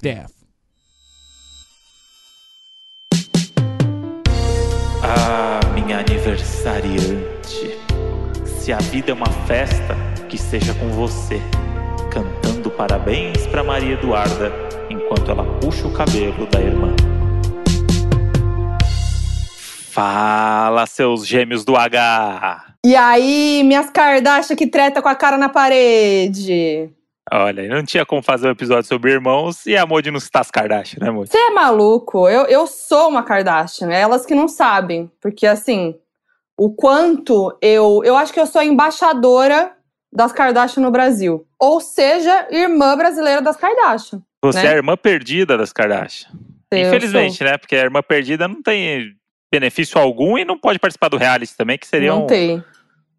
[0.00, 0.32] BFF.
[5.02, 7.78] Ah, minha aniversariante.
[8.44, 9.96] Se a vida é uma festa,
[10.28, 11.40] que seja com você,
[12.12, 14.52] cantando parabéns pra Maria Eduarda
[14.90, 16.94] enquanto ela puxa o cabelo da irmã.
[19.90, 22.74] Fala, seus gêmeos do H!
[22.84, 26.88] E aí, minhas Kardashian que treta com a cara na parede?
[27.30, 30.50] Olha, não tinha como fazer um episódio sobre irmãos e a Modi não citar as
[30.50, 31.30] Kardashian, né, Modi?
[31.30, 32.28] Você é maluco?
[32.28, 35.10] Eu, eu sou uma Kardashian, é elas que não sabem.
[35.20, 35.94] Porque, assim,
[36.56, 38.02] o quanto eu.
[38.04, 39.72] Eu acho que eu sou a embaixadora
[40.12, 41.46] das Kardashian no Brasil.
[41.60, 44.22] Ou seja, irmã brasileira das Kardashian.
[44.42, 44.68] Você né?
[44.68, 46.30] é a irmã perdida das Kardashian.
[46.70, 47.56] Eu Infelizmente, né?
[47.56, 49.14] Porque a irmã perdida não tem
[49.50, 52.62] benefício algum e não pode participar do reality também, que seria Não um, tem.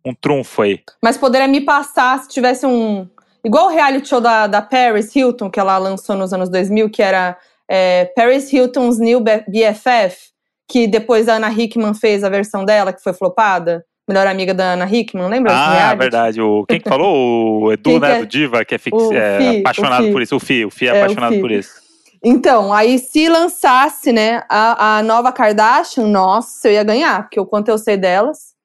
[0.05, 0.81] um trunfo aí.
[1.01, 3.07] Mas poderia me passar se tivesse um.
[3.43, 7.01] Igual o reality show da, da Paris Hilton, que ela lançou nos anos 2000, que
[7.01, 10.29] era é, Paris Hilton's New BFF,
[10.67, 13.85] que depois a Ana Hickman fez a versão dela, que foi flopada.
[14.07, 15.53] Melhor amiga da Ana Hickman, lembra?
[15.53, 16.41] Ah, verdade.
[16.41, 17.63] O, quem que falou?
[17.63, 18.17] O Edu, né?
[18.17, 18.19] é?
[18.19, 20.35] Do Diva, que é, fix, é apaixonado por isso.
[20.35, 21.89] O Fi, o Fi é, É, apaixonado por isso.
[22.23, 27.45] Então, aí se lançasse, né, a, a nova Kardashian, nossa, eu ia ganhar, porque o
[27.45, 28.55] quanto eu sei delas.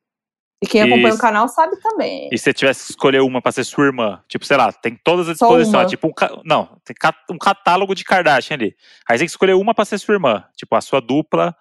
[0.64, 2.28] E quem acompanha o canal sabe também.
[2.32, 4.98] E se você tivesse que escolher uma pra ser sua irmã, tipo, sei lá, tem
[5.04, 5.80] todas à disposição.
[5.80, 6.94] é Tipo, um, ca- não, tem
[7.30, 8.74] um catálogo de Kardashian ali.
[9.08, 10.44] Aí você tem que escolher uma pra ser sua irmã.
[10.56, 11.54] Tipo, a sua dupla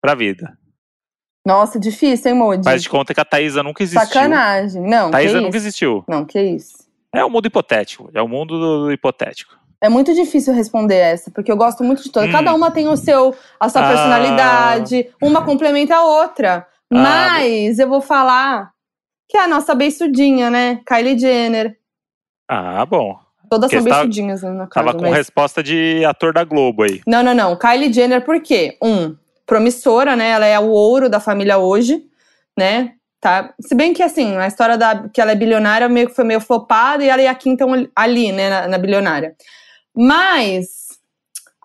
[0.00, 0.56] pra vida.
[1.46, 2.64] Nossa, difícil, hein, Modi?
[2.64, 4.06] Faz de conta que a Thaísa nunca existiu.
[4.08, 4.82] Sacanagem.
[4.82, 5.40] Não, isso?
[5.40, 6.04] nunca existiu.
[6.08, 6.84] Não, que isso.
[7.14, 8.10] É o mundo hipotético.
[8.12, 9.56] É o mundo do, do hipotético.
[9.80, 12.28] É muito difícil responder essa, porque eu gosto muito de todas.
[12.30, 12.32] Hum.
[12.32, 13.88] Cada uma tem o seu, a sua Ah.
[13.88, 16.66] personalidade, uma complementa a outra.
[16.92, 18.70] Mas eu vou falar
[19.28, 20.80] que é a nossa beiçudinha, né?
[20.86, 21.76] Kylie Jenner.
[22.48, 23.18] Ah, bom.
[23.50, 24.86] Todas Porque são beiçudinhas né, na casa.
[24.86, 27.00] Tava com mas- resposta de ator da Globo aí.
[27.06, 27.56] Não, não, não.
[27.56, 28.76] Kylie Jenner, por quê?
[28.82, 30.30] Um, promissora, né?
[30.30, 32.04] Ela é o ouro da família hoje,
[32.56, 32.94] né?
[33.20, 33.54] Tá?
[33.60, 36.40] Se bem que, assim, a história da que ela é bilionária meio que foi meio
[36.40, 39.34] flopada e ela e a estão ali, né, na, na bilionária.
[39.96, 40.85] Mas.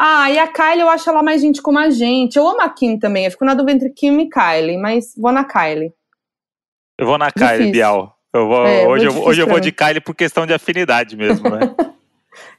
[0.03, 2.35] Ah, e a Kylie eu acho ela mais gente como a gente.
[2.35, 3.25] Eu amo a Kim também.
[3.25, 5.93] Eu fico na dúvida entre Kim e Kylie, mas vou na Kylie.
[6.97, 7.71] Eu vou na Kylie, Difícil.
[7.73, 8.17] Bial.
[8.33, 11.47] Eu vou, É, hoje, eu, hoje eu vou de Kylie por questão de afinidade mesmo,
[11.49, 11.59] né?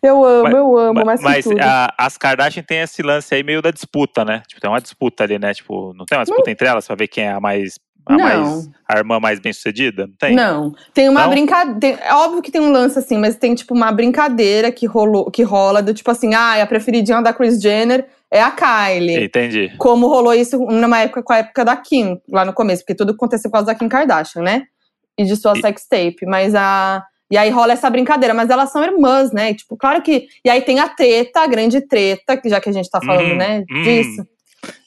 [0.03, 1.59] Eu amo, Mas- eu amo, Mas tudo.
[1.61, 4.43] a- as Kardashian tem esse lance aí meio da disputa, né?
[4.47, 5.55] Tipo, tem uma disputa ali, né?
[5.55, 7.79] Tipo, não tem uma disputa entre elas pra ver quem é a mais.
[8.07, 8.19] A, Não.
[8.25, 10.07] mais, a irmã mais bem sucedida?
[10.07, 10.35] Não tem?
[10.35, 11.99] Não, tem uma brincadeira.
[12.03, 15.43] É óbvio que tem um lance assim, mas tem tipo uma brincadeira que, rolou, que
[15.43, 19.25] rola do tipo assim, ah, a preferidinha da Kris Jenner é a Kylie.
[19.25, 19.73] Entendi.
[19.79, 23.13] Como rolou isso numa época com a época da Kim, lá no começo, porque tudo
[23.13, 24.65] aconteceu por causa da Kim Kardashian, né?
[25.19, 26.27] E de sua E- sex tape.
[26.27, 27.05] Mas a.
[27.31, 29.55] E aí rola essa brincadeira, mas elas são irmãs, né?
[29.55, 30.27] Tipo, claro que.
[30.45, 33.33] E aí tem a treta, a grande treta, que já que a gente tá falando,
[33.33, 33.65] Hum, né?
[33.71, 33.83] hum.
[33.83, 34.27] Disso.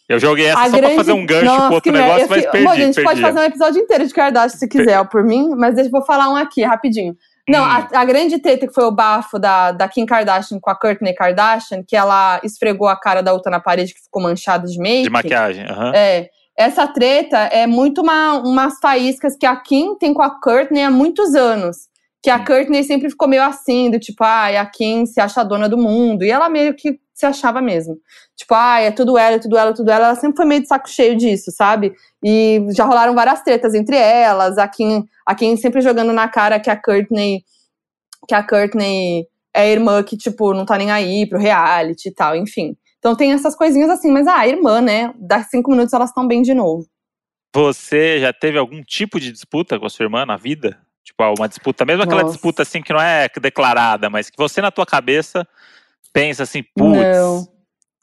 [0.07, 2.29] Eu joguei essa A só pra grande- fazer um gancho Nossa, pro outro negócio, Eu
[2.29, 2.65] mas fico- perdi.
[2.67, 3.09] Bom, a gente perdi.
[3.09, 6.03] pode fazer um episódio inteiro de Kardashian se quiser, por mim, mas deixa eu vou
[6.05, 7.15] falar um aqui, rapidinho.
[7.49, 7.87] Não, Hum.
[7.93, 11.13] a, a grande treta que foi o bafo da, da Kim Kardashian com a Kourtney
[11.13, 15.03] Kardashian, que ela esfregou a cara da outra na parede que ficou manchada de make.
[15.03, 15.65] De maquiagem.
[15.69, 15.91] aham.
[15.95, 16.29] É.
[16.57, 20.89] Essa treta é muito uma, umas faíscas que a Kim tem com a Kourtney há
[20.89, 21.77] muitos anos.
[22.25, 22.43] Que a.
[22.43, 26.23] Kourtney sempre ficou meio assim, do tipo, ai, a Kim se acha dona do mundo.
[26.23, 27.99] E ela meio que se achava mesmo.
[28.35, 30.07] Tipo, ai, é tudo ela, é tudo ela, é tudo ela.
[30.07, 31.93] Ela sempre foi meio de saco cheio disso, sabe?
[32.23, 34.57] E já rolaram várias tretas entre elas.
[34.57, 37.43] A Kim, a Kim sempre jogando na cara que a Kourtney,
[38.27, 42.35] que a Kourtney é irmã que, tipo, não tá nem aí pro reality e tal,
[42.35, 42.75] enfim.
[42.97, 45.13] Então tem essas coisinhas assim, mas ah, irmã, né?
[45.19, 46.87] Dá cinco minutos elas estão bem de novo.
[47.53, 50.83] Você já teve algum tipo de disputa com a sua irmã na vida?
[51.05, 52.33] Tipo, uma disputa, mesmo aquela Nossa.
[52.33, 55.47] disputa assim que não é declarada, mas que você na tua cabeça
[56.11, 57.49] pensa assim, Não, putz,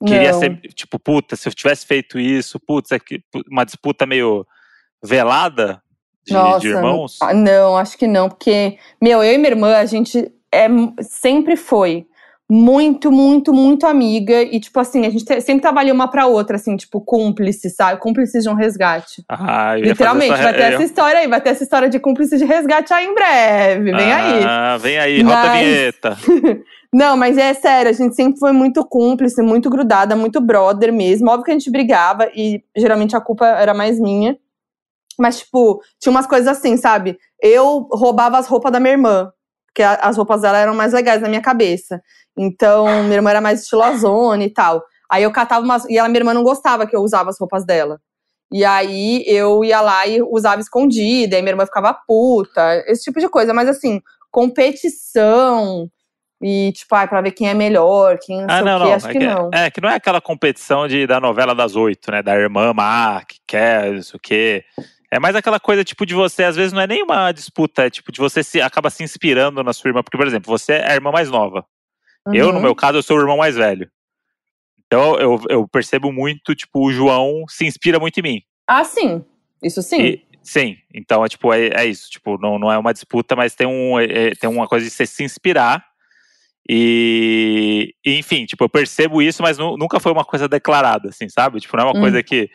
[0.07, 0.39] queria não.
[0.39, 3.21] ser, tipo, puta, se eu tivesse feito isso, putz, é que-
[3.51, 4.47] uma disputa meio
[5.03, 5.83] velada
[6.25, 7.19] de, Nossa, de irmãos?
[7.21, 10.69] ah, Não, acho que não, porque, meu, eu e minha irmã, a gente é,
[11.03, 12.07] sempre foi
[12.54, 14.43] muito, muito, muito amiga.
[14.43, 17.71] E, tipo assim, a gente te- sempre tava ali uma pra outra, assim, tipo, cúmplice,
[17.71, 17.99] sabe?
[17.99, 19.25] Cúmplices de um resgate.
[19.27, 22.37] Ah, Literalmente, fazer vai ter eu- essa história aí, vai ter essa história de cúmplice
[22.37, 23.93] de resgate aí em breve.
[23.93, 24.45] Vem aí.
[24.47, 26.16] Ah, vem aí, roda a Mas- vinheta.
[26.95, 31.31] Não, mas é sério, a gente sempre foi muito cúmplice, muito grudada, muito brother mesmo.
[31.31, 34.37] Óbvio que a gente brigava e geralmente a culpa era mais minha.
[35.19, 37.16] Mas, tipo, tinha umas coisas assim, sabe?
[37.41, 39.31] Eu roubava as roupas da minha irmã,
[39.72, 42.01] porque a- as roupas dela eram mais legais na minha cabeça.
[42.36, 44.83] Então, minha irmã era mais estilosona e tal.
[45.10, 45.84] Aí eu catava umas.
[45.86, 47.98] E ela, minha irmã não gostava que eu usava as roupas dela.
[48.53, 53.19] E aí eu ia lá e usava escondida, e minha irmã ficava puta, esse tipo
[53.19, 53.54] de coisa.
[53.54, 55.89] Mas assim, competição.
[56.45, 58.89] E, tipo, ah, pra ver quem é melhor, quem não Ah, sei não, o quê,
[58.89, 58.95] não.
[58.97, 59.51] acho é, que que, não.
[59.53, 62.21] é que não é aquela competição de, da novela das oito, né?
[62.21, 64.65] Da irmã má, que quer, sei o quê.
[65.12, 67.91] É mais aquela coisa, tipo, de você, às vezes não é nem uma disputa, é
[67.91, 70.03] tipo, de você se acaba se inspirando na sua irmã.
[70.03, 71.66] Porque, por exemplo, você é a irmã mais nova.
[72.32, 72.62] Eu, no Uhum.
[72.62, 73.91] meu caso, eu sou o irmão mais velho.
[74.86, 78.42] Então eu, eu percebo muito, tipo, o João se inspira muito em mim.
[78.66, 79.22] Ah, sim.
[79.62, 80.00] Isso sim.
[80.00, 82.10] E- sim, então é tipo, é, é isso.
[82.10, 84.91] Tipo, não, não é uma disputa, mas tem, um, é- é- tem uma coisa de
[84.91, 85.84] você se inspirar.
[86.68, 91.28] E, e, enfim, tipo, eu percebo isso, mas nu- nunca foi uma coisa declarada, assim,
[91.28, 91.60] sabe?
[91.60, 92.00] Tipo, não é uma Hum.
[92.00, 92.48] coisa que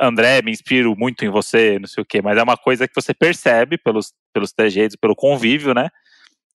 [0.00, 2.94] André, me inspiro muito em você, não sei o quê, mas é uma coisa que
[2.94, 5.90] você percebe pelos, pelos trejeitos, pelo convívio, né?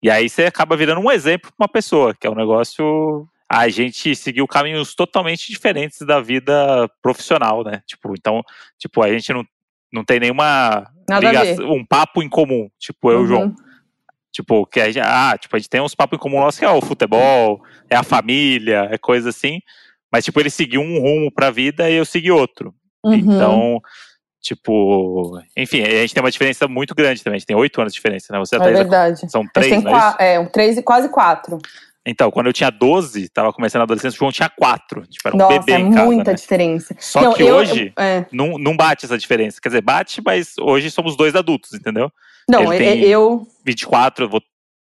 [0.02, 3.26] E aí você acaba virando um exemplo pra uma pessoa, que é um negócio.
[3.48, 7.82] A gente seguiu caminhos totalmente diferentes da vida profissional, né?
[7.86, 8.42] Tipo, então,
[8.78, 9.44] tipo, a gente não,
[9.92, 13.42] não tem nenhuma Nada ligação, um papo em comum, tipo, eu e o João.
[13.44, 13.54] Uhum.
[14.32, 16.64] Tipo, que a gente, ah, tipo, a gente tem uns papos em comum nossos que
[16.64, 19.60] é o futebol, é a família, é coisa assim.
[20.10, 22.74] Mas, tipo, ele seguiu um rumo pra vida e eu segui outro.
[23.04, 23.14] Uhum.
[23.14, 23.80] Então,
[24.40, 27.36] tipo, enfim, a gente tem uma diferença muito grande também.
[27.36, 28.38] A gente tem oito anos de diferença, né?
[28.38, 29.30] Você é verdade.
[29.30, 30.16] são três, não é isso?
[30.18, 31.58] é, um três e quase quatro.
[32.06, 35.06] Então, quando eu tinha 12, tava começando a adolescência, o João tinha quatro.
[35.06, 36.36] Tipo, era um Nossa, bebê é em casa, muita né?
[36.36, 36.94] diferença.
[36.98, 38.26] Só Não, que eu- hoje eu- é.
[38.30, 39.58] não, não bate essa diferença.
[39.58, 42.12] Quer dizer, bate, mas hoje somos dois adultos, entendeu?
[42.46, 43.46] Não, Ele eu- tem- eu.
[43.64, 44.42] 24, eu vou,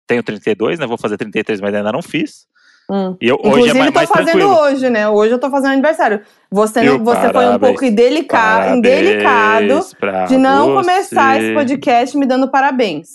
[0.07, 0.87] tenho 32, né?
[0.87, 2.47] Vou fazer 33, mas ainda não fiz.
[2.91, 3.17] Hum.
[3.21, 4.55] E eu, Inclusive, hoje é mais, tô mais fazendo tranquilo.
[4.61, 5.09] hoje, né?
[5.09, 6.23] Hoje eu tô fazendo aniversário.
[6.51, 6.99] Você, Viu?
[7.05, 7.61] você foi um Parabéns.
[7.73, 9.81] pouco indelica- Parabéns indelicado
[10.29, 11.45] de não começar você.
[11.47, 13.09] esse podcast me dando parabéns.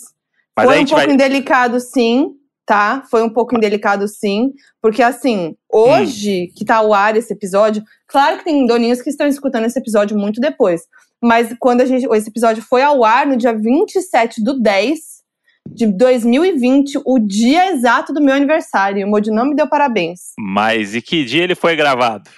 [0.56, 2.28] Mas foi um pouco vai- indelicado, sim,
[2.64, 3.02] tá?
[3.10, 4.52] Foi um pouco indelicado, sim.
[4.80, 9.26] Porque, assim, hoje que tá ao ar esse episódio, claro que tem doninhos que estão
[9.26, 10.82] escutando esse episódio muito depois.
[11.22, 15.13] Mas quando a gente, esse episódio foi ao ar no dia 27 do 10
[15.68, 18.98] de 2020, o dia exato do meu aniversário.
[19.00, 20.32] E o Modi não me deu parabéns.
[20.38, 22.28] Mas e que dia ele foi gravado?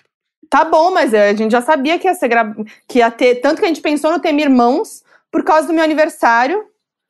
[0.48, 2.54] Tá bom, mas a gente já sabia que ia ser gra...
[2.88, 3.36] que ia ter.
[3.36, 6.62] Tanto que a gente pensou no tema irmãos por causa do meu aniversário.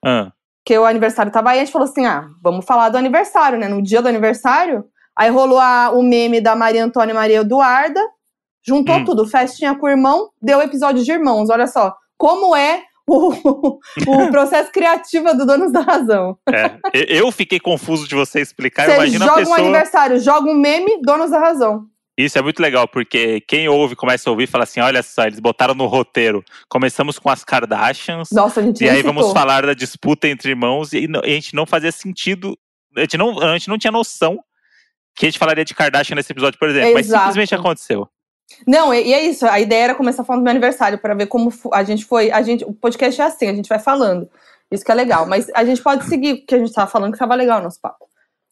[0.04, 0.32] Ah,
[0.64, 3.68] que o aniversário tava aí, a gente falou assim: ah, vamos falar do aniversário, né?
[3.68, 4.84] No dia do aniversário.
[5.14, 8.00] Aí rolou a- o meme da Maria Antônia e Maria Eduarda,
[8.66, 9.04] juntou Hum.
[9.04, 11.50] tudo, festinha com o irmão, deu episódio de irmãos.
[11.50, 16.36] Olha só, como é o, o processo criativo do Donos da Razão.
[16.50, 16.78] é.
[16.92, 18.86] Eu fiquei confuso de você explicar.
[18.86, 19.58] Você Imagina a joga um pessoa.
[19.58, 21.86] aniversário, joga um meme, Donos da Razão.
[22.18, 25.38] Isso é muito legal, porque quem ouve, começa a ouvir, fala assim: olha só, eles
[25.38, 26.42] botaram no roteiro.
[26.68, 28.30] Começamos com as Kardashians.
[28.32, 31.66] Nossa, a gente E aí vamos falar da disputa entre irmãos e, a gente não
[31.66, 32.56] fazia sentido.
[32.96, 34.38] A gente não, a gente não tinha noção
[35.14, 36.94] que a gente falaria de Kardashian nesse episódio, por exemplo.
[36.94, 37.24] Mas Exato.
[37.24, 38.08] simplesmente aconteceu.
[38.66, 39.46] Não, e, e é isso.
[39.46, 42.30] A ideia era começar falando do meu aniversário, para ver como a gente foi.
[42.30, 44.28] A gente, o podcast é assim, a gente vai falando.
[44.70, 45.26] Isso que é legal.
[45.26, 47.80] Mas a gente pode seguir que a gente tava falando, que tava legal o nosso
[47.80, 48.06] papo.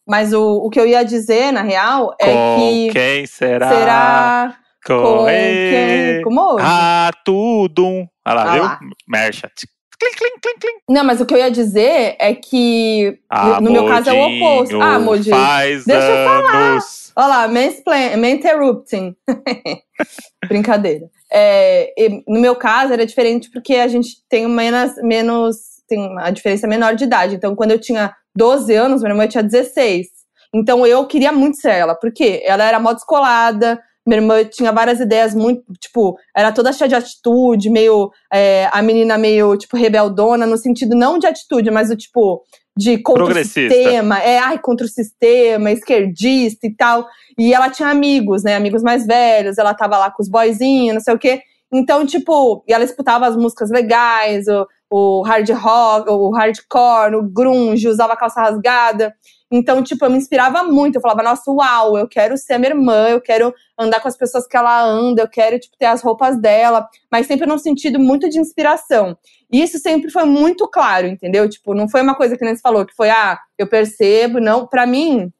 [0.07, 2.89] Mas o, o que eu ia dizer, na real, é com que.
[2.91, 3.69] quem será?
[3.69, 6.21] Será Com, com quem?
[6.23, 6.65] Como hoje?
[6.67, 8.07] Ah, tudo.
[8.25, 8.63] Olha lá, Ah viu?
[8.63, 8.79] lá.
[9.07, 9.51] Mercha.
[9.97, 10.77] Clim, clim, clim, clim.
[10.89, 13.17] Não, mas o que eu ia dizer é que.
[13.29, 14.81] Ah, no meu caso é o Modinho, oposto.
[14.81, 14.99] Ah.
[15.29, 17.04] Faz Deixa eu anos.
[17.17, 19.15] Olha lá, mansplain, interrupting.
[20.47, 21.09] Brincadeira.
[21.31, 21.93] É,
[22.27, 25.55] no meu caso era diferente porque a gente tem menos, menos
[25.87, 27.35] tem uma diferença menor de idade.
[27.35, 30.07] Então, quando eu tinha 12 anos, minha irmã tinha 16.
[30.53, 34.99] Então, eu queria muito ser ela, porque ela era mó descolada, minha irmã tinha várias
[34.99, 40.45] ideias muito, tipo, era toda cheia de atitude, meio, é, a menina meio, tipo, rebeldona,
[40.45, 42.43] no sentido não de atitude, mas do tipo,
[42.77, 47.07] de contra o sistema, é, ai, contra o sistema, esquerdista e tal.
[47.37, 51.01] E ela tinha amigos, né, amigos mais velhos, ela tava lá com os boyzinhos, não
[51.01, 51.41] sei o quê.
[51.73, 57.23] Então, tipo, e ela escutava as músicas legais, o, o hard rock, o hardcore, o
[57.23, 59.13] grunge, usava calça rasgada.
[59.51, 60.95] Então, tipo, eu me inspirava muito.
[60.95, 64.17] Eu falava, nossa, uau, eu quero ser a minha irmã, eu quero andar com as
[64.17, 66.87] pessoas que ela anda, eu quero, tipo, ter as roupas dela.
[67.11, 69.17] Mas sempre num sentido muito de inspiração.
[69.55, 71.47] E isso sempre foi muito claro, entendeu?
[71.47, 74.67] Tipo, não foi uma coisa que nem você falou, que foi, ah, eu percebo, não.
[74.67, 75.31] Pra mim,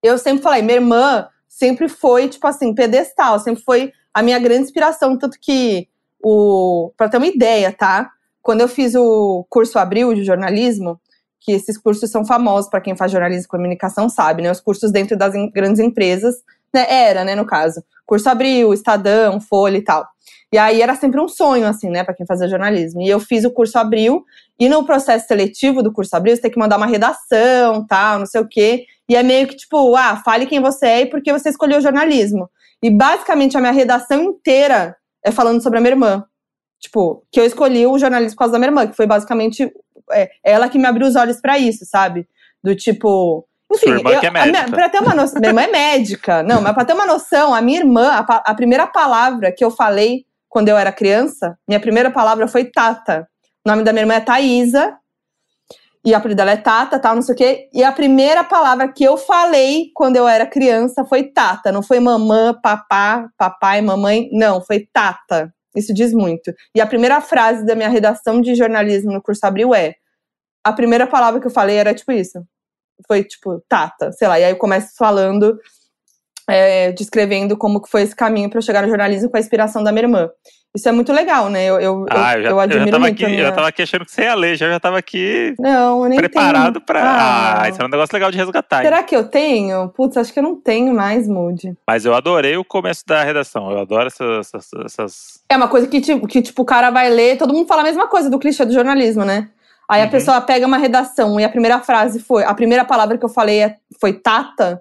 [0.00, 4.62] eu sempre falei, minha irmã sempre foi, tipo assim, pedestal, sempre foi a minha grande
[4.62, 5.18] inspiração.
[5.18, 5.88] Tanto que,
[6.22, 8.12] o, pra ter uma ideia, tá?
[8.40, 11.00] Quando eu fiz o curso Abril de jornalismo,
[11.40, 14.52] que esses cursos são famosos para quem faz jornalismo e comunicação, sabe, né?
[14.52, 16.36] Os cursos dentro das grandes empresas,
[16.72, 16.86] né?
[16.88, 17.82] Era, né, no caso.
[18.06, 20.06] Curso Abril, Estadão, Folha e tal.
[20.52, 23.00] E aí era sempre um sonho, assim, né, para quem fazia jornalismo.
[23.00, 24.22] E eu fiz o curso Abril,
[24.60, 28.26] e no processo seletivo do curso Abril, você tem que mandar uma redação, tal, não
[28.26, 28.84] sei o quê.
[29.08, 31.80] E é meio que tipo, ah, fale quem você é e por que você escolheu
[31.80, 32.50] jornalismo.
[32.82, 34.94] E basicamente a minha redação inteira
[35.24, 36.24] é falando sobre a minha irmã.
[36.80, 39.72] Tipo, que eu escolhi o jornalismo por causa da minha irmã, que foi basicamente
[40.12, 42.26] é, ela que me abriu os olhos pra isso, sabe?
[42.62, 43.46] Do tipo.
[43.72, 44.70] Enfim, Sua irmã eu- que é minha- médica.
[44.72, 46.42] pra ter uma noção, minha irmã é médica.
[46.42, 48.18] Não, mas pra ter uma noção, a minha irmã, a,
[48.50, 53.26] a primeira palavra que eu falei quando eu era criança, minha primeira palavra foi Tata.
[53.66, 54.98] O nome da minha irmã é Thaisa.
[56.04, 57.70] E a apelido dela é Tata, tal, não sei o quê.
[57.72, 61.72] E a primeira palavra que eu falei quando eu era criança foi Tata.
[61.72, 64.28] Não foi mamã, papá, papai, mamãe.
[64.30, 65.50] Não, foi Tata.
[65.74, 66.52] Isso diz muito.
[66.74, 69.94] E a primeira frase da minha redação de jornalismo no curso Abril é:
[70.62, 72.44] a primeira palavra que eu falei era tipo isso.
[73.06, 74.38] Foi tipo, Tata, sei lá.
[74.38, 75.58] E aí eu começo falando,
[76.48, 79.82] é, descrevendo como que foi esse caminho para eu chegar no jornalismo com a inspiração
[79.82, 80.28] da minha irmã.
[80.74, 81.66] Isso é muito legal, né?
[81.66, 83.12] Eu, eu, Ah, eu já, eu, admiro eu já tava muito.
[83.14, 83.42] aqui, a minha...
[83.44, 86.80] eu tava aqui achando que você ia ler, já, já tava aqui Não, nem preparado
[86.80, 87.02] pra.
[87.02, 88.78] Ah, Ah, isso é um negócio legal de resgatar.
[88.78, 88.84] hein?
[88.84, 89.90] Será que eu tenho?
[89.90, 91.74] Putz, acho que eu não tenho mais, Mood.
[91.86, 93.70] Mas eu adorei o começo da redação.
[93.70, 94.46] Eu adoro essas.
[94.54, 97.66] essas, essas- É uma coisa que, tipo, que, tipo, o cara vai ler, todo mundo
[97.68, 99.50] fala a mesma coisa do clichê do jornalismo, né?
[99.86, 100.10] Aí a Uhum.
[100.10, 102.44] pessoa pega uma redação e a primeira frase foi.
[102.44, 104.80] A primeira palavra que eu falei é- foi Tata,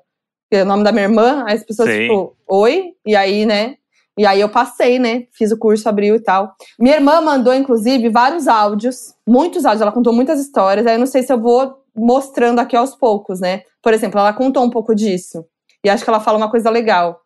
[0.52, 1.46] que é o nome da minha irmã.
[1.48, 2.02] Aí as pessoas, Sim.
[2.02, 2.92] tipo, oi?
[3.06, 3.76] E aí, né?
[4.18, 5.24] E aí eu passei, né?
[5.32, 6.54] Fiz o curso, abriu e tal.
[6.78, 10.86] Minha irmã mandou, inclusive, vários áudios, muitos áudios, ela contou muitas histórias.
[10.86, 13.62] Aí eu não sei se eu vou mostrando aqui aos poucos, né?
[13.82, 15.46] Por exemplo, ela contou um pouco disso.
[15.84, 17.22] E acho que ela fala uma coisa legal.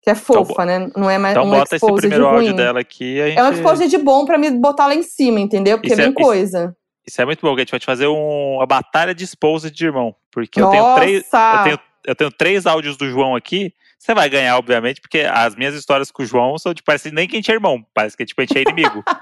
[0.00, 0.88] Que é fofa, né?
[0.96, 2.56] Não é mais Então um bota esse primeiro de áudio ruim.
[2.56, 3.16] dela aqui.
[3.16, 3.36] gente...
[3.38, 5.76] É um expose de bom pra me botar lá em cima, entendeu?
[5.76, 6.76] Porque Isso é- vem isso- coisa.
[7.06, 9.68] Isso é muito bom, que a gente vai te fazer um- uma batalha de esposa
[9.70, 10.14] de irmão.
[10.30, 11.00] Porque eu tenho, Nossa!
[11.00, 13.72] três, eu, tenho, eu tenho três áudios do João aqui.
[13.98, 17.26] Você vai ganhar, obviamente, porque as minhas histórias com o João são de parece nem
[17.26, 19.02] que a gente é irmão, parece que tipo, a gente é inimigo.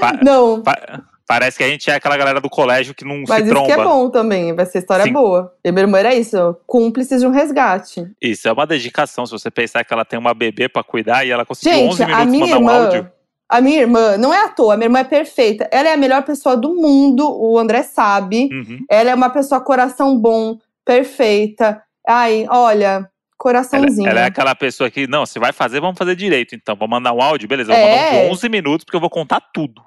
[0.00, 3.38] Pa- Não, pa- parece que a gente é aquela galera do colégio que não mas
[3.38, 3.66] se isso tromba.
[3.66, 4.54] que é bom também.
[4.54, 5.12] Vai ser história Sim.
[5.12, 5.52] boa.
[5.64, 8.06] E minha irmã era isso, cúmplices de um resgate.
[8.22, 9.26] Isso é uma dedicação.
[9.26, 12.02] Se você pensar que ela tem uma bebê pra cuidar e ela conseguiu Gente, 11
[12.04, 12.84] a minutos minha mandar um irmã.
[12.84, 13.12] áudio.
[13.48, 15.68] A minha irmã, não é à toa, a minha irmã é perfeita.
[15.72, 18.48] Ela é a melhor pessoa do mundo, o André sabe.
[18.52, 18.84] Uhum.
[18.90, 21.82] Ela é uma pessoa coração bom, perfeita.
[22.08, 24.08] Ai, olha, Ela, coraçãozinho.
[24.08, 26.54] ela é aquela pessoa que, não, se vai fazer, vamos fazer direito.
[26.54, 27.90] Então, vou mandar um áudio, beleza, vou É.
[27.90, 29.82] mandar um de 11 minutos, porque eu vou contar tudo.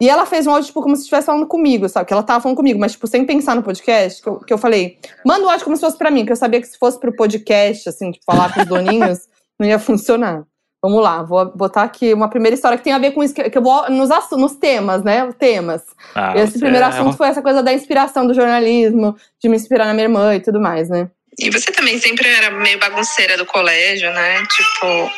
[0.00, 2.06] E ela fez um áudio, tipo, como se estivesse falando comigo, sabe?
[2.06, 4.58] Que ela tava falando comigo, mas, tipo, sem pensar no podcast, que eu, que eu
[4.58, 6.98] falei, manda o áudio como se fosse pra mim, que eu sabia que se fosse
[6.98, 9.20] pro podcast, assim, tipo, falar com os doninhos,
[9.58, 10.42] não ia funcionar.
[10.82, 13.56] Vamos lá, vou botar aqui uma primeira história que tem a ver com isso, que
[13.56, 15.30] eu vou nos, nos temas, né?
[15.38, 15.82] Temas.
[16.12, 19.86] Ah, Esse primeiro é assunto foi essa coisa da inspiração do jornalismo, de me inspirar
[19.86, 21.08] na minha irmã e tudo mais, né?
[21.38, 24.42] E você também sempre era meio bagunceira do colégio, né?
[24.44, 25.10] Tipo.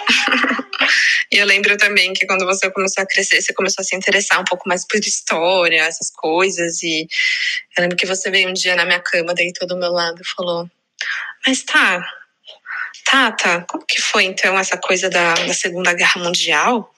[1.33, 4.41] e eu lembro também que quando você começou a crescer, você começou a se interessar
[4.41, 6.83] um pouco mais por história, essas coisas.
[6.83, 7.09] E
[7.77, 10.29] eu lembro que você veio um dia na minha cama, deitou do meu lado e
[10.37, 10.69] falou:
[11.47, 12.05] Mas tá.
[13.05, 16.93] Tata, como que foi então essa coisa da, da Segunda Guerra Mundial?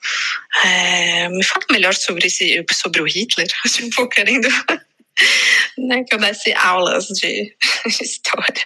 [0.64, 3.46] É, me fala melhor sobre, esse, sobre o Hitler.
[3.68, 4.48] Tipo, querendo
[5.78, 7.54] né, que eu desse aulas de
[8.00, 8.64] história.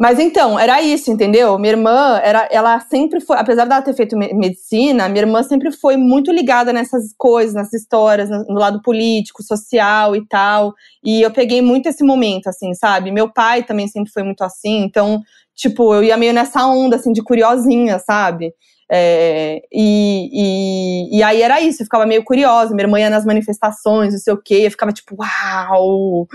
[0.00, 1.58] Mas então, era isso, entendeu?
[1.58, 5.72] Minha irmã, era, ela sempre foi, apesar dela ter feito me- medicina, minha irmã sempre
[5.72, 10.72] foi muito ligada nessas coisas, nessas histórias, no, no lado político, social e tal.
[11.04, 13.10] E eu peguei muito esse momento, assim, sabe?
[13.10, 15.20] Meu pai também sempre foi muito assim, então,
[15.56, 18.52] tipo, eu ia meio nessa onda, assim, de curiosinha, sabe?
[18.90, 22.74] É, e, e, e aí era isso, eu ficava meio curiosa.
[22.74, 26.26] Minha irmã ia nas manifestações, não sei o quê, eu ficava tipo, uau!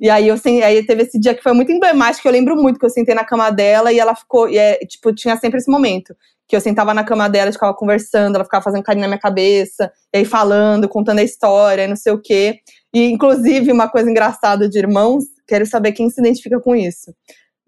[0.00, 2.86] E aí eu aí teve esse dia que foi muito emblemático, eu lembro muito que
[2.86, 6.14] eu sentei na cama dela e ela ficou, e é, tipo, tinha sempre esse momento.
[6.48, 9.90] Que eu sentava na cama dela, ficava conversando, ela ficava fazendo carinho na minha cabeça,
[10.14, 12.60] e aí falando, contando a história, não sei o quê.
[12.94, 17.12] E, inclusive, uma coisa engraçada de irmãos, quero saber quem se identifica com isso.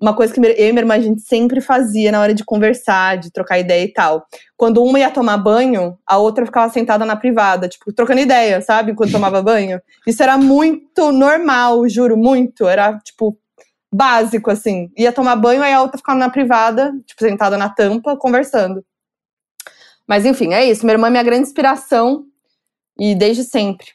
[0.01, 3.19] Uma coisa que eu e minha irmã a gente sempre fazia na hora de conversar,
[3.19, 4.27] de trocar ideia e tal.
[4.57, 8.93] Quando uma ia tomar banho, a outra ficava sentada na privada, tipo, trocando ideia, sabe?
[8.93, 9.81] Enquanto tomava banho.
[10.07, 12.69] Isso era muito normal, juro, muito.
[12.69, 13.37] Era, tipo,
[13.93, 14.89] básico, assim.
[14.97, 18.85] Ia tomar banho, aí a outra ficava na privada, tipo, sentada na tampa, conversando.
[20.07, 20.85] Mas enfim, é isso.
[20.87, 22.25] Minha irmã é minha grande inspiração.
[23.01, 23.87] E desde sempre.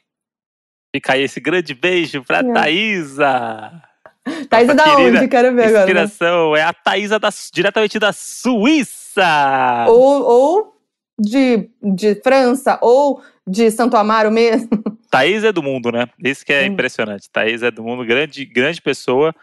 [0.94, 2.52] Fica aí esse grande beijo pra É.
[2.52, 3.82] Thaísa.
[4.48, 5.28] Thaís é da onde?
[5.28, 5.72] Quero ver agora.
[5.72, 5.82] né?
[5.82, 9.86] Inspiração é a Thaísa da, diretamente da Suíça.
[9.88, 10.76] Ou, ou
[11.18, 14.68] de, de França, ou de Santo Amaro mesmo.
[15.10, 16.08] Thaís é do mundo, né?
[16.22, 16.66] Isso que é Hum.
[16.72, 17.30] impressionante.
[17.30, 19.34] Thaís é do mundo, grande, grande pessoa.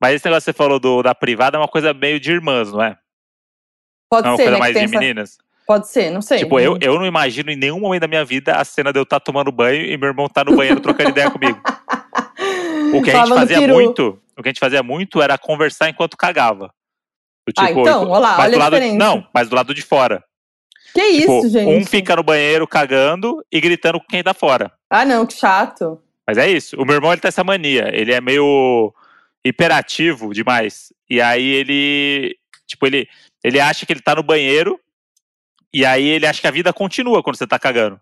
[0.00, 2.72] Mas esse negócio que você falou do, da privada é uma coisa meio de irmãs,
[2.72, 2.96] não é?
[4.10, 4.58] Pode Não é uma ser, coisa né?
[4.60, 5.38] mais de essa- meninas?
[5.66, 6.38] Pode ser, não sei.
[6.38, 9.02] Tipo, eu, eu não imagino em nenhum momento da minha vida a cena de eu
[9.02, 11.60] estar tomando banho e meu irmão tá no banheiro trocando ideia comigo.
[12.94, 13.74] O que a gente fazia peru.
[13.74, 16.72] muito, o que a gente fazia muito era conversar enquanto cagava.
[17.46, 18.96] Do Ah, então, olha lá, mas olha do a lado, diferença.
[18.98, 20.22] Não, mas do lado de fora.
[20.94, 21.68] Que isso, Tipo, gente?
[21.70, 24.72] um fica no banheiro cagando e gritando com quem tá fora.
[24.90, 26.00] Ah, não, que chato.
[26.26, 26.76] Mas é isso.
[26.80, 27.90] O meu irmão ele tem essa mania.
[27.92, 28.92] Ele é meio.
[29.44, 30.92] hiperativo demais.
[31.08, 33.08] E aí ele, tipo, ele,
[33.42, 34.78] ele acha que ele tá no banheiro
[35.72, 37.98] e aí ele acha que a vida continua quando você tá cagando.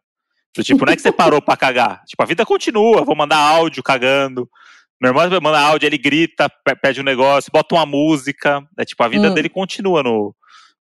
[0.57, 2.03] Do Tipo, não é que você parou pra cagar.
[2.07, 3.05] Tipo, a vida continua.
[3.05, 4.49] Vou mandar áudio cagando.
[5.01, 8.67] Meu irmão manda áudio, ele grita, pe- pede um negócio, bota uma música.
[8.79, 9.35] É tipo, a vida Hum.
[9.35, 10.35] dele continua no,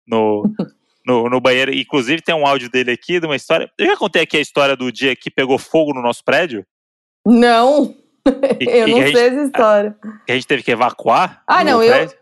[0.07, 0.43] no,
[1.05, 1.73] no, no banheiro.
[1.73, 3.69] Inclusive, tem um áudio dele aqui de uma história.
[3.77, 6.65] Eu já contei aqui a história do dia que pegou fogo no nosso prédio.
[7.25, 7.95] Não,
[8.59, 9.97] E, eu e não a gente, sei essa história.
[10.25, 11.41] que a gente teve que evacuar.
[11.47, 12.17] Ah, não, eu- prédio.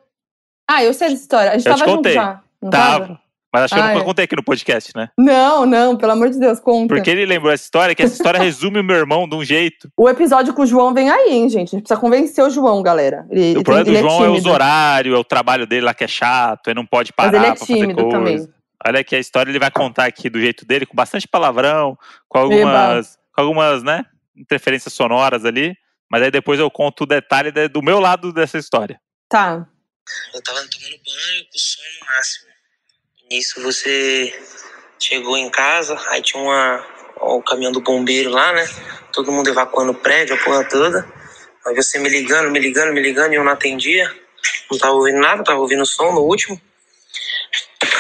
[0.70, 1.52] Ah, eu sei dessa história.
[1.52, 2.14] A gente Eu te tava junto contei.
[2.14, 2.42] já.
[2.72, 3.21] Tava.
[3.54, 4.06] Mas acho que eu Ah, nunca é.
[4.06, 5.10] contei aqui no podcast, né?
[5.18, 6.94] Não, não, pelo amor de Deus, conta.
[6.96, 9.90] Porque ele lembrou essa história, que essa história resume o meu irmão de um jeito.
[9.98, 11.68] O episódio com o João vem aí, hein, gente?
[11.68, 13.26] A gente precisa convencer o João, galera.
[13.30, 14.52] Ele, ele o problema tem- do ele João é, os tímido.
[14.54, 17.52] horários, é o trabalho dele lá que é chato, ele não pode parar Mas ele
[17.52, 18.48] é tímido também.
[18.88, 21.98] Olha aqui a história, ele vai contar aqui do jeito dele, com bastante palavrão,
[22.30, 24.06] com algumas, com algumas, né,
[24.36, 25.76] interferências sonoras ali.
[26.10, 29.00] Mas aí depois eu conto o detalhe de- do meu lado dessa história.
[29.30, 29.68] Tá.
[30.34, 30.70] Eu tava tomando
[31.06, 32.51] banho com o som no máximo.
[33.32, 34.38] Nisso você
[35.00, 36.86] chegou em casa, aí tinha uma,
[37.16, 38.68] o caminhão do bombeiro lá, né?
[39.14, 41.08] Todo mundo evacuando o prédio, a porra toda.
[41.66, 44.14] Aí você me ligando, me ligando, me ligando e eu não atendia.
[44.70, 46.60] Não tava ouvindo nada, tava ouvindo o som no último.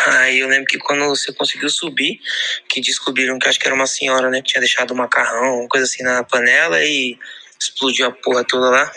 [0.07, 2.19] Aí eu lembro que quando você conseguiu subir,
[2.67, 4.41] que descobriram que acho que era uma senhora, né?
[4.41, 7.17] Que tinha deixado um macarrão, uma coisa assim na panela e
[7.57, 8.91] explodiu a porra toda lá.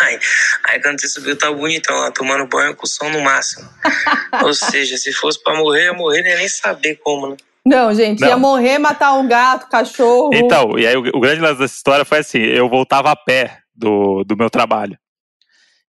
[0.00, 0.18] Aí,
[0.64, 3.68] aí quando você subiu, tava bonitão lá, tomando banho com o som no máximo.
[4.42, 7.36] Ou seja, se fosse pra morrer, ia morrer, não ia nem saber como, né?
[7.64, 8.28] Não, gente, Não.
[8.28, 10.30] ia morrer, matar um gato, cachorro.
[10.32, 13.58] Então, e aí o, o grande lance dessa história foi assim: eu voltava a pé
[13.74, 14.96] do, do meu trabalho.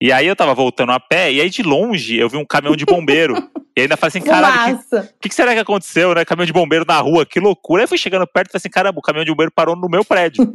[0.02, 2.76] E aí eu tava voltando a pé, e aí de longe eu vi um caminhão
[2.76, 3.36] de bombeiro.
[3.76, 6.24] e ainda falei assim, caralho, o que, que, que será que aconteceu, né?
[6.24, 7.82] Caminhão de bombeiro na rua, que loucura.
[7.82, 9.90] Aí eu fui chegando perto e falei assim, caramba, o caminhão de bombeiro parou no
[9.90, 10.50] meu prédio.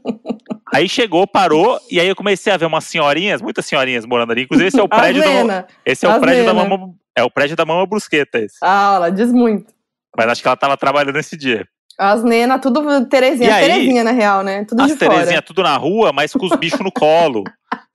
[0.72, 4.42] aí chegou, parou, e aí eu comecei a ver umas senhorinhas, muitas senhorinhas morando ali.
[4.44, 5.66] Inclusive, esse é o prédio do, Lena.
[5.84, 6.94] Esse é o prédio da mama.
[7.14, 8.56] É o prédio da mama brusqueta, esse.
[8.62, 9.74] Ah, ela diz muito.
[10.16, 11.66] Mas acho que ela tava trabalhando nesse dia.
[11.98, 13.54] As Nena, tudo Terezinha.
[13.54, 14.64] Aí, Terezinha, na real, né?
[14.64, 15.10] Tudo As de fora.
[15.10, 17.42] Terezinha tudo na rua, mas com os bichos no colo.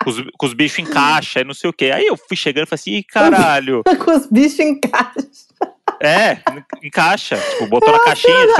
[0.03, 1.91] Com os, com os bichos em caixa e não sei o quê.
[1.93, 3.83] Aí eu fui chegando e falei assim, Ih, caralho.
[4.03, 5.27] Com os bichos em casa.
[6.01, 6.39] É,
[6.83, 7.37] em caixa.
[7.37, 8.55] Tipo, botou na caixinha de É, gente,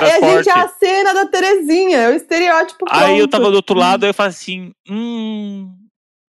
[0.46, 0.50] transporte.
[0.50, 1.98] é a cena da Terezinha.
[1.98, 3.32] É o estereótipo Aí eu pronto.
[3.32, 5.70] tava do outro lado, aí eu falei assim, hum,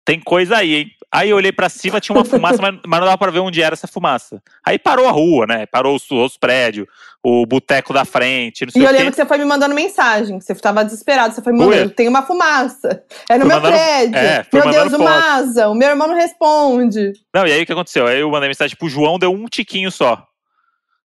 [0.05, 0.91] tem coisa aí, hein?
[1.11, 3.63] Aí eu olhei pra cima, tinha uma fumaça, mas, mas não dava pra ver onde
[3.63, 4.39] era essa fumaça.
[4.63, 5.65] Aí parou a rua, né?
[5.65, 6.85] Parou os, os prédios,
[7.23, 8.97] o boteco da frente, não sei E eu o quê.
[8.97, 10.39] lembro que você foi me mandando mensagem.
[10.39, 11.33] Você tava desesperado.
[11.35, 11.89] Você foi me mandando.
[11.91, 13.03] Tem uma fumaça.
[13.29, 14.17] É no Fui meu mandando- prédio.
[14.17, 15.07] é, meu Deus, foto.
[15.07, 15.67] asa.
[15.69, 17.11] O meu irmão não responde.
[17.33, 18.07] Não, e aí o que aconteceu?
[18.07, 20.25] Aí eu mandei mensagem pro João, deu um tiquinho só.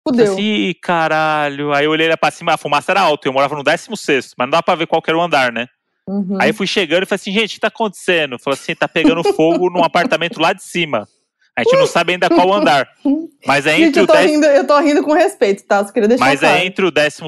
[0.07, 0.33] Fudeu.
[0.33, 1.73] assim, Ih, caralho.
[1.73, 4.47] Aí eu olhei lá pra cima, a fumaça era alta, eu morava no 16, mas
[4.47, 5.67] não dá pra ver qual era o andar, né?
[6.07, 6.37] Uhum.
[6.41, 8.37] Aí eu fui chegando e falei assim, gente, o que tá acontecendo?
[8.39, 11.09] Falei assim, tá pegando fogo num apartamento lá de cima.
[11.57, 12.89] A gente não sabe ainda qual andar.
[13.47, 15.85] Mas é Gente, entre eu o tô, 10, rindo, eu tô rindo com respeito, tá?
[15.85, 16.59] Só queria deixar mas claro.
[16.59, 17.19] é entre o 12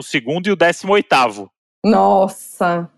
[0.46, 1.50] e o 18.
[1.84, 2.88] Nossa.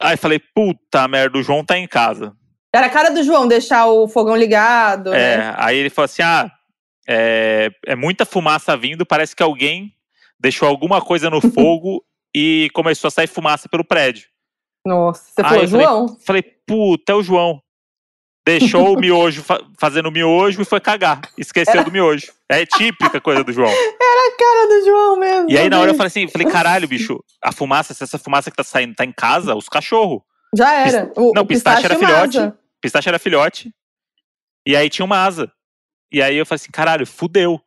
[0.00, 2.34] Aí eu falei, puta merda, o João tá em casa.
[2.74, 5.34] Era a cara do João deixar o fogão ligado, né?
[5.34, 6.50] É, aí ele falou assim: ah,
[7.06, 9.92] é, é muita fumaça vindo, parece que alguém
[10.40, 12.02] deixou alguma coisa no fogo
[12.34, 14.26] e começou a sair fumaça pelo prédio.
[14.86, 16.18] Nossa, você Aí falou, eu falei, João?
[16.24, 17.62] Falei, puta, é o João.
[18.44, 21.20] Deixou o miojo fa- fazendo miojo e foi cagar.
[21.38, 22.32] Esqueceu do miojo.
[22.48, 23.70] É típica coisa do João.
[23.70, 25.50] A cara do João mesmo.
[25.50, 25.96] E aí, na hora, eu Deus.
[25.96, 29.12] falei assim: falei, caralho, bicho, a fumaça, se essa fumaça que tá saindo tá em
[29.12, 30.22] casa, os cachorros.
[30.56, 31.10] Já era.
[31.16, 32.38] O, Não, o pistache era e uma filhote.
[32.38, 32.58] asa.
[32.80, 33.72] Pistache era filhote.
[34.66, 35.50] E aí tinha uma asa.
[36.12, 37.60] E aí eu falei assim, caralho, fudeu.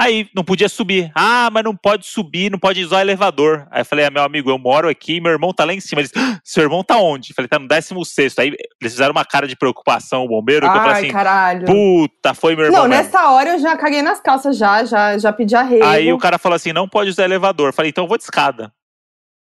[0.00, 1.10] Aí não podia subir.
[1.12, 3.66] Ah, mas não pode subir, não pode usar o elevador.
[3.68, 6.00] Aí eu falei, ah, meu amigo, eu moro aqui, meu irmão tá lá em cima.
[6.00, 7.30] Eles, "Ah, seu irmão tá onde?
[7.30, 8.38] Eu falei, tá no 16.
[8.38, 8.48] Aí
[8.80, 11.66] eles fizeram uma cara de preocupação, o bombeiro, que eu falei Ai, assim, caralho.
[11.66, 12.82] puta, foi meu irmão.
[12.82, 13.02] Não, mesmo.
[13.02, 15.84] nessa hora eu já caguei nas calças já, já, já pedi arrego.
[15.84, 17.70] Aí o cara falou assim, não pode usar elevador.
[17.70, 18.72] Eu falei, então eu vou de escada.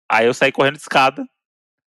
[0.10, 1.26] Aí eu saí correndo de escada.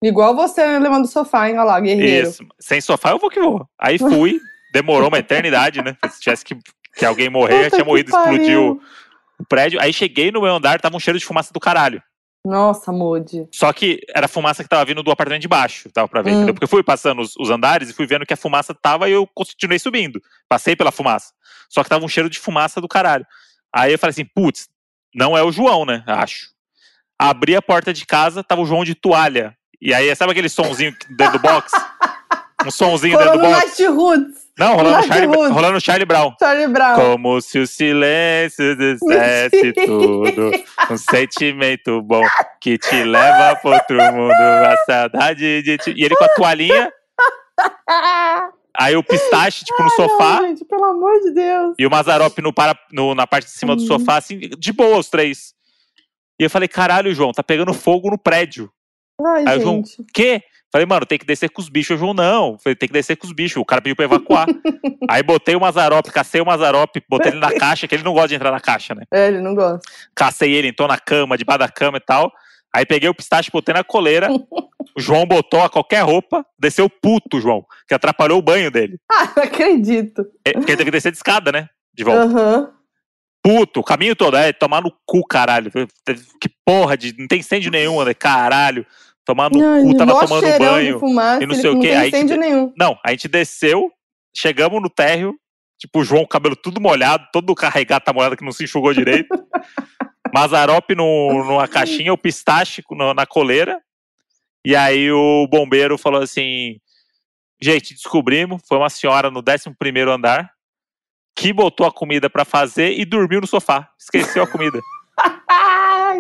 [0.05, 1.57] Igual você levando o sofá, hein?
[1.57, 2.29] Olha lá, guerreiro.
[2.29, 2.45] Isso.
[2.59, 3.67] Sem sofá eu vou que vou.
[3.79, 4.39] Aí fui,
[4.73, 5.97] demorou uma eternidade, né?
[6.11, 6.55] Se tivesse que,
[7.01, 8.33] que alguém morrer, Puta tinha morrido, pariu.
[8.33, 8.81] explodiu
[9.39, 9.81] o prédio.
[9.81, 12.03] Aí cheguei no meu andar, tava um cheiro de fumaça do caralho.
[12.47, 13.47] Nossa, Moody.
[13.53, 16.35] Só que era fumaça que tava vindo do apartamento de baixo, tava pra ver, Hum.
[16.37, 16.55] entendeu?
[16.55, 19.13] Porque eu fui passando os, os andares e fui vendo que a fumaça tava e
[19.13, 20.23] eu continuei subindo.
[20.49, 21.33] Passei pela fumaça.
[21.69, 23.27] Só que tava um cheiro de fumaça do caralho.
[23.75, 24.69] Aí eu falei assim, putz,
[25.15, 26.03] não é o João, né?
[26.07, 26.49] Acho.
[27.19, 29.55] Abri a porta de casa, tava o João de toalha.
[29.81, 31.73] E aí, sabe aquele sonzinho dentro do box?
[32.63, 33.59] Um sonzinho dentro do box?
[33.59, 36.35] Night Roots, Não, rolando Charlie, rolando Charlie Brown.
[36.39, 36.95] Charlie Brown.
[36.97, 40.51] Como se o silêncio dissesse tudo.
[40.91, 42.23] Um sentimento bom
[42.61, 44.33] que te leva pra outro mundo.
[44.33, 45.95] A saudade de ti.
[45.97, 46.93] E ele com a toalhinha.
[48.77, 50.41] Aí o pistache, tipo, no Ah, sofá.
[50.41, 51.75] Não, gente, pelo amor de Deus.
[51.79, 54.99] E o Mazarop no para, no- na parte de cima do sofá, assim, de boa,
[54.99, 55.53] os três.
[56.39, 58.71] E eu falei, caralho, João, tá pegando fogo no prédio.
[59.27, 59.97] Ai, Aí o João- gente.
[60.15, 60.43] Quê?
[60.73, 61.97] Falei, mano, tem que descer com os bichos.
[61.97, 62.57] O João, não.
[62.59, 63.57] Falei, tem que descer com os bichos.
[63.57, 64.47] O cara pediu pra evacuar.
[65.11, 68.29] Aí botei o Mazarop, cacei o Mazarop, botei ele na caixa, que ele não gosta
[68.29, 69.03] de entrar na caixa, né?
[69.13, 69.81] É, ele não gosta.
[70.15, 72.33] Cacei ele, entrou na cama, debaixo da cama e tal.
[72.73, 74.29] Aí peguei o pistache, botei na coleira.
[74.97, 78.99] O João botou a qualquer roupa, desceu puto, João, que atrapalhou o banho dele.
[79.11, 80.27] Ah, não acredito.
[80.45, 81.69] É, Porque ele teve que descer de escada, né?
[81.95, 82.23] De volta.
[82.25, 82.71] Aham.
[83.41, 85.71] puto, o caminho todo, é, tomar no cu, caralho.
[86.41, 87.15] Que porra de.
[87.17, 88.13] Não tem incêndio nenhum, né?
[88.15, 88.85] Caralho.
[89.31, 90.99] Tomar no Ai, cu, tava tomando banho.
[90.99, 91.89] Fumaça, e não sei o não quê.
[91.89, 92.73] tem Aí incêndio te- nenhum.
[92.77, 93.93] Não, a gente desceu,
[94.37, 95.39] chegamos no térreo,
[95.79, 99.29] tipo, o João, cabelo tudo molhado, todo carregado, tá molhado que não se enxugou direito.
[100.35, 103.81] Mazarop no, numa caixinha, o pistache no- na coleira.
[104.67, 106.79] E aí o bombeiro falou assim:
[107.63, 110.51] gente, descobrimos, foi uma senhora no 11 andar
[111.37, 113.89] que botou a comida pra fazer e dormiu no sofá.
[113.99, 114.79] Esqueceu a comida.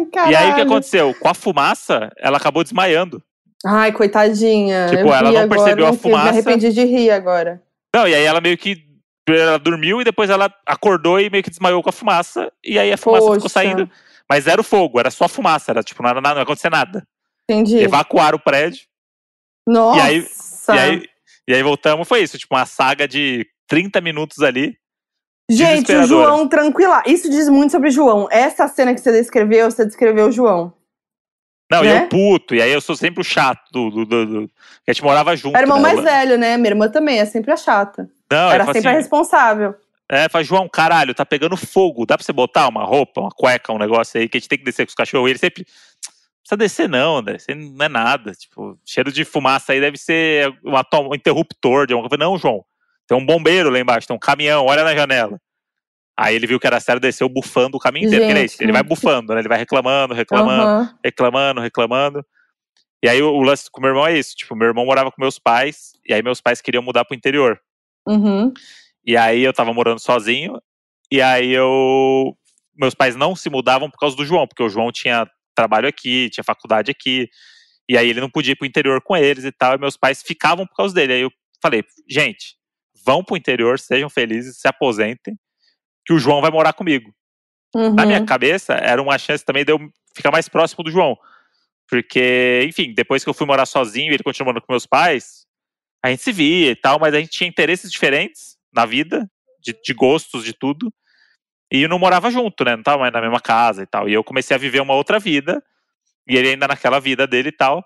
[0.00, 0.32] Ai, caralho.
[0.32, 1.14] E aí o que aconteceu?
[1.14, 3.22] Com a fumaça, ela acabou desmaiando.
[3.64, 4.86] Ai, coitadinha.
[4.88, 6.24] Tipo, eu ela não agora, percebeu a não fumaça.
[6.24, 7.62] Me arrependi de rir agora.
[7.94, 8.84] Não, e aí ela meio que
[9.28, 12.50] ela dormiu e depois ela acordou e meio que desmaiou com a fumaça.
[12.64, 13.48] E aí a fumaça ficou Poxa.
[13.50, 13.90] saindo.
[14.28, 16.70] Mas era o fogo, era só fumaça, era tipo, não, era nada, não ia acontecer
[16.70, 17.06] nada.
[17.48, 17.78] Entendi.
[17.78, 18.82] Evacuaram o prédio.
[19.66, 19.98] Nossa.
[19.98, 20.26] E aí-
[20.68, 21.08] E aí,
[21.48, 24.76] e aí voltamos, foi isso, tipo, uma saga de 30 minutos ali.
[25.56, 26.02] Gente, o.
[26.06, 27.02] João tranquila.
[27.06, 28.28] Isso diz muito sobre o João.
[28.30, 30.72] Essa cena que você descreveu, você descreveu o João.
[31.70, 32.02] Não, e Né?
[32.04, 33.90] eu puto, e aí eu sou sempre o chato do.
[33.90, 35.56] do, do- do- que a gente morava junto.
[35.56, 35.82] Era o irmão né?
[35.94, 36.56] mais velho, né?
[36.56, 38.10] Minha irmã também, é sempre a chata.
[38.30, 39.74] Não, Era sempre a assim, responsável.
[40.08, 42.04] É, fala, João, caralho, tá pegando fogo.
[42.04, 44.58] Dá pra você botar uma roupa, uma cueca, um negócio aí, que a gente tem
[44.58, 45.28] que descer com os cachorros.
[45.28, 45.64] E ele sempre.
[45.64, 47.36] Não precisa descer, não, André.
[47.36, 48.32] Isso não é nada.
[48.32, 52.24] Tipo, cheiro de fumaça aí deve ser uma tom- um interruptor de alguma coisa.
[52.24, 52.64] Não, João.
[53.10, 55.36] Tem um bombeiro lá embaixo, tem um caminhão, olha na janela.
[56.16, 58.24] Aí ele viu que era sério, desceu bufando o caminho inteiro.
[58.24, 59.40] ele, é Gente, isso, ele vai bufando, né?
[59.40, 62.26] Ele vai reclamando, reclamando, reclamando, reclamando.
[63.02, 64.36] E aí o, o lance com o meu irmão é isso.
[64.36, 67.60] Tipo, meu irmão morava com meus pais, e aí meus pais queriam mudar pro interior.
[68.06, 68.54] Uhum.
[69.04, 70.62] E aí eu tava morando sozinho.
[71.10, 72.36] E aí eu.
[72.76, 76.30] Meus pais não se mudavam por causa do João, porque o João tinha trabalho aqui,
[76.30, 77.28] tinha faculdade aqui.
[77.88, 79.74] E aí ele não podia ir pro interior com eles e tal.
[79.74, 81.12] E meus pais ficavam por causa dele.
[81.12, 82.59] Aí eu falei, gente,
[83.04, 85.36] vão pro interior, sejam felizes, se aposentem,
[86.04, 87.12] que o João vai morar comigo.
[87.74, 87.94] Uhum.
[87.94, 89.78] Na minha cabeça, era uma chance também de eu
[90.14, 91.16] ficar mais próximo do João.
[91.88, 95.46] Porque, enfim, depois que eu fui morar sozinho e ele continuou morando com meus pais,
[96.02, 99.28] a gente se via e tal, mas a gente tinha interesses diferentes na vida,
[99.60, 100.92] de, de gostos, de tudo.
[101.70, 102.74] E não morava junto, né?
[102.74, 104.08] Não tava mais na mesma casa e tal.
[104.08, 105.62] E eu comecei a viver uma outra vida,
[106.26, 107.84] e ele ainda naquela vida dele e tal.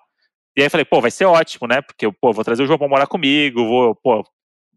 [0.56, 1.82] E aí eu falei, pô, vai ser ótimo, né?
[1.82, 4.24] Porque, pô, vou trazer o João pra morar comigo, vou, pô,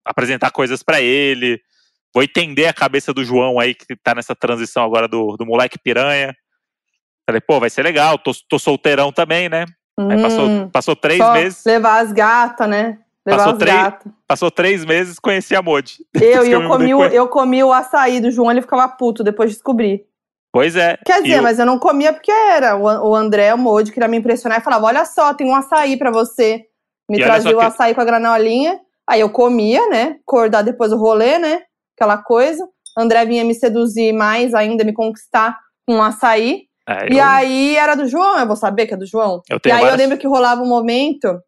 [0.07, 1.59] apresentar coisas pra ele,
[2.13, 5.77] vou entender a cabeça do João aí, que tá nessa transição agora do, do moleque
[5.77, 6.33] piranha.
[7.29, 9.65] Falei, pô, vai ser legal, tô, tô solteirão também, né?
[9.99, 10.69] Aí passou, Hum.
[10.69, 12.99] passou três meses, Levar as gatas, né?
[13.25, 14.11] Levar Passou as três- gatas.
[14.27, 15.97] passou três meses, conheci a Modi.
[16.15, 19.23] Eu, e eu, me comi o, eu comi o açaí do João, ele ficava puto
[19.23, 20.05] depois de descobrir.
[20.53, 20.97] Pois é.
[21.05, 22.77] Quer dizer, o- mas eu não comia porque era.
[22.77, 26.09] O, André, o Modi, queria me impressionar e falava: Olha só, tem um açaí pra
[26.09, 26.63] você.
[27.09, 28.79] Me E trazia o que- açaí com a granolinha.
[29.09, 30.17] Aí eu comia, né?
[30.27, 31.61] Acordar depois do rolê, né?
[31.95, 32.67] Aquela coisa.
[32.97, 36.63] André vinha me seduzir mais ainda, me conquistar com um açaí.
[36.89, 39.41] é, E eu- aí era do João, eu vou saber que é do João.
[39.49, 41.39] eu E tenho aí eu várias- lembro que rolava um momento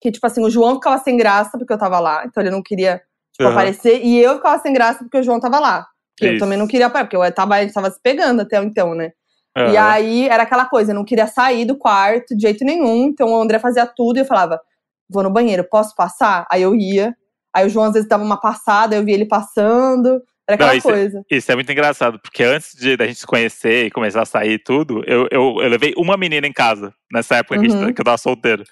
[0.00, 2.24] que, tipo assim, o João ficava sem graça porque eu tava lá.
[2.24, 3.00] Então ele não queria,
[3.32, 3.52] tipo, Aham.
[3.52, 4.00] aparecer.
[4.04, 5.86] E eu ficava sem graça porque o João tava lá.
[6.20, 9.10] Eu também não queria, porque eu tava, a gente tava se pegando até então, né?
[9.56, 9.88] E Aham.
[9.90, 13.04] aí era aquela coisa, eu não queria sair do quarto de jeito nenhum.
[13.08, 14.60] Então o André fazia tudo e eu falava:
[15.10, 16.46] vou no banheiro, posso passar?
[16.50, 17.14] Aí eu ia.
[17.54, 20.22] Aí o João às vezes dava uma passada, eu via ele passando.
[20.48, 21.22] Era aquela Não, isso é- coisa.
[21.30, 24.52] Isso é muito engraçado, porque antes de da gente se conhecer e começar a sair
[24.54, 27.84] e tudo, eu, eu, eu levei uma menina em casa, nessa época que, a gente-
[27.84, 27.92] Uhum.
[27.92, 28.64] que eu tava solteiro.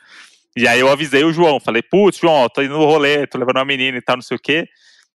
[0.57, 3.38] E aí eu avisei o João, falei, putz, João, ó, tô indo no rolê, tô
[3.38, 4.66] levando uma menina e tal, não sei o quê.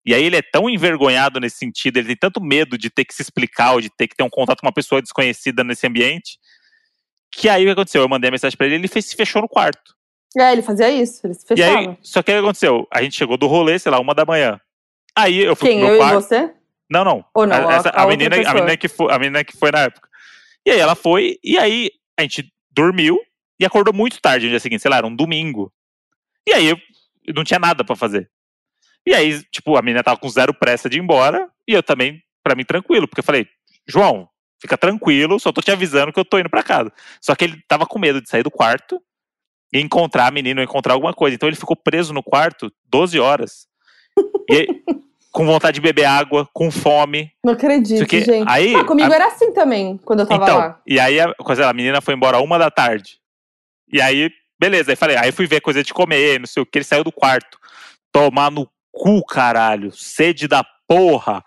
[0.05, 3.13] E aí ele é tão envergonhado nesse sentido, ele tem tanto medo de ter que
[3.13, 6.37] se explicar ou de ter que ter um contato com uma pessoa desconhecida nesse ambiente,
[7.31, 8.01] que aí o que aconteceu?
[8.01, 9.95] Eu mandei a mensagem pra ele, ele fez, se fechou no quarto.
[10.37, 11.77] É, ele fazia isso, ele se fechava.
[11.79, 12.87] aí, só que o que aconteceu?
[12.91, 14.59] A gente chegou do rolê, sei lá, uma da manhã.
[15.15, 15.79] Aí eu fui Quem?
[15.79, 16.13] pro meu Eu quarto.
[16.13, 16.53] e você?
[16.89, 17.25] Não, não.
[17.35, 19.43] Ou não, A- a- essa- a a, outra menina, a, menina que foi, a menina
[19.43, 20.07] que foi na época.
[20.65, 23.19] E aí ela foi, e aí a gente dormiu
[23.59, 25.71] e acordou muito tarde no dia seguinte, sei lá, era um domingo.
[26.47, 26.77] E aí eu,
[27.35, 28.29] não tinha nada pra fazer.
[29.05, 32.21] E aí, tipo, a menina tava com zero pressa de ir embora, e eu também,
[32.43, 33.47] pra mim, tranquilo, porque eu falei,
[33.87, 34.29] João,
[34.61, 36.91] fica tranquilo, só tô te avisando que eu tô indo pra casa.
[37.19, 39.01] Só que ele tava com medo de sair do quarto
[39.73, 41.35] encontrar a menina encontrar alguma coisa.
[41.35, 43.67] Então ele ficou preso no quarto 12 horas.
[44.49, 44.67] E,
[45.31, 47.31] com vontade de beber água, com fome.
[47.43, 48.49] Não acredito, aqui- gente.
[48.49, 50.81] aí- ah, comigo a- era assim também, quando eu tava então, lá.
[50.85, 53.17] e aí a, coisa, a menina foi embora uma da tarde.
[53.93, 54.29] E aí,
[54.59, 57.03] beleza, aí falei, aí fui ver coisa de comer, não sei o que, ele saiu
[57.03, 57.57] do quarto.
[58.11, 59.91] Tomar no cu, caralho.
[59.93, 61.41] Sede da porra.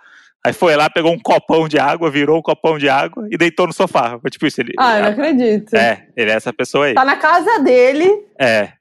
[0.46, 3.66] Aí foi lá, pegou um copão de água, virou um copão de água e deitou
[3.66, 4.18] no sofá.
[4.20, 4.61] Foi tipo isso.
[4.61, 5.74] Ele, Ah, eu não acredito.
[5.74, 6.94] é, ele é essa pessoa aí.
[6.94, 8.07] Tá na casa dele,
[8.38, 8.72] É.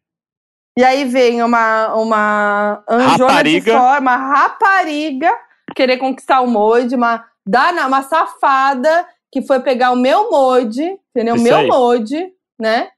[0.77, 3.71] e aí vem uma, uma anjona Rapariga.
[3.71, 5.31] de forma, uma rapariga,
[5.75, 11.35] querer conquistar o Modi, uma, dana, uma safada que foi pegar o meu Modi, entendeu?
[11.35, 11.69] O meu aí.
[12.59, 12.89] Né?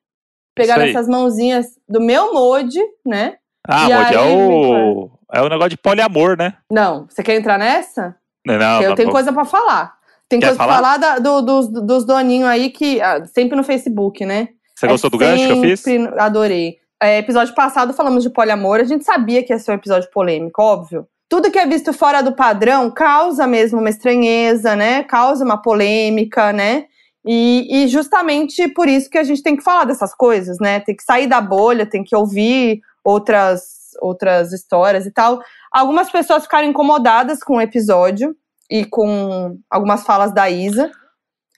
[0.55, 3.37] Pegar nessas mãozinhas do meu Modi, né?
[3.67, 5.11] Ah, E Modi, é o.
[5.33, 6.53] É o negócio de poliamor, né?
[6.71, 8.15] Não, você quer entrar nessa?
[8.45, 9.93] Não, não, eu tá tenho coisa pra falar.
[10.27, 10.77] Tem Quer coisa pra falar?
[10.77, 12.99] falar da- do- dos, dos doninhos aí que.
[13.01, 14.49] ah, sempre no Facebook, né?
[14.75, 15.79] Você gostou É do gancho que eu fiz?
[15.79, 16.77] sempre- Adorei.
[17.01, 18.79] É, episódio passado falamos de poliamor.
[18.79, 21.07] A gente sabia que ia ser um episódio polêmico, óbvio.
[21.29, 25.03] Tudo que é visto fora do padrão causa mesmo uma estranheza, né?
[25.03, 26.85] Causa uma polêmica, né?
[27.25, 30.79] E, e justamente por isso que a gente tem que falar dessas coisas, né?
[30.79, 33.63] Tem que sair da bolha, tem que ouvir outras,
[34.01, 35.39] outras histórias e tal.
[35.75, 38.33] Algumas pessoas ficaram incomodadas com o episódio
[38.71, 40.89] e com algumas falas da Isa.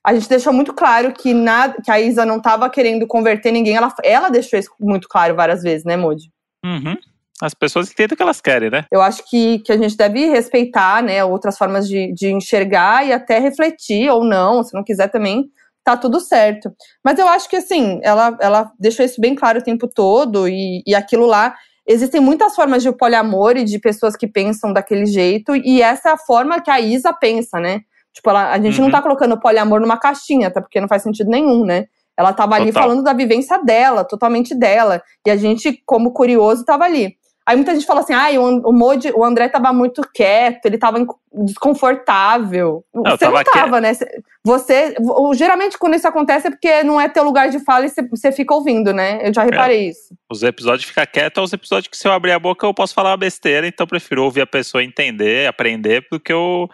[0.03, 3.75] A gente deixou muito claro que, nada, que a Isa não estava querendo converter ninguém.
[3.75, 6.31] Ela, ela deixou isso muito claro várias vezes, né, Moody?
[6.65, 6.97] Uhum.
[7.39, 8.85] As pessoas entendem o que elas querem, né?
[8.91, 13.13] Eu acho que, que a gente deve respeitar, né, outras formas de, de enxergar e
[13.13, 15.45] até refletir ou não, se não quiser também,
[15.83, 16.73] tá tudo certo.
[17.05, 20.81] Mas eu acho que, assim, ela, ela deixou isso bem claro o tempo todo e,
[20.87, 21.55] e aquilo lá.
[21.87, 26.11] Existem muitas formas de poliamor e de pessoas que pensam daquele jeito, e essa é
[26.11, 27.81] a forma que a Isa pensa, né?
[28.13, 28.91] Tipo, ela- a gente não Uhum.
[28.91, 31.85] tá colocando poliamor numa caixinha, até porque não faz sentido nenhum, né?
[32.17, 32.83] Ela tava ali Total.
[32.83, 35.01] falando da vivência dela, totalmente dela.
[35.25, 37.15] E a gente, como curioso, tava ali.
[37.47, 40.97] Aí muita gente fala assim: ah, o, Modi, o André tava muito quieto, ele tava
[41.33, 42.83] desconfortável.
[42.93, 43.93] Não, você não tava tava, né?
[43.93, 44.93] Cê- Você.
[45.33, 48.53] Geralmente, quando isso acontece, é porque não é teu lugar de fala e você- fica
[48.53, 49.25] ouvindo, né?
[49.25, 50.13] Eu já reparei isso.
[50.29, 52.73] Os episódios de ficar quieto é os episódios que se eu abrir a boca eu
[52.73, 56.67] posso falar uma besteira, então eu prefiro ouvir a pessoa entender, aprender, porque eu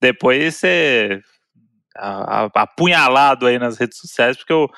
[0.00, 1.22] depois ser
[2.54, 4.68] apunhalado aí nas redes sociais, porque eu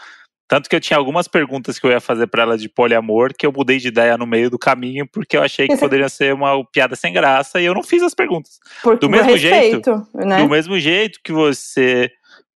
[0.50, 3.46] tanto que eu tinha algumas perguntas que eu ia fazer pra ela de poliamor, que
[3.46, 6.64] eu mudei de ideia no meio do caminho, porque eu achei que poderia ser uma
[6.72, 8.58] piada sem graça e eu não fiz as perguntas.
[9.00, 10.42] Do mesmo respeito, né?
[10.42, 12.10] Do mesmo jeito que você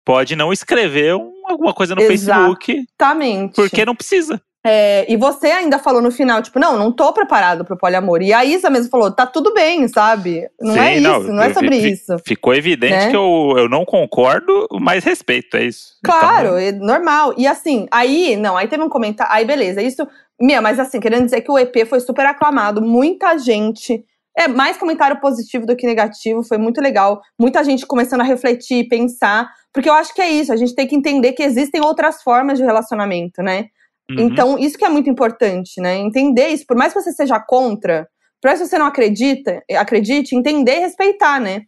[0.03, 3.53] pode não escrever um- alguma coisa no Facebook, Exatamente.
[3.55, 4.41] porque não precisa.
[4.65, 8.21] É, e você ainda falou no final, tipo, não, não tô preparado pro poliamor.
[8.21, 10.47] E a Isa mesmo falou, tá tudo bem, sabe?
[10.59, 12.17] Não Sim, é isso, não, não, é sobre isso.
[12.25, 13.09] Ficou evidente Né?
[13.09, 15.97] que eu, eu não concordo, mas respeito, é isso.
[16.01, 17.33] Claro, Então, é normal.
[17.37, 19.33] E assim, aí, não, aí teve um comentário.
[19.33, 20.07] Aí, beleza, isso.
[20.39, 24.05] Minha, mas assim, querendo dizer que o EP foi super aclamado, muita gente.
[24.35, 27.21] É mais comentário positivo do que negativo, foi muito legal.
[27.37, 29.47] Muita gente começando a refletir, pensar.
[29.73, 32.57] Porque eu acho que é isso, a gente tem que entender que existem outras formas
[32.57, 33.65] de relacionamento, né?
[34.09, 34.19] Uhum.
[34.19, 35.97] Então, isso que é muito importante, né?
[35.97, 38.07] Entender isso, por mais que você seja contra,
[38.41, 41.63] por mais que você não acredita, acredite, entender e respeitar, né?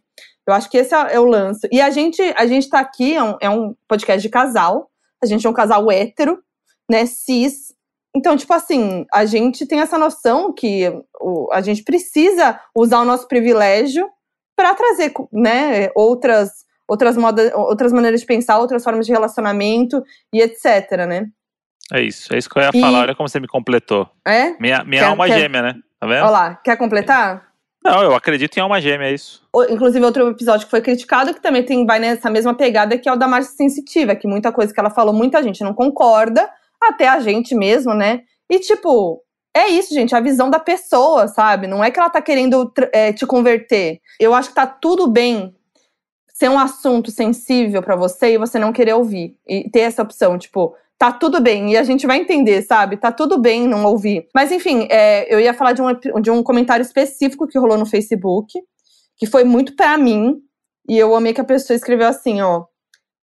[0.46, 1.68] Eu acho que esse é, é o lance.
[1.72, 4.88] E a gente, a gente tá aqui, é um, é um podcast de casal,
[5.22, 6.38] a gente é um casal hétero,
[6.88, 7.74] né, cis.
[8.14, 10.84] Então, tipo assim, a gente tem essa noção que
[11.52, 14.08] a gente precisa usar o nosso privilégio
[14.56, 20.40] para trazer, né, outras, outras, modas, outras maneiras de pensar, outras formas de relacionamento e
[20.40, 21.26] etc, né?
[21.92, 23.00] É isso, é isso que eu ia E- falar.
[23.02, 24.08] Olha como você me completou.
[24.26, 24.50] É?
[24.60, 25.74] Minha, minha Quer- alma quer- gêmea, né?
[26.00, 26.22] Tá vendo?
[26.22, 27.46] Olha lá, quer completar?
[27.84, 29.42] Não, eu acredito em alma gêmea, é isso.
[29.70, 33.12] Inclusive, outro episódio que foi criticado, que também tem, vai nessa mesma pegada, que é
[33.12, 36.50] o da Márcia Sensitiva, que muita coisa que ela falou, muita gente não concorda,
[36.82, 38.22] até a gente mesmo, né?
[38.50, 39.22] E, tipo,
[39.56, 41.68] é isso, gente, a visão da pessoa, sabe?
[41.68, 44.00] Não é que ela tá querendo é, te converter.
[44.18, 45.54] Eu acho que tá tudo bem
[46.34, 49.36] ser um assunto sensível pra você e você não querer ouvir.
[49.48, 51.72] E ter essa opção, tipo, tá tudo bem.
[51.72, 52.96] E a gente vai entender, sabe?
[52.96, 54.28] Tá tudo bem não ouvir.
[54.34, 57.86] Mas, enfim, é, eu ia falar de um, de um comentário específico que rolou no
[57.86, 58.52] Facebook,
[59.16, 60.36] que foi muito pra mim.
[60.88, 62.64] E eu amei que a pessoa escreveu assim, ó.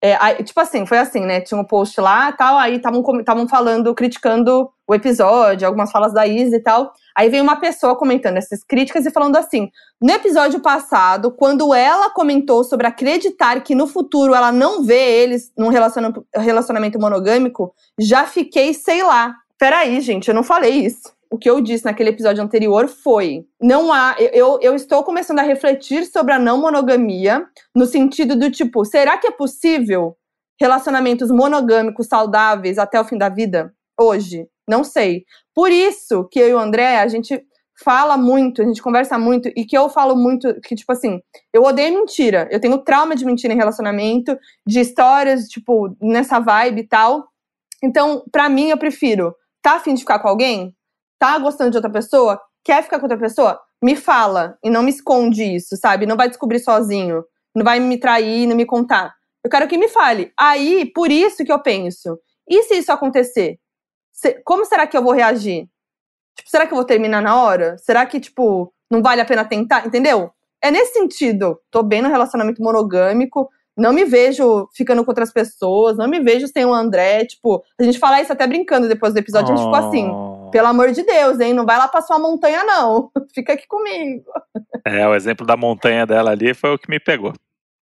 [0.03, 1.41] É, aí, tipo assim, foi assim, né?
[1.41, 6.57] Tinha um post lá tal, aí estavam falando, criticando o episódio, algumas falas da Isa
[6.57, 6.93] e tal.
[7.17, 9.71] Aí veio uma pessoa comentando essas críticas e falando assim:
[10.01, 15.51] no episódio passado, quando ela comentou sobre acreditar que no futuro ela não vê eles
[15.57, 19.35] num relaciona- relacionamento monogâmico, já fiquei, sei lá.
[19.59, 21.15] Peraí, gente, eu não falei isso.
[21.29, 24.15] O que eu disse naquele episódio anterior foi: não há.
[24.19, 27.45] Eu, eu estou começando a refletir sobre a não monogamia,
[27.75, 30.17] no sentido do tipo, será que é possível
[30.61, 33.75] relacionamentos monogâmicos saudáveis até o fim da vida?
[33.99, 34.47] Hoje?
[34.69, 35.25] Não sei.
[35.55, 37.43] Por isso que eu e o André, a gente
[37.83, 41.21] fala muito, a gente conversa muito, e que eu falo muito, que, tipo assim,
[41.53, 42.49] eu odeio mentira.
[42.51, 47.29] Eu tenho trauma de mentira em relacionamento, de histórias, tipo, nessa vibe e tal.
[47.83, 50.75] Então, pra mim, eu prefiro, tá afim de ficar com alguém?
[51.19, 52.41] Tá gostando de outra pessoa?
[52.65, 53.61] Quer ficar com outra pessoa?
[53.83, 56.07] Me fala e não me esconde isso, sabe?
[56.07, 57.23] Não vai descobrir sozinho.
[57.55, 59.15] Não vai me trair, não me contar.
[59.45, 60.33] Eu quero que me fale.
[60.39, 62.19] Aí, por isso que eu penso.
[62.49, 63.59] E se isso acontecer?
[64.45, 65.69] Como será que eu vou reagir?
[66.37, 67.77] Tipo, será que eu vou terminar na hora?
[67.79, 69.87] Será que, tipo, não vale a pena tentar?
[69.87, 70.31] Entendeu?
[70.63, 71.59] É nesse sentido.
[71.71, 73.49] Tô bem no relacionamento monogâmico.
[73.77, 75.97] Não me vejo ficando com outras pessoas.
[75.99, 77.25] Não me vejo sem o André.
[77.27, 79.53] Tipo, a gente fala isso até brincando depois do episódio.
[79.53, 80.09] A gente ficou assim.
[80.11, 80.51] Oh.
[80.51, 81.53] Pelo amor de Deus, hein?
[81.53, 83.11] Não vai lá pra sua montanha, não.
[83.35, 84.25] Fica aqui comigo.
[84.85, 87.33] É, o exemplo da montanha dela ali foi o que me pegou.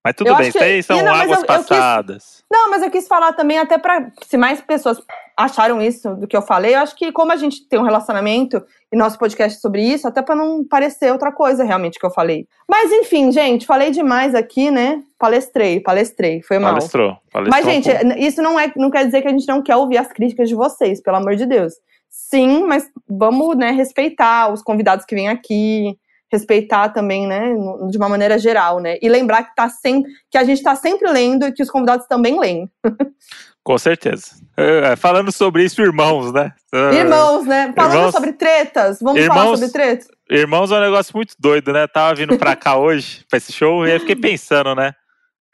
[0.03, 2.43] Mas tudo Eu bem, que- são não, águas eu- eu quis- passadas.
[2.51, 4.11] Não, mas eu quis falar também até pra.
[4.25, 4.99] Se mais pessoas
[5.35, 8.63] acharam isso do que eu falei, eu acho que como a gente tem um relacionamento
[8.91, 12.11] e nosso podcast é sobre isso, até pra não parecer outra coisa realmente que eu
[12.11, 12.47] falei.
[12.69, 15.01] Mas enfim, gente, falei demais aqui, né?
[15.17, 16.73] Palestrei, palestrei, foi mal.
[16.73, 17.17] Palestrou.
[17.31, 17.89] palestrou Mas, gente,
[18.23, 20.55] isso não, é, não quer dizer que a gente não quer ouvir as críticas de
[20.55, 21.73] vocês, pelo amor de Deus.
[22.09, 25.97] Sim, mas vamos, né, respeitar os convidados que vêm aqui,
[26.31, 27.53] respeitar também, né,
[27.89, 28.97] de uma maneira geral, né?
[29.01, 32.05] E lembrar que, tá sempre, que a gente tá sempre lendo e que os convidados
[32.07, 32.69] também leem.
[33.63, 34.31] Com certeza.
[34.57, 36.51] É, falando sobre isso, irmãos, né?
[36.73, 37.71] É, Irmãos, né?
[37.75, 40.07] Falando irmãos- sobre tretas, vamos falar irmãos- sobre tretas?
[40.29, 41.87] Irmãos é um negócio muito doido, né?
[41.87, 44.93] Tava vindo pra cá hoje, pra esse show, e aí fiquei pensando, né?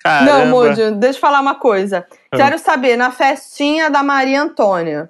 [0.04, 0.32] Caramba.
[0.32, 2.06] Não, Moody, deixa eu falar uma coisa.
[2.32, 2.38] Ah.
[2.38, 5.10] Quero saber, na festinha da Maria Antônia,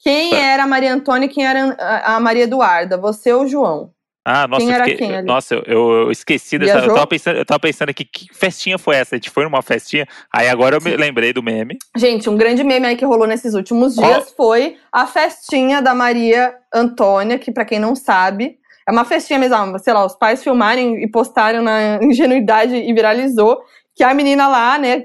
[0.00, 0.36] quem Tá.
[0.38, 2.96] era a Maria Antônia e quem era a a Maria Eduarda?
[2.96, 3.90] Você ou o João?
[4.24, 5.26] Ah, nossa, Quem eu era fiquei- quem ali?
[5.26, 6.78] nossa, eu, eu- eu esqueci dessa.
[6.78, 9.14] Eu tava, pensando, eu tava pensando aqui, que festinha foi essa?
[9.14, 10.06] A gente foi numa festinha.
[10.32, 11.76] Aí agora eu me lembrei do meme.
[11.96, 16.54] Gente, um grande meme aí que rolou nesses últimos dias foi a festinha da Maria
[16.74, 18.56] Antônia, que pra quem não sabe,
[18.88, 22.92] é uma festinha mesmo, ah, sei lá, os pais filmarem e postaram na ingenuidade e
[22.94, 23.60] viralizou,
[23.94, 25.04] que a menina lá, né,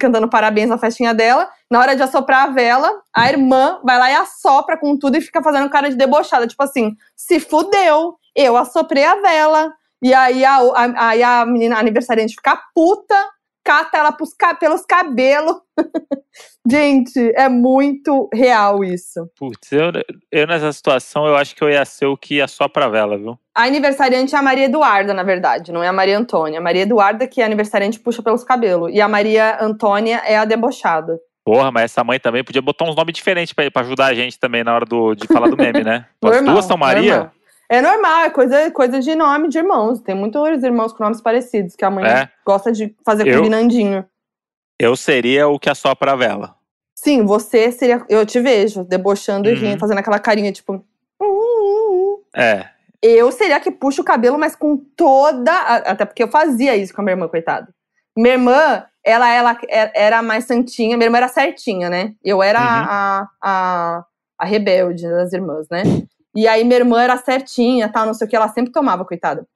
[0.00, 4.10] cantando parabéns na festinha dela, na hora de assoprar a vela, a irmã vai lá
[4.10, 8.56] e assopra com tudo e fica fazendo cara de debochada, tipo assim, se fudeu, eu
[8.56, 9.72] assoprei a vela.
[10.02, 13.14] E aí a, a, aí a menina a aniversariante fica puta,
[13.64, 15.56] cata ela pros pelos cabelos.
[16.70, 19.28] Gente, é muito real isso.
[19.36, 19.90] Putz, eu,
[20.30, 23.16] eu nessa situação, eu acho que eu ia ser o que ia só pra vela,
[23.16, 23.38] viu?
[23.54, 26.58] A aniversariante é a Maria Eduarda, na verdade, não é a Maria Antônia.
[26.58, 28.90] A Maria Eduarda, que é a aniversariante, puxa pelos cabelos.
[28.92, 31.18] E a Maria Antônia é a debochada.
[31.44, 34.38] Porra, mas essa mãe também podia botar uns nomes diferentes pra, pra ajudar a gente
[34.38, 36.06] também na hora do, de falar do meme, né?
[36.24, 37.16] As duas são Maria?
[37.16, 37.33] normal.
[37.68, 40.00] É normal, é coisa, coisa de nome de irmãos.
[40.00, 42.28] Tem muitos irmãos com nomes parecidos, que a mãe É.
[42.46, 44.04] gosta de fazer Eu- combinandinho.
[44.78, 46.54] Eu seria o que assopra a vela.
[46.94, 48.04] Sim, você seria.
[48.08, 49.58] Eu te vejo debochando e Uhum.
[49.60, 50.84] rindo, fazendo aquela carinha, tipo.
[51.20, 52.24] "Uh, uh, uh".
[52.36, 52.68] É.
[53.02, 55.52] Eu seria a que puxa o cabelo, mas com toda.
[55.52, 57.68] Até porque eu fazia isso com a minha irmã, coitada.
[58.16, 62.14] Minha irmã, ela, ela é- era mais santinha, minha irmã era certinha, né?
[62.24, 62.66] Eu era Uhum.
[62.66, 64.04] a, a,
[64.38, 65.82] a rebelde das irmãs, né?
[66.34, 69.46] E aí minha irmã era certinha, tal, não sei o que, ela sempre tomava, coitada.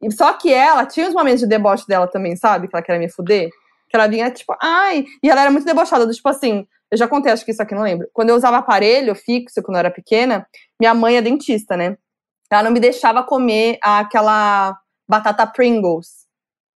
[0.00, 2.68] E, só que ela tinha os momentos de deboche dela também, sabe?
[2.68, 3.50] Que ela queria me fuder.
[3.88, 5.04] Que ela vinha, tipo, ai.
[5.22, 6.66] E ela era muito debochada, do tipo assim.
[6.90, 8.08] Eu já contei, acho que isso aqui não lembro.
[8.12, 10.46] Quando eu usava aparelho fixo, quando eu era pequena,
[10.80, 11.96] minha mãe é dentista, né?
[12.50, 16.26] Ela não me deixava comer aquela batata Pringles.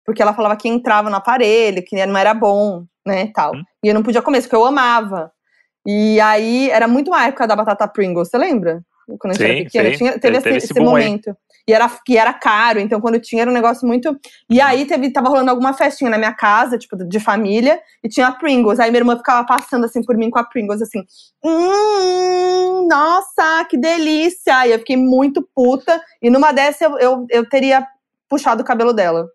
[0.06, 3.54] Porque ela falava que entrava no aparelho, que não era bom, né, tal.
[3.56, 3.63] Hum.
[3.84, 5.32] E eu não podia comer, isso que eu amava.
[5.86, 8.84] E aí, era muito a época da batata Pringles, você lembra?
[9.17, 10.86] Quando a gente Sim, era pequena, tinha, teve, Teve esse, esse aí.
[10.86, 11.36] momento.
[11.67, 14.19] E era, que era caro, então quando tinha era um negócio muito.
[14.50, 18.32] E aí teve, tava rolando alguma festinha na minha casa, tipo, de família, e tinha
[18.32, 18.80] Pringles.
[18.80, 21.04] Aí minha irmã ficava passando assim por mim com a Pringles, assim.
[21.43, 24.65] Hum, nossa, que delícia!
[24.65, 26.02] E eu fiquei muito puta.
[26.19, 27.86] E numa dessa eu, eu, eu teria
[28.28, 29.28] puxado o cabelo dela.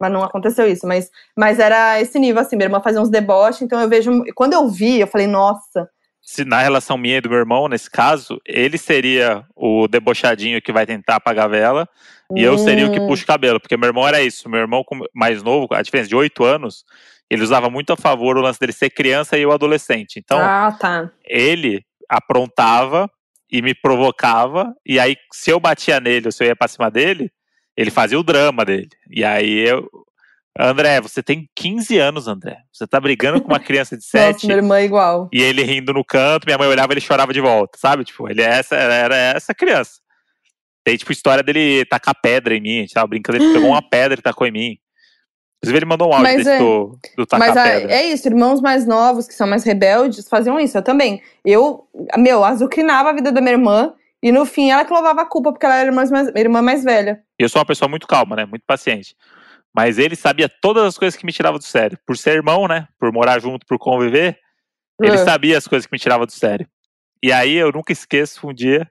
[0.00, 0.84] Mas não aconteceu isso.
[0.84, 2.56] Mas, mas era esse nível, assim.
[2.56, 4.24] Minha irmã fazia uns deboches, então eu vejo.
[4.34, 5.88] Quando eu vi, eu falei, nossa.
[6.22, 10.72] Se na relação minha e do meu irmão, nesse caso, ele seria o debochadinho que
[10.72, 11.88] vai tentar apagar a vela.
[12.34, 14.48] E eu seria o que hum, puxa o cabelo, porque meu irmão era isso.
[14.48, 16.84] Meu irmão mais novo, a diferença de 8 anos,
[17.28, 20.18] ele usava muito a favor o lance dele ser criança e eu adolescente.
[20.18, 21.10] Então, Ah, tá.
[21.24, 23.10] ele aprontava
[23.50, 26.90] e me provocava, e aí, se eu batia nele ou se eu ia pra cima
[26.90, 27.30] dele,
[27.76, 28.88] ele fazia o drama dele.
[29.10, 29.86] E aí eu.
[30.58, 32.58] André, você tem 15 anos, André.
[32.72, 35.28] Você tá brigando com uma criança de Nossa, 7 minha irmã é igual.
[35.32, 38.04] e ele rindo no canto, minha mãe olhava e ele chorava de volta, sabe?
[38.04, 40.00] Tipo, ele é essa, era essa criança.
[40.84, 43.80] Tem, tipo, história dele tacar pedra em mim, a gente tava brincando, ele pegou uma
[43.88, 44.76] pedra e tacou em mim.
[45.58, 47.92] Inclusive, ele mandou um áudio Mas é- do, do tacar Mas a- pedra.
[47.92, 50.76] é isso, irmãos mais novos, que são mais rebeldes, faziam isso.
[50.76, 51.22] Eu também.
[51.44, 51.86] Eu,
[52.18, 53.94] meu, azucrinava a vida da minha irmã
[54.24, 56.84] E no fim, ela que levava a culpa, porque ela era irmã mais, irmã mais
[56.84, 57.22] velha.
[57.38, 58.44] Eu sou uma pessoa muito calma, né?
[58.44, 59.16] Muito paciente.
[59.74, 61.98] Mas ele sabia todas as coisas que me tiravam do sério.
[62.06, 62.86] Por ser irmão, né?
[62.98, 64.38] Por morar junto, por conviver,
[65.00, 65.24] ele É.
[65.24, 66.68] sabia as coisas que me tiravam do sério.
[67.22, 68.90] E aí eu nunca esqueço um dia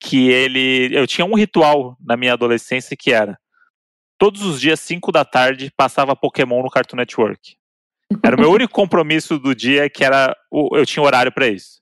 [0.00, 0.90] que ele.
[0.92, 3.38] Eu tinha um ritual na minha adolescência que era.
[4.18, 7.56] Todos os dias, 5 da tarde, passava Pokémon no Cartoon Network.
[8.24, 10.34] Era o meu único compromisso do dia que era.
[10.72, 11.80] Eu tinha horário pra isso.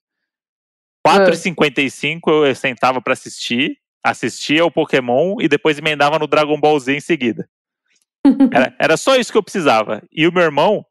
[1.06, 6.78] 4h55 eu, eu sentava pra assistir, assistia o Pokémon e depois emendava no Dragon Ball
[6.80, 7.48] Z em seguida.
[8.52, 10.02] Era, era só isso que eu precisava.
[10.10, 10.84] E o meu irmão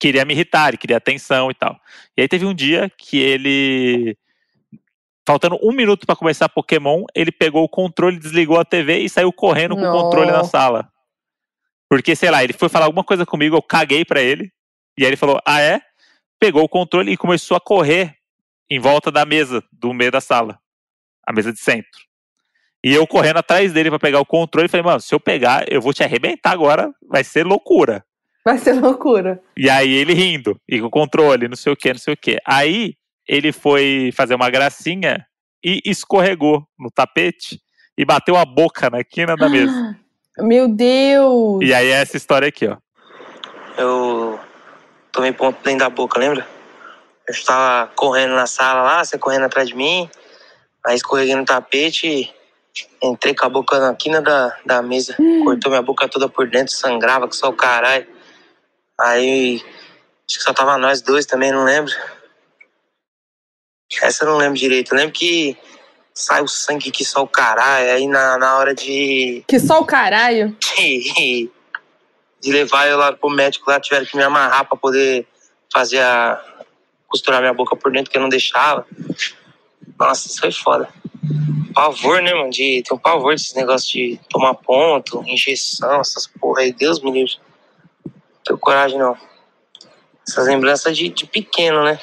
[0.00, 1.80] queria me irritar, ele queria atenção e tal.
[2.16, 4.16] E aí teve um dia que ele.
[5.24, 9.32] Faltando um minuto pra começar Pokémon, ele pegou o controle, desligou a TV e saiu
[9.32, 10.90] correndo com o controle na sala.
[11.88, 14.50] Porque, sei lá, ele foi falar alguma coisa comigo, eu caguei pra ele.
[14.98, 15.80] E aí ele falou: Ah, é?
[16.40, 18.16] Pegou o controle e começou a correr
[18.68, 20.58] em volta da mesa, do meio da sala.
[21.24, 22.11] A mesa de centro.
[22.84, 25.80] E eu correndo atrás dele pra pegar o controle, falei, mano, se eu pegar, eu
[25.80, 28.04] vou te arrebentar agora, vai ser loucura.
[28.44, 29.40] Vai ser loucura.
[29.56, 32.16] E aí ele rindo, e com o controle, não sei o que, não sei o
[32.16, 32.38] que.
[32.44, 32.94] Aí
[33.26, 35.24] ele foi fazer uma gracinha
[35.64, 37.60] e escorregou no tapete
[37.96, 39.96] e bateu a boca na quina da mesa.
[40.38, 41.60] Meu Deus!
[41.62, 42.78] E aí é essa história aqui, ó.
[43.78, 44.40] Eu
[45.12, 46.46] tomei ponto dentro da boca, lembra?
[47.28, 50.10] Eu estava correndo na sala lá, você correndo atrás de mim,
[50.84, 52.32] aí escorreguei no tapete,
[53.02, 56.74] entrei com a boca na quina da, da mesa, cortou minha boca toda por dentro,
[56.74, 58.06] sangrava que só o caralho.
[58.98, 59.56] Aí,
[60.28, 61.92] acho que só tava nós dois também, não lembro.
[64.00, 64.92] Essa eu não lembro direito.
[64.92, 65.56] Eu lembro que
[66.14, 69.84] sai o sangue que só o caralho, aí na, na hora de Que só o
[69.84, 70.56] caralho.
[70.76, 71.50] de,
[72.40, 75.26] de levar eu lá pro médico lá, tiveram que me amarrar pra poder
[75.72, 76.42] fazer a.
[77.08, 78.86] costurar minha boca por dentro, que eu não deixava.
[80.02, 80.88] Nossa, isso foi foda.
[81.74, 82.50] Pavor, né, mano?
[82.50, 86.72] De, tem um pavor desses negócios de tomar ponto, injeção, essas porra aí.
[86.72, 87.34] Deus me livre.
[88.04, 88.12] Não
[88.44, 89.16] tenho coragem, não.
[90.26, 91.98] Essas lembranças de, de pequeno, né?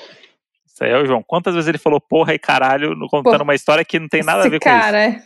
[0.65, 1.21] Isso aí é o João.
[1.21, 4.23] Quantas vezes ele falou porra e caralho, no- contando Pô, uma história que não tem
[4.23, 4.79] nada a Esse ver com isso.
[4.79, 5.23] cara, é.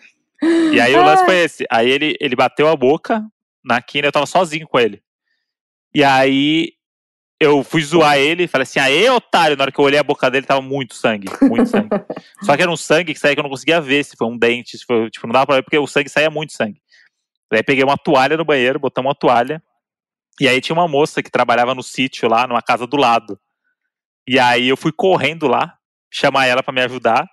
[0.73, 1.65] E aí o lance foi esse.
[1.69, 3.23] Aí ele, ele bateu a boca
[3.63, 5.01] na quina, eu tava sozinho com ele.
[5.93, 6.73] E aí
[7.43, 9.57] eu fui zoar ele, falei assim, aê, otário.
[9.57, 11.89] Na hora que eu olhei a boca dele, tava muito sangue, muito sangue.
[12.43, 14.37] Só que era um sangue que saía que eu não conseguia ver se foi um
[14.37, 16.81] dente, se foi, tipo, não dava pra ver, porque o sangue saía muito sangue.
[17.51, 19.61] Daí peguei uma toalha no banheiro, botamos uma toalha.
[20.39, 23.39] E aí tinha uma moça que trabalhava no sítio lá, numa casa do lado.
[24.27, 25.75] E aí eu fui correndo lá,
[26.11, 27.27] chamar ela pra me ajudar.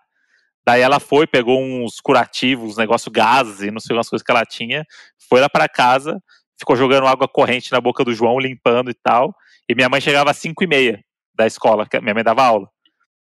[0.67, 4.45] Daí ela foi, pegou uns curativos, negócio gases e não sei umas coisas que ela
[4.45, 4.85] tinha,
[5.29, 6.23] foi lá pra casa,
[6.59, 9.35] ficou jogando água corrente na boca do João, limpando e tal.
[9.71, 11.01] E minha mãe chegava às 5 e meia
[11.33, 12.69] da escola, que minha mãe dava aula.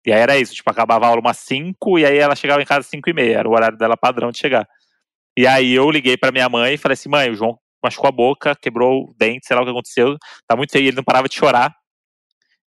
[0.03, 2.65] E aí era isso, tipo, acabava a aula umas 5 e aí ela chegava em
[2.65, 4.67] casa às 5 e meia, era o horário dela padrão de chegar.
[5.37, 8.11] E aí eu liguei pra minha mãe e falei assim, mãe, o João machucou a
[8.11, 10.17] boca, quebrou o dente, sei lá o que aconteceu,
[10.47, 11.75] tá muito feio, ele não parava de chorar.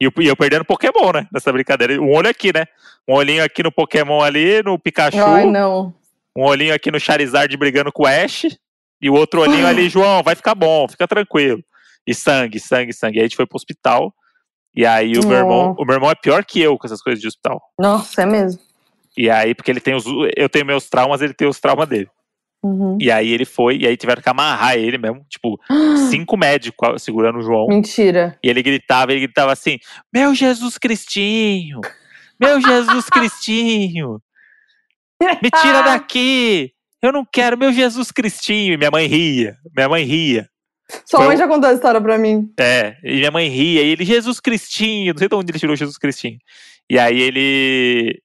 [0.00, 2.00] E eu, e eu perdendo Pokémon, né, nessa brincadeira.
[2.00, 2.66] Um olho aqui, né,
[3.08, 5.92] um olhinho aqui no Pokémon ali, no Pikachu, Ai, não.
[6.36, 8.46] um olhinho aqui no Charizard brigando com o Ash,
[9.02, 11.60] e o outro olhinho ali, João, vai ficar bom, fica tranquilo.
[12.06, 13.18] E sangue, sangue, sangue.
[13.18, 14.14] Aí a gente foi pro hospital,
[14.74, 17.20] e aí o meu irmão, o meu irmão é pior que eu com essas coisas
[17.20, 17.60] de hospital.
[17.78, 18.60] Nossa, é mesmo.
[19.16, 20.04] E aí, porque ele tem os.
[20.36, 22.08] Eu tenho meus traumas, ele tem os traumas dele.
[22.64, 22.96] Uhum.
[22.98, 25.24] E aí ele foi, e aí tiveram que amarrar ele mesmo.
[25.28, 25.60] Tipo,
[26.10, 27.68] cinco médicos segurando o João.
[27.68, 28.38] Mentira.
[28.42, 29.78] E ele gritava, ele gritava assim:
[30.12, 31.80] Meu Jesus Cristinho!
[32.40, 34.20] Meu Jesus Cristinho!
[35.20, 36.72] Me tira daqui!
[37.00, 38.72] Eu não quero, meu Jesus Cristinho!
[38.72, 40.48] E minha mãe ria, minha mãe ria.
[41.06, 42.52] Sua Foi mãe o- já contou a história pra mim.
[42.58, 45.74] É, e minha mãe ria, e ele, Jesus Cristinho, não sei de onde ele tirou
[45.76, 46.38] Jesus Cristinho.
[46.90, 48.20] E aí ele.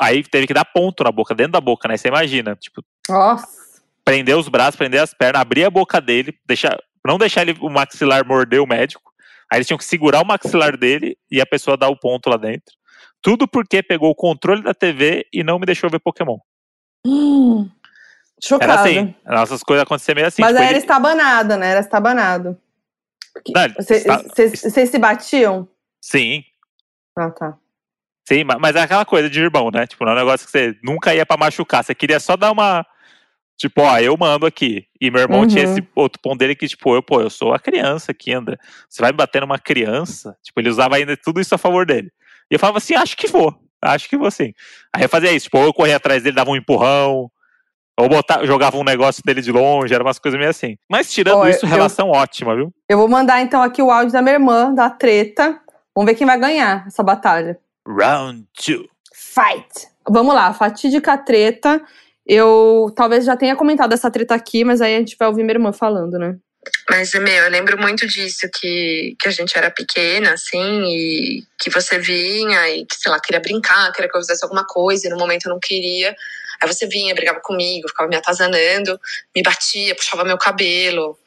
[0.00, 1.96] Aí teve que dar ponto na boca, dentro da boca, né?
[1.96, 3.46] Você imagina, tipo, Nossa.
[4.04, 7.70] prender os braços, prender as pernas, abrir a boca dele, deixar, não deixar ele, o
[7.70, 9.10] maxilar morder o médico.
[9.50, 12.36] Aí eles tinham que segurar o maxilar dele e a pessoa dar o ponto lá
[12.36, 12.74] dentro.
[13.22, 16.36] Tudo porque pegou o controle da TV e não me deixou ver Pokémon.
[17.06, 17.68] Hum.
[18.42, 18.74] Era Chocada.
[18.82, 20.42] assim, nossas coisas aconteciam meio assim.
[20.42, 21.70] Mas tipo, era ele- estabanado, né?
[21.72, 22.58] Era estabanado.
[23.76, 24.06] Vocês
[24.64, 25.68] está- se batiam?
[26.00, 26.42] Sim,
[27.16, 27.56] Ah, tá.
[28.26, 29.86] sim, ma- mas é aquela coisa de irmão, né?
[29.86, 31.84] Tipo, não é um negócio que você nunca ia pra machucar.
[31.84, 32.84] Você queria só dar uma.
[33.58, 34.86] Tipo, ó, eu mando aqui.
[34.98, 35.72] E meu irmão tinha Uhum.
[35.72, 38.56] esse outro ponto dele que, tipo, eu, pô, eu sou a criança aqui, André.
[38.88, 40.34] Você vai me bater numa criança?
[40.42, 42.10] Tipo, ele usava ainda tudo isso a favor dele.
[42.50, 43.54] E eu falava assim, acho que vou.
[43.82, 44.54] Acho que vou sim.
[44.94, 47.30] Aí eu fazia isso, tipo, eu corria atrás dele, dava um empurrão,
[48.02, 50.76] ou botava, jogava um negócio dele de longe, era umas coisas meio assim.
[50.88, 52.72] Mas tirando isso, eu- relação ótima, viu?
[52.88, 55.60] Eu vou mandar então aqui o áudio da minha irmã, da treta.
[55.94, 57.58] Vamos ver quem vai ganhar essa batalha.
[57.86, 58.84] Round two.
[59.14, 59.88] Fight!
[60.08, 61.80] vamos lá, fatídica treta.
[62.26, 65.54] Eu talvez já tenha comentado essa treta aqui, mas aí a gente vai ouvir minha
[65.54, 66.36] irmã falando, né?
[66.90, 71.70] Mas, meu, eu lembro muito disso, que, que a gente era pequena, assim, e que
[71.70, 75.10] você vinha e que, sei lá, queria brincar, queria que eu fizesse alguma coisa, e
[75.10, 76.14] no momento eu não queria.
[76.62, 78.98] Aí você vinha, brigava comigo, ficava me atazanando,
[79.34, 81.18] me batia, puxava meu cabelo.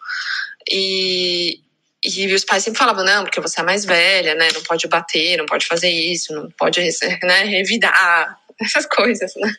[0.69, 1.59] E,
[2.03, 4.49] e os pais sempre falavam, não, porque você é mais velha, né?
[4.53, 6.79] Não pode bater, não pode fazer isso, não pode
[7.23, 9.55] né, revidar, essas coisas, né?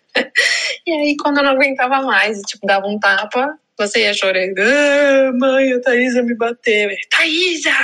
[0.86, 5.32] E aí, quando eu não aguentava mais, tipo, dava um tapa, você ia chorando, ah,
[5.34, 6.90] mãe, a Thaisa me bateu.
[7.10, 7.74] Thaisa!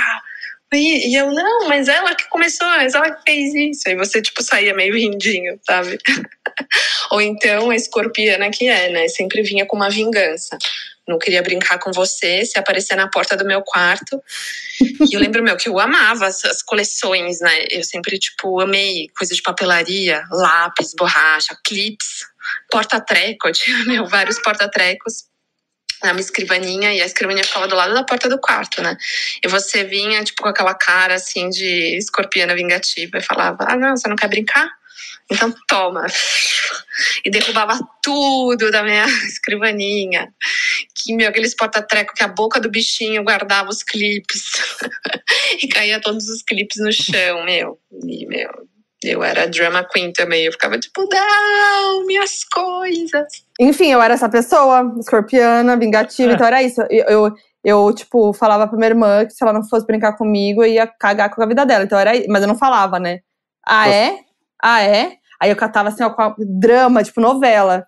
[0.73, 3.89] E eu, não, mas ela que começou, mas ela que fez isso.
[3.89, 5.97] Aí você, tipo, saía meio rindinho, sabe?
[7.11, 9.07] Ou então a escorpiana que é, né?
[9.09, 10.57] Sempre vinha com uma vingança.
[11.05, 14.21] Não queria brincar com você, se aparecer na porta do meu quarto.
[14.79, 17.65] E eu lembro, meu, que eu amava as, as coleções, né?
[17.69, 22.23] Eu sempre, tipo, amei coisa de papelaria, lápis, borracha, clips,
[22.71, 23.51] porta-treco.
[23.51, 25.30] tinha, meu, vários porta-trecos
[26.03, 28.97] na minha escrivaninha e a escrivaninha ficava do lado da porta do quarto, né?
[29.43, 33.95] E você vinha, tipo, com aquela cara, assim, de escorpiana vingativa e falava, ah, não,
[33.95, 34.69] você não quer brincar?
[35.31, 36.05] Então toma.
[37.23, 40.27] E derrubava tudo da minha escrivaninha.
[40.93, 44.43] Que, meu, aqueles porta-treco que a boca do bichinho guardava os clipes.
[45.63, 47.79] e caía todos os clipes no chão, meu.
[48.03, 48.49] E, meu,
[49.03, 50.45] eu era drama queen também.
[50.45, 53.27] Eu ficava tipo, não, minhas coisas.
[53.59, 56.33] Enfim, eu era essa pessoa, escorpiana, vingativa, é.
[56.33, 56.81] então era isso.
[56.89, 57.33] Eu, eu,
[57.63, 60.87] eu, tipo, falava pra minha irmã que se ela não fosse brincar comigo, eu ia
[60.87, 61.83] cagar com a vida dela.
[61.83, 63.19] Então era Mas eu não falava, né?
[63.65, 64.19] Ah, é?
[64.61, 65.13] Ah, é?
[65.39, 67.85] Aí eu catava assim, ó, com drama, tipo novela.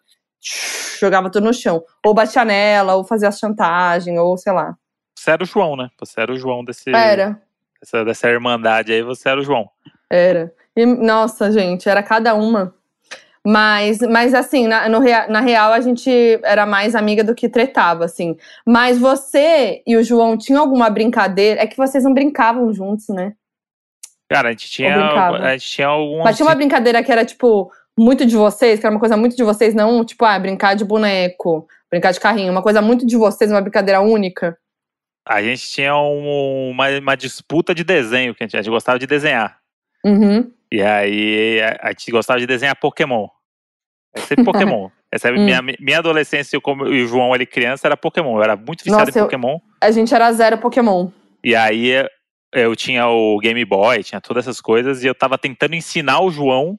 [1.00, 1.84] Jogava tudo no chão.
[2.04, 4.76] Ou batia nela, ou fazia chantagem, ou sei lá.
[5.16, 5.90] Você era o João, né?
[6.00, 6.90] Você era o João desse.
[6.90, 7.42] Era.
[7.80, 9.70] Dessa, dessa irmandade aí, você era o João.
[10.10, 10.54] Era.
[10.76, 12.74] E, nossa, gente, era cada uma.
[13.46, 16.10] Mas, mas assim, na, no, na real, a gente
[16.44, 18.38] era mais amiga do que tretava, assim.
[18.66, 21.62] Mas você e o João tinham alguma brincadeira?
[21.62, 23.34] É que vocês não brincavam juntos, né?
[24.30, 26.24] Cara, a gente tinha, a gente tinha algum.
[26.24, 29.36] Mas tinha uma brincadeira que era, tipo, muito de vocês, que era uma coisa muito
[29.36, 33.18] de vocês, não, tipo, ah, brincar de boneco, brincar de carrinho, uma coisa muito de
[33.18, 34.58] vocês, uma brincadeira única.
[35.28, 38.98] A gente tinha um, uma, uma disputa de desenho, que a gente, a gente gostava
[38.98, 39.58] de desenhar.
[40.04, 40.52] Uhum.
[40.74, 43.28] E aí a, a gente gostava de desenhar Pokémon.
[44.12, 44.90] É sempre Pokémon.
[45.12, 45.46] Essa é hum.
[45.46, 48.38] minha, minha adolescência e o João, ele criança, era Pokémon.
[48.38, 49.54] Eu era muito viciado Nossa, em Pokémon.
[49.54, 51.12] Eu, a gente era zero Pokémon.
[51.44, 51.92] E aí
[52.52, 56.32] eu tinha o Game Boy, tinha todas essas coisas, e eu tava tentando ensinar o
[56.32, 56.76] João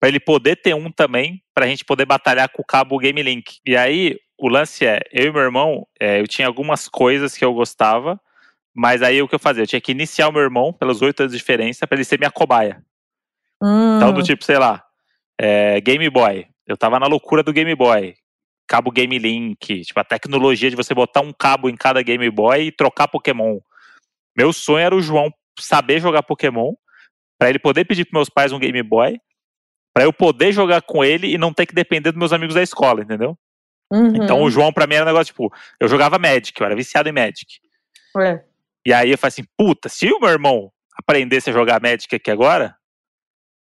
[0.00, 3.58] para ele poder ter um também, pra gente poder batalhar com o cabo Game Link.
[3.64, 7.44] E aí, o lance é, eu e meu irmão, é, eu tinha algumas coisas que
[7.44, 8.20] eu gostava,
[8.74, 9.62] mas aí o que eu fazia?
[9.62, 12.18] Eu tinha que iniciar o meu irmão pelos oito anos de diferença para ele ser
[12.18, 12.82] minha cobaia.
[13.62, 13.96] Hum.
[13.96, 14.84] Então, do tipo, sei lá,
[15.40, 16.46] é, Game Boy.
[16.66, 18.14] Eu tava na loucura do Game Boy.
[18.68, 22.66] Cabo Game Link, tipo, a tecnologia de você botar um cabo em cada Game Boy
[22.66, 23.60] e trocar Pokémon.
[24.36, 26.74] Meu sonho era o João saber jogar Pokémon,
[27.38, 29.18] para ele poder pedir pros meus pais um Game Boy,
[29.94, 32.62] para eu poder jogar com ele e não ter que depender dos meus amigos da
[32.62, 33.38] escola, entendeu?
[33.90, 34.16] Uhum.
[34.16, 37.08] Então o João pra mim era um negócio, tipo, eu jogava Magic, eu era viciado
[37.08, 37.60] em Magic.
[38.18, 38.42] É.
[38.84, 42.30] E aí eu falei assim, puta, se o meu irmão aprendesse a jogar Magic aqui
[42.30, 42.76] agora,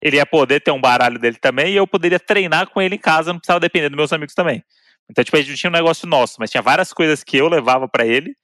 [0.03, 2.99] ele ia poder ter um baralho dele também e eu poderia treinar com ele em
[2.99, 4.65] casa, não precisava depender dos meus amigos também.
[5.11, 7.49] Então, tipo, a gente não tinha um negócio nosso, mas tinha várias coisas que eu
[7.49, 8.37] levava para ele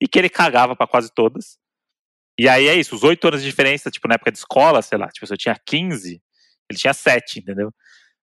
[0.00, 1.58] e que ele cagava para quase todas.
[2.38, 4.98] E aí é isso, os oito anos de diferença, tipo, na época de escola, sei
[4.98, 6.20] lá, tipo, se eu tinha 15,
[6.70, 7.72] ele tinha 7, entendeu?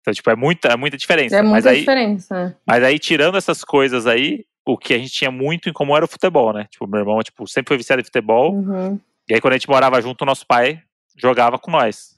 [0.00, 1.36] Então, tipo, é muita, é muita diferença.
[1.36, 2.58] É muita mas aí, diferença.
[2.66, 6.04] Mas aí, tirando essas coisas aí, o que a gente tinha muito em comum era
[6.04, 6.66] o futebol, né?
[6.70, 8.54] Tipo, meu irmão, tipo, sempre foi viciado em futebol.
[8.54, 9.00] Uhum.
[9.26, 10.82] E aí, quando a gente morava junto, o nosso pai
[11.16, 12.13] jogava com nós.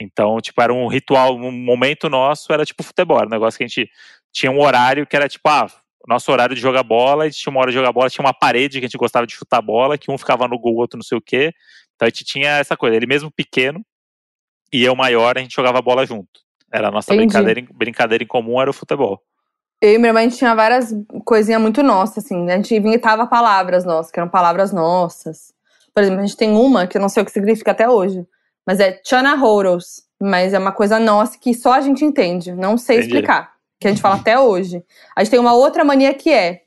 [0.00, 3.64] Então, tipo, era um ritual, um momento nosso era tipo futebol, era um negócio que
[3.64, 3.88] a gente
[4.32, 5.66] tinha um horário que era tipo, ah,
[6.06, 8.34] nosso horário de jogar bola, a gente tinha uma hora de jogar bola, tinha uma
[8.34, 10.98] parede que a gente gostava de chutar bola, que um ficava no gol, o outro
[10.98, 11.52] não sei o quê.
[11.94, 13.84] Então a gente tinha essa coisa, ele mesmo pequeno
[14.72, 16.40] e eu maior, a gente jogava bola junto.
[16.72, 19.22] Era a nossa brincadeira, brincadeira em comum, era o futebol.
[19.80, 22.50] Eu e minha irmã, a gente tinha várias coisinhas muito nossas, assim.
[22.50, 25.52] A gente inventava palavras nossas, que eram palavras nossas.
[25.94, 28.26] Por exemplo, a gente tem uma que eu não sei o que significa até hoje.
[28.66, 30.02] Mas é Chana Horos.
[30.20, 32.52] Mas é uma coisa nossa que só a gente entende.
[32.52, 33.14] Não sei Entendi.
[33.14, 33.52] explicar.
[33.80, 34.82] Que a gente fala até hoje.
[35.16, 36.62] A gente tem uma outra mania que é.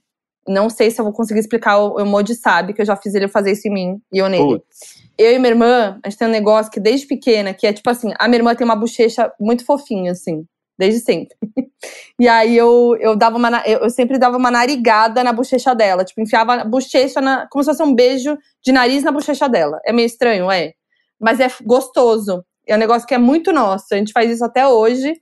[0.48, 3.28] Não sei se eu vou conseguir explicar, o Modi sabe, que eu já fiz ele
[3.28, 4.60] fazer isso em mim e eu nele.
[4.60, 5.04] Putz.
[5.18, 7.90] Eu e minha irmã, a gente tem um negócio que desde pequena, que é tipo
[7.90, 10.46] assim, a minha irmã tem uma bochecha muito fofinha, assim
[10.78, 11.36] desde sempre.
[12.20, 16.22] e aí eu, eu dava uma eu sempre dava uma narigada na bochecha dela, tipo,
[16.22, 19.80] enfiava a bochecha na, como se fosse um beijo de nariz na bochecha dela.
[19.84, 20.74] É meio estranho, é,
[21.20, 22.44] mas é gostoso.
[22.68, 23.86] É um negócio que é muito nosso.
[23.92, 25.14] A gente faz isso até hoje.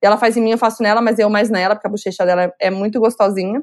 [0.00, 2.52] Ela faz em mim, eu faço nela, mas eu mais nela, porque a bochecha dela
[2.60, 3.62] é muito gostosinha.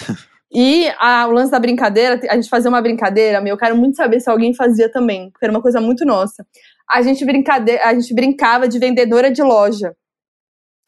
[0.50, 3.96] E a, o lance da brincadeira, a gente fazia uma brincadeira, meu, eu quero muito
[3.96, 6.46] saber se alguém fazia também, porque era uma coisa muito nossa.
[6.90, 9.94] A gente, brincade, a gente brincava de vendedora de loja.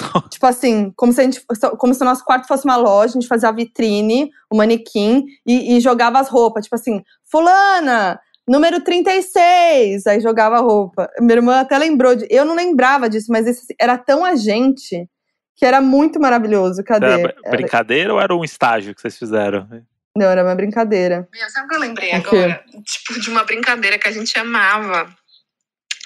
[0.30, 1.44] tipo assim, como se, a gente,
[1.76, 5.26] como se o nosso quarto fosse uma loja, a gente fazia a vitrine, o manequim
[5.46, 6.64] e, e jogava as roupas.
[6.64, 8.18] Tipo assim, fulana,
[8.51, 10.07] número 36.
[10.07, 11.09] Aí jogava a roupa.
[11.20, 12.26] Minha irmã até lembrou de.
[12.28, 15.09] Eu não lembrava disso, mas esse, era tão a gente
[15.57, 16.82] que era muito maravilhoso.
[16.82, 17.07] Cadê?
[17.07, 18.14] Era brincadeira era...
[18.14, 19.68] ou era um estágio que vocês fizeram?
[20.16, 21.28] Não, era uma brincadeira.
[21.48, 22.64] Sabe o que eu lembrei agora?
[22.84, 25.09] Tipo, de uma brincadeira que a gente amava.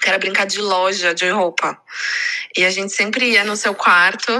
[0.05, 1.75] Que era brincar de loja de roupa.
[2.55, 4.31] E a gente sempre ia no seu quarto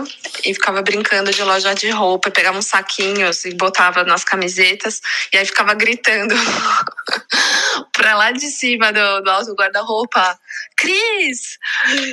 [0.46, 5.02] e ficava brincando de loja de roupa, pegava uns saquinhos e botava nas camisetas,
[5.34, 6.36] e aí ficava gritando
[7.92, 10.40] pra lá de cima do, do alto guarda-roupa:
[10.78, 11.58] Cris,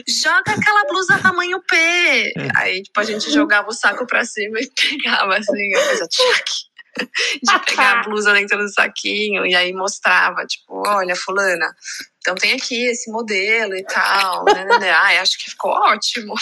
[0.08, 2.32] joga aquela blusa tamanho P.
[2.56, 6.08] Aí, tipo, a gente jogava o saco pra cima e pegava assim, a coisa
[6.98, 11.74] de pegar a blusa dentro do saquinho e aí mostrava, tipo, olha, fulana,
[12.18, 14.44] então tem aqui esse modelo e tal.
[14.44, 14.90] Né, né, né.
[14.90, 16.34] Ai, acho que ficou ótimo.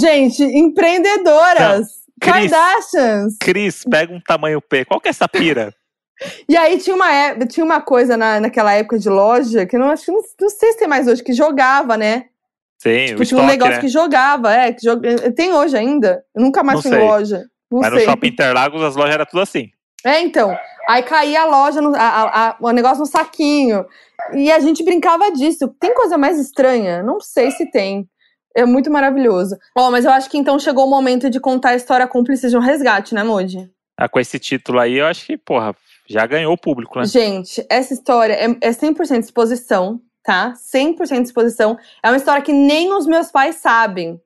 [0.00, 1.86] Gente, empreendedoras.
[1.86, 3.36] Não, Chris, Kardashians.
[3.40, 4.84] Cris, pega um tamanho P.
[4.84, 5.74] Qual que é essa pira?
[6.48, 10.10] E aí tinha uma, tinha uma coisa na, naquela época de loja, que não, acho,
[10.10, 12.26] não, não sei se tem mais hoje, que jogava, né?
[12.78, 13.80] Sim, tipo, tinha um negócio né?
[13.80, 16.24] que jogava, é, que joga, tem hoje ainda.
[16.34, 17.44] Eu nunca mais fui em loja.
[17.70, 17.98] Não Mas sei.
[17.98, 19.70] no Shopping Interlagos as lojas eram tudo assim.
[20.04, 20.56] É, então.
[20.88, 23.84] Aí caía a loja, no, a, a, o negócio no saquinho.
[24.32, 25.68] E a gente brincava disso.
[25.80, 27.02] Tem coisa mais estranha?
[27.02, 28.08] Não sei se tem.
[28.56, 29.56] É muito maravilhoso.
[29.76, 32.48] Ó, oh, mas eu acho que então chegou o momento de contar a história cúmplice
[32.48, 33.70] de um resgate, né, Moody?
[33.96, 35.74] Ah, com esse título aí, eu acho que, porra,
[36.08, 37.04] já ganhou o público, né?
[37.04, 40.54] Gente, essa história é, é 100% exposição, tá?
[40.54, 41.76] 100% exposição.
[42.02, 44.20] É uma história que nem os meus pais sabem.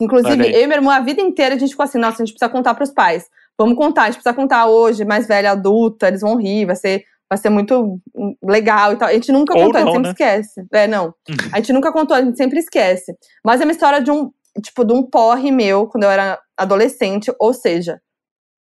[0.00, 2.34] Inclusive, eu e minha irmã, a vida inteira, a gente ficou assim, nossa, a gente
[2.34, 3.28] precisa contar pros pais.
[3.58, 7.02] Vamos contar, a gente precisa contar hoje, mais velha, adulta, eles vão rir, vai ser,
[7.28, 8.00] vai ser muito
[8.42, 9.08] legal e tal.
[9.08, 10.10] A gente nunca Ou contou, não, a gente sempre né?
[10.10, 10.66] esquece.
[10.72, 11.14] É, não.
[11.52, 13.16] a gente nunca contou, a gente sempre esquece.
[13.44, 14.30] Mas é uma história de um,
[14.62, 18.00] tipo, de um porre meu, quando eu era adolescente, ou seja,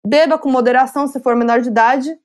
[0.06, 2.18] beba com moderação se for menor de idade,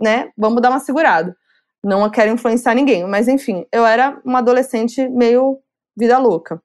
[0.00, 0.30] né?
[0.36, 1.36] Vamos dar uma segurada.
[1.84, 5.58] Não quero influenciar ninguém, mas enfim, eu era uma adolescente meio
[5.96, 6.60] vida louca.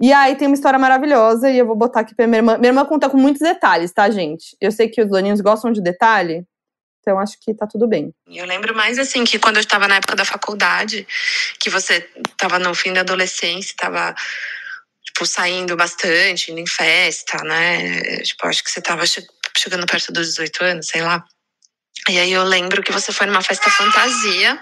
[0.00, 2.56] E aí tem uma história maravilhosa e eu vou botar aqui pra minha irmã.
[2.56, 4.56] Minha irmã conta com muitos detalhes, tá, gente?
[4.60, 6.44] Eu sei que os doninhos gostam de detalhe,
[7.00, 8.14] então acho que tá tudo bem.
[8.26, 11.06] Eu lembro mais assim que quando eu estava na época da faculdade,
[11.58, 14.14] que você estava no fim da adolescência, estava
[15.04, 18.22] tipo saindo bastante, indo em festa, né?
[18.22, 21.22] Tipo, acho que você estava chegando perto dos 18 anos, sei lá.
[22.10, 24.60] E aí eu lembro que você foi numa festa fantasia.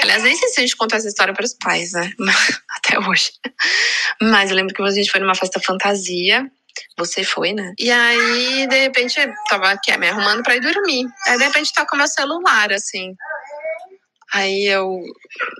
[0.00, 2.10] Aliás, nem sei se a gente conta essa história para os pais, né?
[2.76, 3.30] Até hoje.
[4.20, 6.44] Mas eu lembro que a gente foi numa festa fantasia.
[6.98, 7.72] Você foi, né?
[7.78, 9.14] E aí, de repente,
[9.48, 11.06] tava aqui me arrumando para ir dormir.
[11.26, 13.14] Aí, de repente, toca meu celular, assim.
[14.32, 15.00] Aí eu,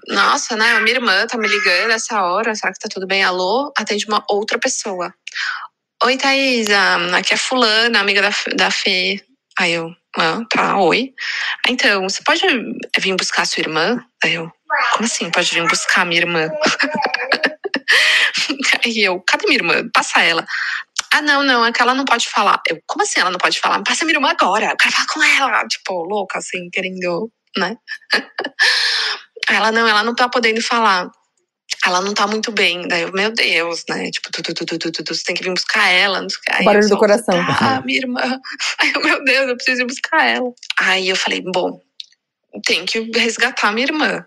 [0.09, 0.81] nossa, né?
[0.81, 3.23] Minha irmã tá me ligando essa hora, será que tá tudo bem?
[3.23, 3.73] Alô?
[3.77, 5.15] Atende uma outra pessoa.
[6.03, 9.23] Oi, Thaisa, aqui é Fulana, amiga da, da Fê.
[9.59, 11.15] Aí eu, ah, tá, oi.
[11.69, 12.43] Então, você pode
[12.99, 14.05] vir buscar a sua irmã?
[14.23, 14.51] Aí eu,
[14.93, 16.49] como assim pode vir buscar a minha irmã?
[18.85, 19.89] Aí eu, cadê minha irmã?
[19.93, 20.45] Passa ela.
[21.13, 22.61] Ah, não, não, é que ela não pode falar.
[22.69, 23.83] Eu, como assim ela não pode falar?
[23.83, 25.67] Passa minha irmã agora, eu quero falar com ela.
[25.67, 27.77] Tipo, louca, assim, querendo, né?
[29.49, 31.11] Ela, não, ela não tá podendo falar
[31.85, 32.87] ela não tá muito bem.
[32.87, 34.11] Daí eu, meu Deus, né?
[34.11, 36.25] Tipo, tu, tu, tu, tu, tu, você tem que vir buscar ela.
[36.27, 36.65] Que.
[36.65, 37.35] Barulho do coração.
[37.61, 38.21] Ah, minha irmã.
[38.79, 40.53] Aí eu, meu Deus, eu preciso ir buscar ela.
[40.79, 41.81] Aí eu falei, bom,
[42.65, 44.25] tem que resgatar minha irmã.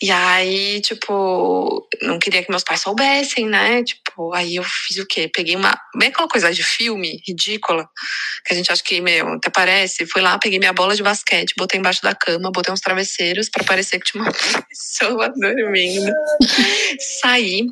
[0.00, 3.82] E aí, tipo, não queria que meus pais soubessem, né?
[3.84, 5.30] Tipo, aí eu fiz o quê?
[5.32, 5.78] Peguei uma.
[5.96, 7.88] Bem aquela coisa de filme ridícula,
[8.44, 10.06] que a gente acha que, meu, até parece.
[10.06, 13.64] Fui lá, peguei minha bola de basquete, botei embaixo da cama, botei uns travesseiros para
[13.64, 14.32] parecer que tinha uma
[14.68, 16.12] pessoa dormindo.
[17.20, 17.66] Saí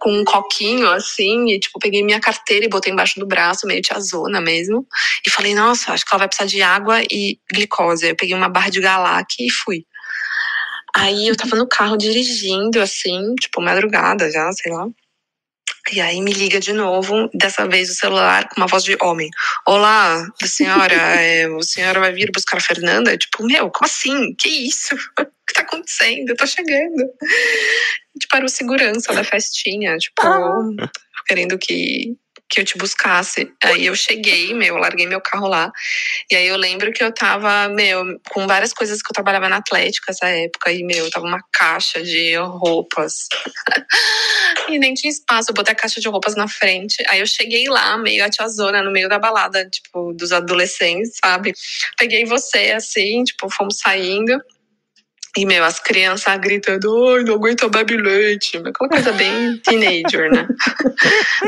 [0.00, 3.82] com um coquinho assim, e, tipo, peguei minha carteira e botei embaixo do braço, meio
[3.82, 4.86] tiazona mesmo.
[5.26, 8.08] E falei, nossa, acho que ela vai precisar de água e glicose.
[8.08, 9.84] Eu peguei uma barra de galac e fui.
[10.94, 14.86] Aí eu tava no carro dirigindo, assim, tipo, madrugada já, sei lá.
[15.90, 19.28] E aí me liga de novo, dessa vez o celular com uma voz de homem.
[19.66, 23.16] Olá, senhora, é, a senhora vai vir buscar a Fernanda?
[23.16, 24.34] Tipo, meu, como assim?
[24.34, 24.94] Que isso?
[25.42, 26.30] O que tá acontecendo?
[26.30, 27.10] Eu tô chegando.
[28.18, 30.90] Tipo, era o segurança da festinha, tipo, ah.
[31.26, 32.16] querendo que
[32.52, 33.50] que eu te buscasse.
[33.64, 35.72] Aí eu cheguei, meu, larguei meu carro lá.
[36.30, 39.56] E aí eu lembro que eu tava, meu, com várias coisas que eu trabalhava na
[39.56, 40.70] Atlética essa época.
[40.70, 43.26] E, meu, tava uma caixa de roupas.
[44.68, 47.02] e nem tinha espaço, eu botei a caixa de roupas na frente.
[47.08, 51.54] Aí eu cheguei lá, meio a tiazona, no meio da balada, tipo, dos adolescentes, sabe?
[51.96, 54.38] Peguei você, assim, tipo, fomos saindo.
[55.36, 58.58] E, meu, as crianças gritando, ai, não aguento bebe leite.
[58.58, 60.46] Aquela coisa bem teenager, né?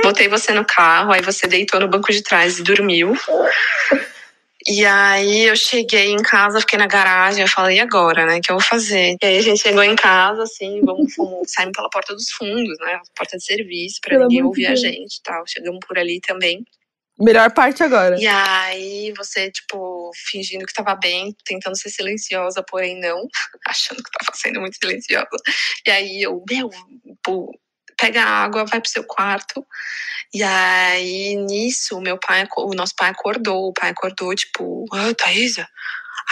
[0.03, 3.15] Botei você no carro, aí você deitou no banco de trás e dormiu.
[4.67, 8.39] E aí eu cheguei em casa, fiquei na garagem, eu falei, e agora, né?
[8.39, 9.17] O que eu vou fazer?
[9.23, 11.13] E aí a gente chegou em casa, assim, vamos,
[11.47, 12.99] saímos pela porta dos fundos, né?
[13.15, 14.81] Porta de serviço, pra Pelo ninguém ouvir de a Deus.
[14.81, 15.45] gente e tal.
[15.47, 16.65] Chegamos por ali também.
[17.19, 18.17] Melhor parte agora.
[18.19, 23.29] E aí você, tipo, fingindo que tava bem, tentando ser silenciosa, porém não,
[23.69, 25.29] achando que tava sendo muito silenciosa.
[25.87, 26.71] E aí eu, meu,
[27.23, 27.57] pô,
[27.97, 29.65] pega a água, vai pro seu quarto.
[30.33, 35.69] E aí, nisso, meu pai, o nosso pai acordou, o pai acordou, tipo, ah, Thaísa.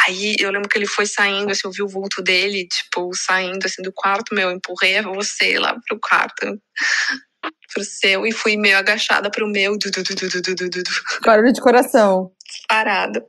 [0.05, 3.65] Aí eu lembro que ele foi saindo, assim, eu vi o vulto dele, tipo, saindo
[3.65, 6.61] assim do quarto, meu, eu empurrei você lá pro quarto,
[7.73, 9.79] pro seu e fui meio agachada pro meu.
[9.79, 10.83] Du, du, du,
[11.25, 12.31] Barulho de coração.
[12.69, 13.25] parado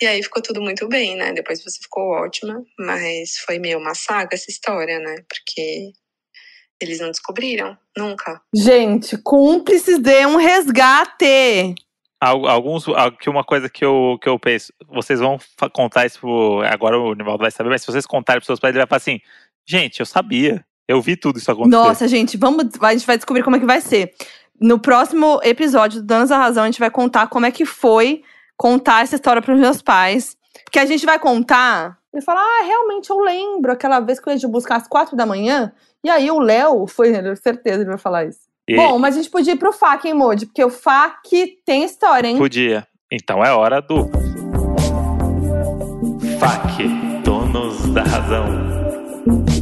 [0.00, 1.32] E aí ficou tudo muito bem, né?
[1.32, 5.16] Depois você ficou ótima, mas foi meio uma saga essa história, né?
[5.28, 5.92] Porque
[6.80, 8.40] eles não descobriram, nunca.
[8.54, 11.74] Gente, cúmplices de um resgate.
[12.20, 12.84] Alguns,
[13.20, 15.38] que uma coisa que eu, que eu penso, vocês vão
[15.72, 16.20] contar isso,
[16.62, 18.96] agora o Nivaldo vai saber, mas se vocês contarem para seus pais, ele vai falar
[18.96, 19.20] assim,
[19.66, 21.76] gente, eu sabia eu vi tudo isso acontecer.
[21.76, 24.14] Nossa, gente, vamos, a gente vai descobrir como é que vai ser.
[24.58, 28.22] No próximo episódio do Danos da Razão, a gente vai contar como é que foi
[28.56, 30.36] contar essa história pros meus pais.
[30.64, 31.98] Porque a gente vai contar.
[32.12, 35.14] Ele fala: Ah, realmente eu lembro aquela vez que eu ia te buscar às quatro
[35.14, 35.72] da manhã.
[36.02, 38.40] E aí o Léo foi, certeza ele vai falar isso.
[38.66, 40.46] E Bom, mas a gente podia ir pro FAC, hein, Modi?
[40.46, 42.36] Porque o FAC tem história, hein?
[42.36, 42.86] podia.
[43.10, 44.10] Então é hora do
[46.38, 49.57] FAQ, donos da razão.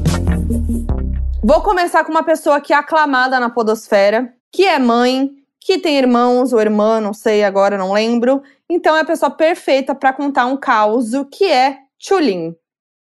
[1.43, 5.31] Vou começar com uma pessoa que é aclamada na podosfera, que é mãe,
[5.61, 8.43] que tem irmãos ou irmã, não sei agora, não lembro.
[8.69, 12.55] Então é a pessoa perfeita pra contar um caos, que é Tchulin.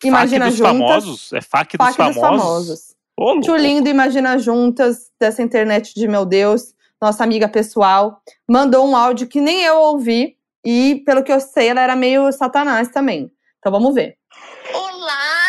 [0.03, 0.79] Imagina FAQ dos juntas.
[0.79, 1.34] famosos?
[1.34, 2.15] É FAQ dos FAQ famosos?
[2.15, 2.95] dos famosos.
[3.19, 3.41] Louco.
[3.41, 9.27] Tchulin do Imagina Juntas, dessa internet de meu Deus, nossa amiga pessoal, mandou um áudio
[9.27, 10.36] que nem eu ouvi.
[10.65, 13.29] E, pelo que eu sei, ela era meio satanás também.
[13.59, 14.17] Então vamos ver.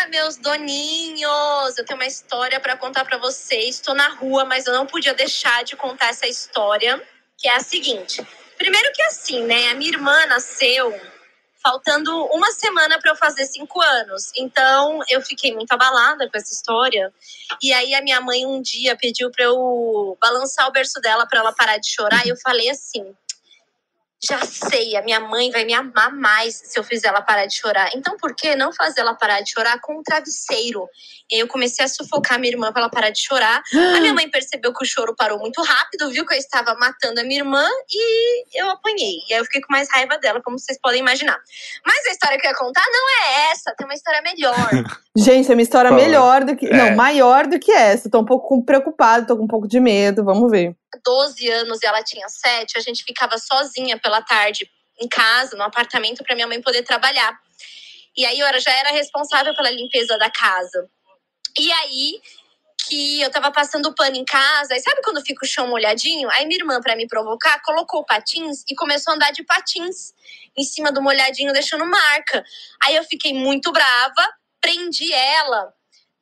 [0.09, 1.77] Meus doninhos!
[1.77, 3.75] Eu tenho uma história para contar para vocês.
[3.75, 7.01] Estou na rua, mas eu não podia deixar de contar essa história,
[7.37, 8.25] que é a seguinte.
[8.57, 9.69] Primeiro que assim, né?
[9.69, 10.93] A minha irmã nasceu
[11.61, 14.31] faltando uma semana para eu fazer cinco anos.
[14.35, 17.11] Então, eu fiquei muito abalada com essa história.
[17.61, 21.39] E aí, a minha mãe um dia pediu para eu balançar o berço dela para
[21.39, 22.23] ela parar de chorar.
[22.25, 23.15] E eu falei assim:
[24.23, 27.55] já sei, a minha mãe vai me amar mais se eu fizer ela parar de
[27.55, 27.89] chorar.
[27.95, 30.87] Então, por que não fazer ela parar de chorar com um travesseiro?
[31.31, 33.61] E aí eu comecei a sufocar minha irmã para ela parar de chorar.
[33.73, 37.19] A minha mãe percebeu que o choro parou muito rápido, viu que eu estava matando
[37.19, 39.19] a minha irmã e eu apanhei.
[39.29, 41.37] E aí eu fiquei com mais raiva dela, como vocês podem imaginar.
[41.85, 44.55] Mas a história que eu ia contar não é essa, tem uma história melhor.
[45.17, 46.67] Gente, é uma história melhor do que.
[46.67, 46.73] É.
[46.75, 48.09] Não, maior do que essa.
[48.09, 50.23] Tô um pouco preocupada, tô com um pouco de medo.
[50.23, 50.75] Vamos ver.
[51.03, 54.69] 12 anos e ela tinha 7, a gente ficava sozinha pela tarde
[54.99, 57.37] em casa, no apartamento, para minha mãe poder trabalhar.
[58.15, 60.89] E aí eu já era responsável pela limpeza da casa.
[61.57, 62.21] E aí
[62.87, 66.29] que eu tava passando pano em casa, e sabe quando fica o chão molhadinho?
[66.31, 70.13] Aí minha irmã, para me provocar, colocou patins e começou a andar de patins
[70.55, 72.43] em cima do molhadinho, deixando marca.
[72.83, 75.73] Aí eu fiquei muito brava, prendi ela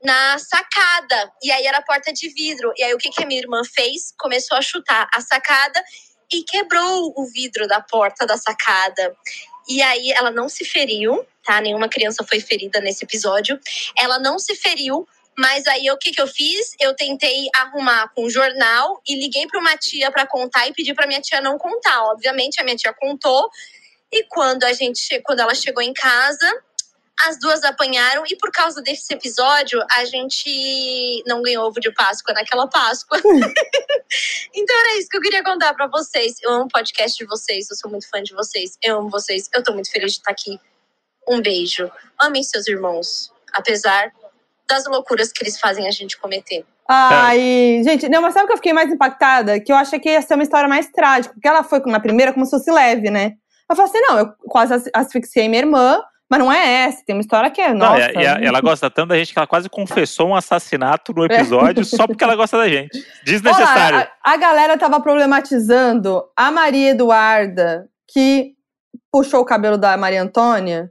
[0.03, 1.31] na sacada.
[1.41, 2.73] E aí era porta de vidro.
[2.77, 4.13] E aí o que, que a minha irmã fez?
[4.17, 5.81] Começou a chutar a sacada
[6.31, 9.15] e quebrou o vidro da porta da sacada.
[9.67, 11.61] E aí ela não se feriu, tá?
[11.61, 13.59] Nenhuma criança foi ferida nesse episódio.
[13.97, 16.75] Ela não se feriu, mas aí o que, que eu fiz?
[16.79, 20.93] Eu tentei arrumar com um jornal e liguei para uma tia para contar e pedi
[20.93, 22.03] para minha tia não contar.
[22.05, 23.49] Obviamente a minha tia contou.
[24.11, 26.63] E quando a gente, quando ela chegou em casa,
[27.19, 32.33] as duas apanharam e por causa desse episódio a gente não ganhou ovo de Páscoa
[32.33, 33.17] naquela Páscoa.
[34.53, 36.35] então era isso que eu queria contar pra vocês.
[36.41, 38.77] Eu amo o podcast de vocês, eu sou muito fã de vocês.
[38.81, 39.49] Eu amo vocês.
[39.53, 40.59] Eu tô muito feliz de estar aqui.
[41.27, 41.89] Um beijo.
[42.19, 44.11] Amem seus irmãos, apesar
[44.67, 46.65] das loucuras que eles fazem a gente cometer.
[46.89, 49.59] Ai, gente, não, mas sabe o que eu fiquei mais impactada?
[49.59, 52.33] Que eu achei que ia ser uma história mais trágica, porque ela foi na primeira
[52.33, 53.33] como se fosse leve, né?
[53.69, 56.01] Eu falei assim: não, eu quase as- asfixiei minha irmã,
[56.33, 58.05] Mas não é essa, tem uma história que é, Não, nossa.
[58.07, 61.85] a- e ela gosta tanto da gente que ela quase confessou um assassinato no episódio
[61.85, 63.05] só porque ela gosta da gente.
[63.23, 63.99] Desnecessário.
[63.99, 68.53] Olha, a, a galera tava problematizando a Maria Eduarda, que
[69.11, 70.89] puxou o cabelo da Maria Antônia.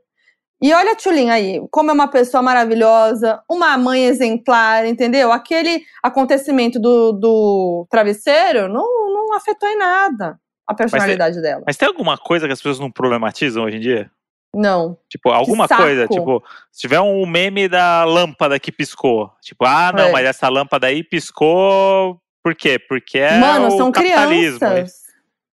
[0.63, 5.33] E olha a Tulin aí, como é uma pessoa maravilhosa, uma mãe exemplar, entendeu?
[5.33, 10.39] Aquele acontecimento do, do travesseiro não, não afetou em nada
[10.69, 11.65] a personalidade dela.
[11.67, 14.09] Mas tem alguma coisa que as pessoas não problematizam hoje em dia?
[14.55, 14.99] Não.
[15.09, 20.05] Tipo, alguma coisa, tipo, se tiver um meme da lâmpada que piscou, tipo, ah, não,
[20.09, 20.13] É.
[20.13, 22.79] mas essa lâmpada aí piscou, por quê?
[22.79, 24.59] Porque é Mano, o são capitalismo.
[24.59, 25.03] crianças.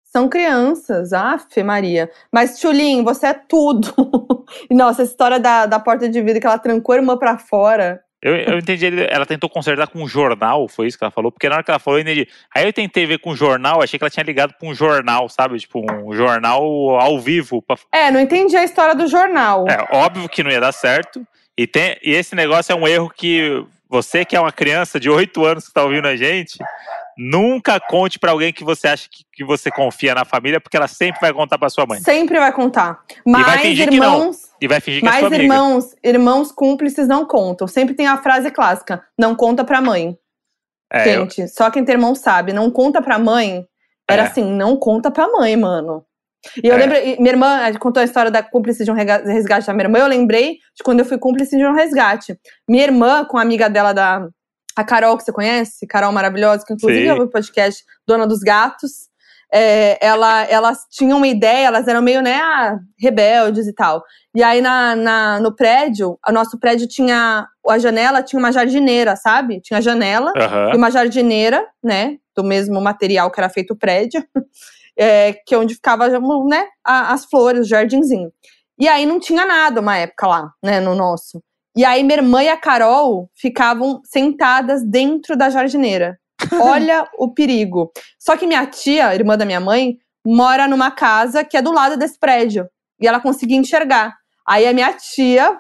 [0.05, 2.11] São crianças, afe Maria.
[2.33, 3.93] Mas, Tulin, você é tudo.
[4.71, 8.01] Nossa, essa história da, da porta de vidro que ela trancou a irmã pra fora.
[8.23, 11.49] Eu, eu entendi, ela tentou consertar com um jornal, foi isso que ela falou, porque
[11.49, 12.27] na hora que ela falou, eu entendi.
[12.55, 15.29] Aí eu tentei ver com um jornal, achei que ela tinha ligado pra um jornal,
[15.29, 15.59] sabe?
[15.59, 16.63] Tipo, um jornal
[16.99, 17.61] ao vivo.
[17.63, 17.77] Pra...
[17.93, 19.67] É, não entendi a história do jornal.
[19.69, 21.27] É, óbvio que não ia dar certo.
[21.57, 25.09] E, tem, e esse negócio é um erro que você, que é uma criança de
[25.09, 26.59] 8 anos que tá ouvindo a gente,
[27.17, 30.89] nunca conte pra alguém que você acha que, que você confia na família, porque ela
[30.89, 32.01] sempre vai contar pra sua mãe.
[32.01, 33.01] Sempre vai contar.
[33.27, 34.15] vai Mas fingir que não.
[34.15, 35.43] irmãos, E vai fingir que é mas sua amiga.
[35.43, 37.67] irmãos, irmãos cúmplices não contam.
[37.67, 40.17] Sempre tem a frase clássica: não conta pra mãe.
[40.93, 43.65] É, eu- Gente, só quem tem irmão sabe, não conta pra mãe.
[44.09, 44.27] Era É.
[44.27, 46.05] assim, não conta pra mãe, mano.
[46.63, 46.79] E eu É.
[46.79, 49.99] lembro, e minha irmã contou a história da cúmplice de um resgate da minha irmã,
[49.99, 52.39] eu lembrei de quando eu fui cúmplice de um resgate.
[52.69, 54.29] Minha irmã, com a amiga dela da.
[54.77, 59.09] A Carol, que você conhece, Carol maravilhosa, que inclusive ouve o podcast Dona dos Gatos.
[59.53, 64.03] é, ela, elas tinham uma ideia, elas eram meio, né, ah, rebeldes e tal.
[64.35, 67.47] E aí na, na- no prédio, o nosso prédio tinha.
[67.69, 69.61] A janela tinha uma jardineira, sabe?
[69.61, 70.73] Tinha janela Aham.
[70.75, 74.23] e uma jardineira, né, do mesmo material que era feito o prédio,
[74.99, 76.09] é, que é onde ficava,
[76.47, 78.31] né, as flores, o jardinzinho.
[78.79, 81.43] E aí não tinha nada uma época lá, né, no nosso.
[81.77, 86.19] E aí minha irmã e a Carol ficavam sentadas dentro da jardineira.
[86.61, 87.93] Olha o perigo.
[88.19, 91.99] Só que minha tia, irmã da minha mãe, mora numa casa que é do lado
[91.99, 92.67] desse prédio.
[93.01, 94.15] E ela conseguia enxergar.
[94.49, 95.59] Aí a minha tia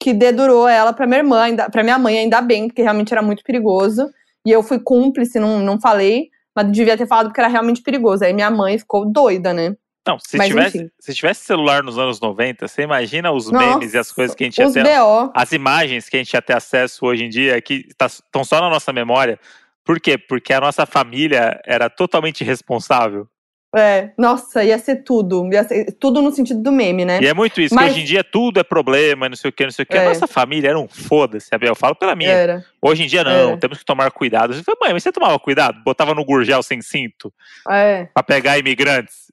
[0.00, 3.42] que dedurou ela pra minha irmã, pra minha mãe, ainda bem, porque realmente era muito
[3.42, 4.08] perigoso.
[4.46, 8.24] E eu fui cúmplice, não, não falei, mas devia ter falado porque era realmente perigoso.
[8.24, 9.74] Aí minha mãe ficou doida, né?
[10.10, 10.90] Não, se Mas, tivesse, enfim.
[10.98, 14.42] se tivesse celular nos anos 90, você imagina os Nossa, memes e as coisas que
[14.42, 14.82] a gente ia ter.
[14.82, 15.30] BO.
[15.32, 18.68] As imagens que a gente ia ter acesso hoje em dia, que estão só na
[18.68, 19.38] nossa memória.
[19.84, 20.18] Por quê?
[20.18, 23.28] Porque a nossa família era totalmente irresponsável.
[23.76, 25.48] É, nossa, ia ser tudo.
[25.52, 27.20] Ia ser tudo no sentido do meme, né?
[27.22, 29.52] E é muito isso, Mas- que hoje em dia tudo é problema, não sei o
[29.52, 29.96] que, não sei o que.
[29.96, 30.08] A É.
[30.08, 32.32] nossa família era um foda-se, eu falo pela minha.
[32.32, 32.64] Era.
[32.82, 33.56] Hoje em dia não, É.
[33.58, 34.52] temos que tomar cuidado.
[34.54, 35.80] Você fala, mãe, mas você tomava cuidado?
[35.84, 37.32] Botava no gurgel sem cinto
[37.70, 38.08] É.
[38.12, 39.30] pra pegar imigrantes?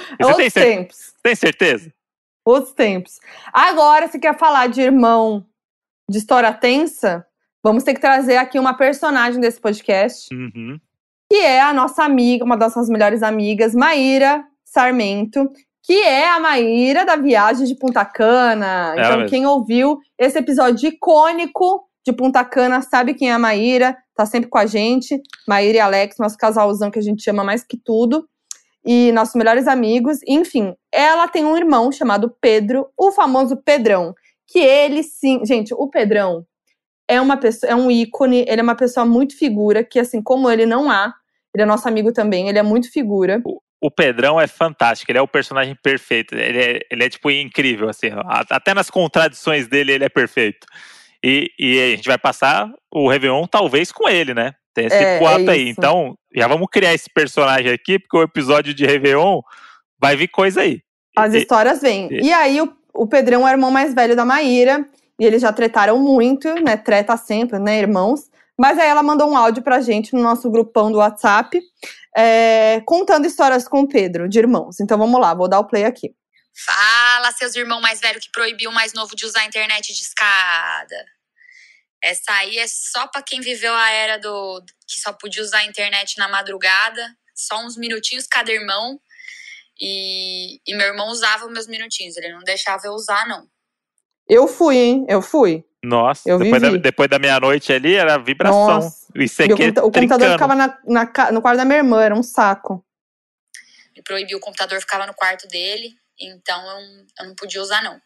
[0.00, 1.14] Você tem, Outros tempos.
[1.22, 1.92] tem certeza?
[2.44, 3.18] Outros tempos.
[3.52, 5.44] Agora, se quer falar de irmão
[6.08, 7.24] de história tensa,
[7.62, 10.34] vamos ter que trazer aqui uma personagem desse podcast.
[10.34, 10.78] Uhum.
[11.30, 15.48] que é a nossa amiga, uma das nossas melhores amigas, Maíra Sarmento,
[15.84, 18.94] que é a Maíra da viagem de Punta Cana.
[18.96, 23.96] Ela então, quem ouviu esse episódio icônico de Punta Cana sabe quem é a Maíra,
[24.16, 25.20] tá sempre com a gente.
[25.46, 28.26] Maíra e Alex, nosso casalzão que a gente chama mais que tudo.
[28.84, 30.18] E nossos melhores amigos.
[30.26, 34.14] Enfim, ela tem um irmão chamado Pedro, o famoso Pedrão.
[34.46, 35.44] Que ele sim.
[35.44, 36.44] Gente, o Pedrão
[37.08, 40.48] é uma pessoa, é um ícone, ele é uma pessoa muito figura, que assim como
[40.48, 41.12] ele não há,
[41.52, 43.42] ele é nosso amigo também, ele é muito figura.
[43.82, 46.34] O Pedrão é fantástico, ele é o personagem perfeito.
[46.34, 48.08] Ele é, ele é tipo, incrível, assim.
[48.50, 50.66] Até nas contradições dele, ele é perfeito.
[51.24, 54.52] E, e a gente vai passar o Réveillon, talvez, com ele, né?
[54.74, 55.68] Tem esse É, é aí.
[55.68, 59.40] Então, já vamos criar esse personagem aqui, porque o episódio de Réveillon
[59.98, 60.80] vai vir coisa aí.
[61.16, 62.08] As histórias vêm.
[62.10, 64.86] e- E aí o, o Pedrão é o irmão mais velho da Maíra,
[65.18, 66.76] e eles já tretaram muito, né?
[66.76, 68.30] Treta sempre, né, irmãos?
[68.58, 71.60] Mas aí ela mandou um áudio pra gente no nosso grupão do WhatsApp,
[72.16, 74.80] é, contando histórias com o Pedro, de irmãos.
[74.80, 76.10] Então vamos lá, vou dar o play aqui.
[76.66, 80.02] Fala, seus irmãos mais velhos que proibiu o mais novo de usar a internet de
[80.02, 80.96] escada.
[82.02, 85.64] Essa aí é só pra quem viveu a era do que só podia usar a
[85.66, 89.00] internet na madrugada, só uns minutinhos cada irmão.
[89.78, 93.46] E, e meu irmão usava meus minutinhos, ele não deixava eu usar, não.
[94.28, 95.06] Eu fui, hein?
[95.08, 95.64] Eu fui.
[95.82, 98.66] Nossa, Eu depois da, depois da meia-noite ali, era vibração.
[98.80, 99.06] Nossa.
[99.14, 102.02] Isso E o, aqui computa- o computador ficava na- na no quarto da minha irmã,
[102.02, 102.84] era um saco.
[103.96, 107.82] Me proibiu, o computador ficava no quarto dele, então eu, não- eu não podia usar,
[107.82, 107.98] não.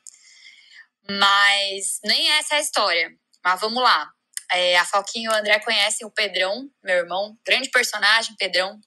[1.08, 3.10] Mas nem essa é a história.
[3.44, 4.10] Mas vamos lá.
[4.52, 8.78] É, a Falquinha e o André conhecem o Pedrão, meu irmão, grande personagem, Pedrão.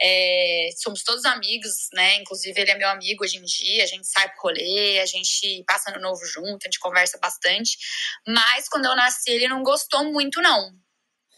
[0.00, 2.16] É, somos todos amigos, né?
[2.16, 3.82] Inclusive, ele é meu amigo hoje em dia.
[3.82, 7.76] A gente sai pro rolê, a gente passa no novo junto, a gente conversa bastante.
[8.26, 10.72] Mas quando eu nasci, ele não gostou muito, não.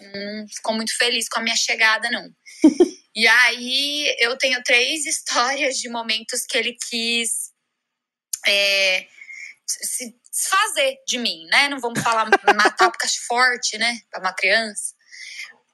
[0.00, 2.28] Não ficou muito feliz com a minha chegada, não.
[3.14, 7.50] e aí, eu tenho três histórias de momentos que ele quis
[8.46, 9.06] é,
[9.66, 11.68] se desfazer de mim, né?
[11.68, 14.00] Não vamos falar matar porque acho forte, né?
[14.10, 14.94] Pra uma criança.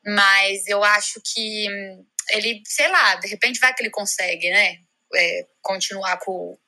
[0.05, 1.67] Mas eu acho que
[2.31, 4.79] ele, sei lá, de repente vai que ele consegue, né?
[5.15, 6.59] É, continuar com,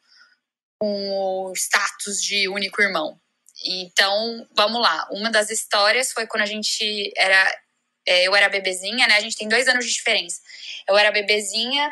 [0.78, 3.20] com o status de único irmão.
[3.64, 5.08] Então, vamos lá.
[5.10, 7.60] Uma das histórias foi quando a gente era.
[8.06, 9.16] É, eu era bebezinha, né?
[9.16, 10.40] A gente tem dois anos de diferença.
[10.88, 11.90] Eu era bebezinha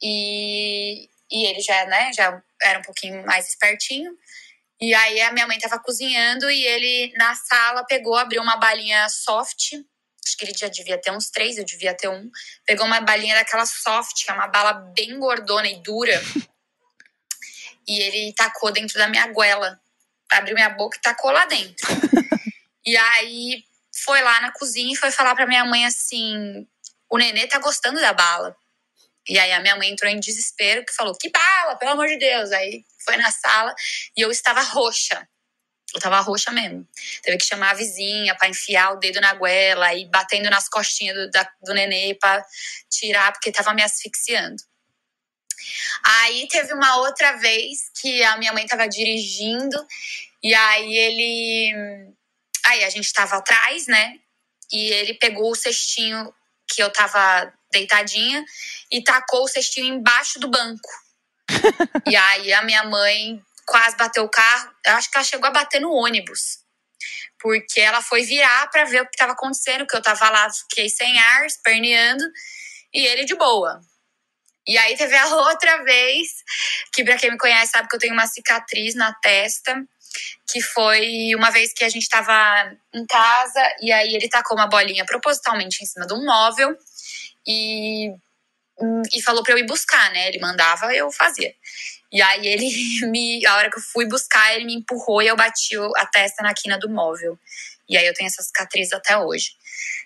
[0.00, 4.16] e, e ele já, né, já era um pouquinho mais espertinho.
[4.80, 9.08] E aí a minha mãe tava cozinhando e ele na sala pegou, abriu uma balinha
[9.08, 9.72] soft.
[9.72, 12.30] Acho que ele já devia ter uns três, eu devia ter um.
[12.66, 16.20] Pegou uma balinha daquela soft, que é uma bala bem gordona e dura.
[17.88, 19.80] e ele tacou dentro da minha goela.
[20.30, 21.86] Abriu minha boca e tacou lá dentro.
[22.84, 23.64] e aí
[24.04, 26.66] foi lá na cozinha e foi falar pra minha mãe assim:
[27.08, 28.54] o nenê tá gostando da bala.
[29.28, 32.18] E aí a minha mãe entrou em desespero, que falou: que bala, pelo amor de
[32.18, 32.52] Deus.
[32.52, 33.74] Aí foi na sala
[34.16, 35.26] e eu estava roxa.
[35.94, 36.86] Eu tava roxa mesmo.
[37.22, 41.16] Teve que chamar a vizinha para enfiar o dedo na goela e batendo nas costinhas
[41.16, 42.44] do, da, do nenê para
[42.90, 44.62] tirar, porque tava me asfixiando.
[46.04, 49.76] Aí teve uma outra vez que a minha mãe tava dirigindo
[50.42, 52.12] e aí ele.
[52.64, 54.18] Aí a gente tava atrás, né?
[54.72, 56.32] E ele pegou o cestinho
[56.68, 58.44] que eu tava deitadinha
[58.90, 60.88] e tacou o cestinho embaixo do banco.
[62.06, 64.70] e aí a minha mãe quase bateu o carro.
[64.84, 66.58] Eu acho que ela chegou a bater no ônibus.
[67.38, 70.88] Porque ela foi virar para ver o que estava acontecendo, que eu tava lá, fiquei
[70.88, 72.24] sem ar, esperneando,
[72.94, 73.80] e ele de boa.
[74.66, 76.28] E aí teve a outra vez,
[76.92, 79.76] que para quem me conhece sabe que eu tenho uma cicatriz na testa,
[80.50, 82.32] que foi uma vez que a gente tava
[82.94, 86.76] em casa e aí ele tacou uma bolinha propositalmente em cima de um móvel
[87.46, 88.12] e,
[89.12, 90.28] e falou para eu ir buscar, né?
[90.28, 91.54] Ele mandava, eu fazia.
[92.12, 92.68] E aí ele
[93.10, 96.42] me, a hora que eu fui buscar, ele me empurrou e eu bati a testa
[96.42, 97.38] na quina do móvel.
[97.88, 99.52] E aí eu tenho essa cicatriz até hoje.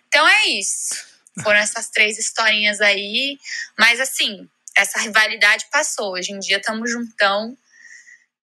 [0.09, 1.09] Então é isso.
[1.43, 3.39] Foram essas três historinhas aí,
[3.79, 6.13] mas assim, essa rivalidade passou.
[6.13, 7.57] Hoje em dia estamos juntão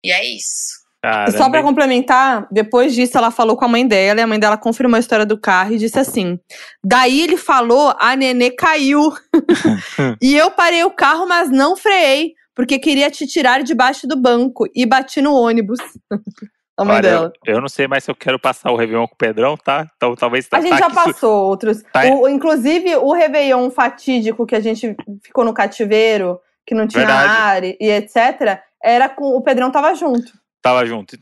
[0.03, 0.86] e é isso.
[1.01, 1.37] Caramba.
[1.37, 4.57] Só para complementar, depois disso ela falou com a mãe dela e a mãe dela
[4.57, 6.39] confirmou a história do carro e disse assim:
[6.83, 9.13] Daí ele falou, a nenê caiu.
[10.21, 14.65] e eu parei o carro, mas não freiei, porque queria te tirar debaixo do banco
[14.75, 15.79] e bati no ônibus.
[16.75, 17.33] a mãe Olha, dela.
[17.45, 19.87] Eu, eu, não sei mais se eu quero passar o Réveillon com o Pedrão, tá?
[19.95, 21.27] Então talvez tá, A gente tá já passou isso...
[21.27, 21.83] outros.
[21.93, 27.05] Tá o, inclusive, o Réveillon fatídico que a gente ficou no cativeiro, que não tinha
[27.05, 27.29] Verdade.
[27.29, 29.35] ar e, e etc., era com.
[29.35, 31.17] O Pedrão tava junto tava junto.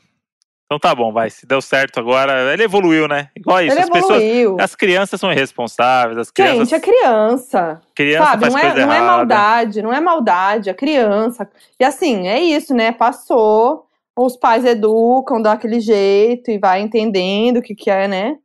[0.65, 1.29] Então tá bom, vai.
[1.29, 2.51] Se deu certo agora.
[2.51, 3.29] Ele evoluiu, né?
[3.35, 3.75] Igual isso.
[3.75, 4.51] Ele as evoluiu.
[4.51, 4.63] pessoas.
[4.63, 6.17] As crianças são irresponsáveis.
[6.17, 6.69] As crianças.
[6.69, 7.81] Gente, é criança.
[7.93, 8.41] Criança sabe?
[8.41, 11.47] Faz não, é, coisa não é maldade, não é maldade, é criança.
[11.79, 12.91] E assim, é isso, né?
[12.91, 13.85] Passou.
[14.17, 18.37] Os pais educam daquele jeito e vai entendendo o que, que é, né?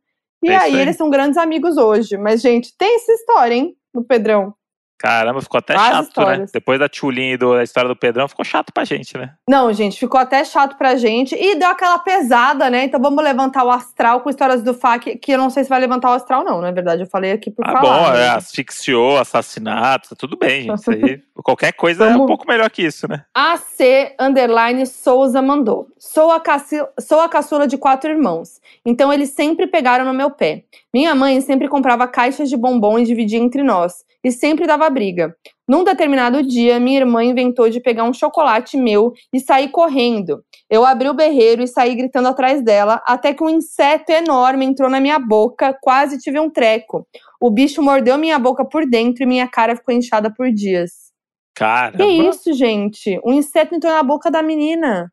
[0.43, 2.17] E é aí, aí eles são grandes amigos hoje.
[2.17, 3.75] Mas, gente, tem essa história, hein?
[3.93, 4.53] Do Pedrão.
[5.01, 6.01] Caramba, ficou até As chato, né?
[6.01, 6.39] histórias.
[6.39, 6.45] né?
[6.53, 9.33] Depois da Tchulin e da história do Pedrão, ficou chato pra gente, né?
[9.49, 11.33] Não, gente, ficou até chato pra gente.
[11.33, 12.83] E deu aquela pesada, né?
[12.83, 15.79] Então vamos levantar o astral com histórias do FAC, que eu não sei se vai
[15.79, 17.01] levantar o astral, não, na é verdade.
[17.01, 17.81] Eu falei aqui por ah, falar.
[17.81, 20.79] Bom, é, asfixiou, assassinato, tá tudo bem, gente.
[20.79, 22.19] Isso aí, qualquer coisa vamos...
[22.19, 23.23] é um pouco melhor que isso, né?
[23.33, 25.87] AC Underline Souza mandou.
[25.97, 26.77] Sou a, caci...
[26.99, 28.61] Sou a caçula de quatro irmãos.
[28.85, 30.63] Então eles sempre pegaram no meu pé.
[30.93, 35.35] Minha mãe sempre comprava caixas de bombom e dividia entre nós e sempre dava briga.
[35.67, 40.43] Num determinado dia, minha irmã inventou de pegar um chocolate meu e sair correndo.
[40.69, 44.89] Eu abri o berreiro e saí gritando atrás dela, até que um inseto enorme entrou
[44.89, 47.07] na minha boca, quase tive um treco.
[47.39, 51.11] O bicho mordeu minha boca por dentro e minha cara ficou inchada por dias.
[51.55, 51.97] Caramba.
[51.97, 53.19] Que isso, gente?
[53.25, 55.11] Um inseto entrou na boca da menina.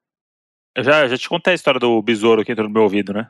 [0.75, 3.29] Eu já, já te contei a história do besouro que entrou no meu ouvido, né?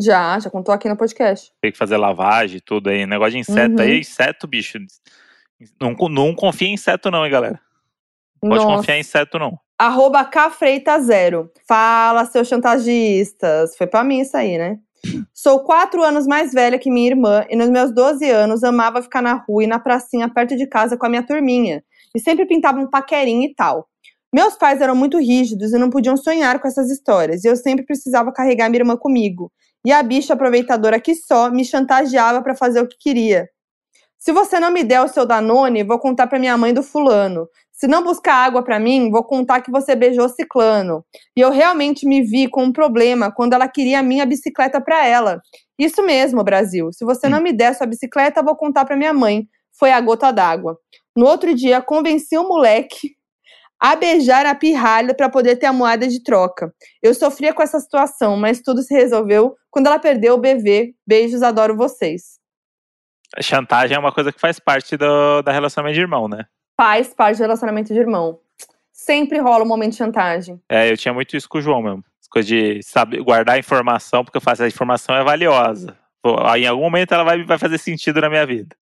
[0.00, 1.52] Já, já contou aqui no podcast.
[1.60, 3.06] Tem que fazer lavagem, tudo aí.
[3.06, 3.80] Negócio de inseto uhum.
[3.80, 4.78] aí, inseto, bicho.
[5.80, 7.60] Não, não confia em inseto, não, hein, galera.
[8.42, 8.76] Não pode Nossa.
[8.76, 9.58] confiar em inseto, não.
[9.78, 11.50] Arroba Cafreita Zero.
[11.66, 13.76] Fala, seus chantagistas.
[13.76, 14.78] Foi pra mim isso aí, né?
[15.32, 19.22] Sou quatro anos mais velha que minha irmã e nos meus 12 anos amava ficar
[19.22, 21.82] na rua e na pracinha perto de casa com a minha turminha.
[22.14, 23.88] E sempre pintava um paquerinho e tal.
[24.32, 27.84] Meus pais eram muito rígidos e não podiam sonhar com essas histórias, e eu sempre
[27.84, 29.50] precisava carregar minha irmã comigo.
[29.88, 33.48] E a bicha aproveitadora que só me chantageava para fazer o que queria.
[34.18, 37.48] Se você não me der o seu Danone, vou contar para minha mãe do fulano.
[37.72, 41.02] Se não buscar água para mim, vou contar que você beijou ciclano.
[41.34, 45.06] E eu realmente me vi com um problema quando ela queria a minha bicicleta para
[45.06, 45.40] ela.
[45.78, 46.92] Isso mesmo, Brasil.
[46.92, 49.48] Se você não me der sua bicicleta, vou contar para minha mãe.
[49.72, 50.78] Foi a gota d'água.
[51.16, 53.16] No outro dia, convenci o moleque
[53.80, 56.72] a beijar a pirralha para poder ter a moeda de troca.
[57.02, 60.94] Eu sofria com essa situação, mas tudo se resolveu quando ela perdeu o bebê.
[61.06, 62.38] Beijos, adoro vocês.
[63.40, 66.46] Chantagem é uma coisa que faz parte do, da relacionamento de irmão, né?
[66.76, 68.40] Faz parte do relacionamento de irmão.
[68.92, 70.60] Sempre rola um momento de chantagem.
[70.68, 72.04] É, eu tinha muito isso com o João mesmo.
[72.30, 75.96] Coisa de saber, guardar informação, porque eu faço a informação é valiosa.
[76.56, 78.76] Em algum momento ela vai, vai fazer sentido na minha vida.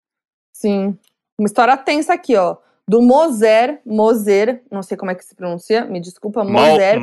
[0.54, 0.98] Sim.
[1.38, 2.58] Uma história tensa aqui, ó.
[2.88, 7.00] Do Moser, Moser, não sei como é que se pronuncia, me desculpa, Moser.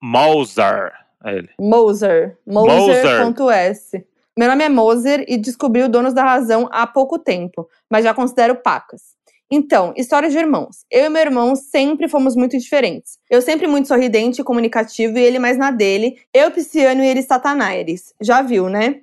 [0.00, 0.92] Moser.
[1.24, 1.50] É ele.
[1.58, 2.38] Moser.
[2.46, 4.06] Moser.s.
[4.38, 8.14] Meu nome é Moser e descobri o Donos da Razão há pouco tempo, mas já
[8.14, 9.18] considero pacas.
[9.50, 10.84] Então, história de irmãos.
[10.88, 13.18] Eu e meu irmão sempre fomos muito diferentes.
[13.28, 16.18] Eu sempre muito sorridente e comunicativo e ele mais na dele.
[16.32, 18.14] Eu pisciano e ele satanaires.
[18.20, 19.00] Já viu, né?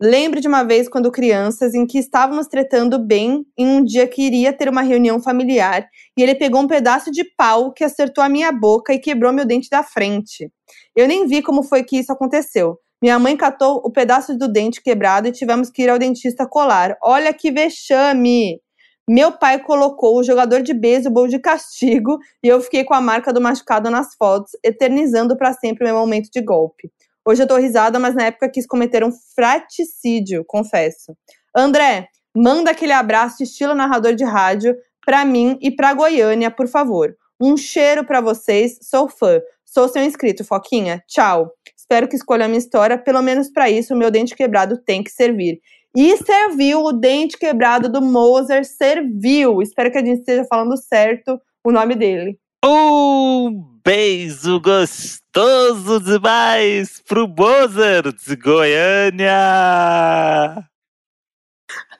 [0.00, 4.20] Lembro de uma vez quando crianças em que estávamos tretando bem em um dia que
[4.20, 5.88] iria ter uma reunião familiar
[6.18, 9.46] e ele pegou um pedaço de pau que acertou a minha boca e quebrou meu
[9.46, 10.52] dente da frente.
[10.94, 12.78] Eu nem vi como foi que isso aconteceu.
[13.02, 16.98] Minha mãe catou o pedaço do dente quebrado e tivemos que ir ao dentista colar.
[17.02, 18.60] Olha que vexame!
[19.08, 23.32] Meu pai colocou o jogador de beisebol de castigo e eu fiquei com a marca
[23.32, 26.90] do machucado nas fotos, eternizando para sempre o meu momento de golpe.
[27.28, 31.16] Hoje eu tô risada, mas na época quis cometer um fraticídio, confesso.
[31.54, 37.16] André, manda aquele abraço estilo narrador de rádio pra mim e pra Goiânia, por favor.
[37.40, 39.40] Um cheiro pra vocês, sou fã.
[39.64, 41.02] Sou seu inscrito, Foquinha.
[41.08, 41.50] Tchau.
[41.76, 45.02] Espero que escolha a minha história, pelo menos pra isso o meu dente quebrado tem
[45.02, 45.60] que servir.
[45.96, 49.60] E serviu, o dente quebrado do Moser serviu.
[49.60, 52.38] Espero que a gente esteja falando certo o nome dele.
[52.68, 59.30] Um beijo gostoso demais pro Mozart de Goiânia!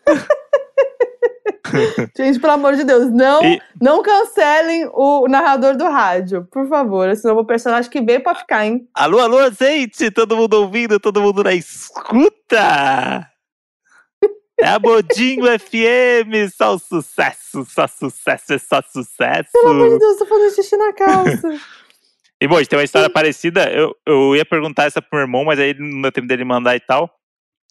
[2.16, 7.08] Gente, pelo amor de Deus, não, E- não cancelem o narrador do rádio, por favor.
[7.08, 8.88] Esse novo personagem que veio pra ficar, hein?
[8.94, 10.10] Alô, alô, gente!
[10.10, 13.28] Todo mundo ouvindo, todo mundo na escuta!
[14.58, 19.50] É a Modinho FM, só sucesso, só sucesso, é só sucesso!
[19.52, 21.48] Pelo amor de Deus, tô fazendo xixi na calça.
[22.38, 23.70] E, bom, tem uma história parecida.
[23.72, 26.76] Eu, eu ia perguntar essa pro meu irmão, mas aí não deu tempo dele mandar
[26.76, 27.10] e tal.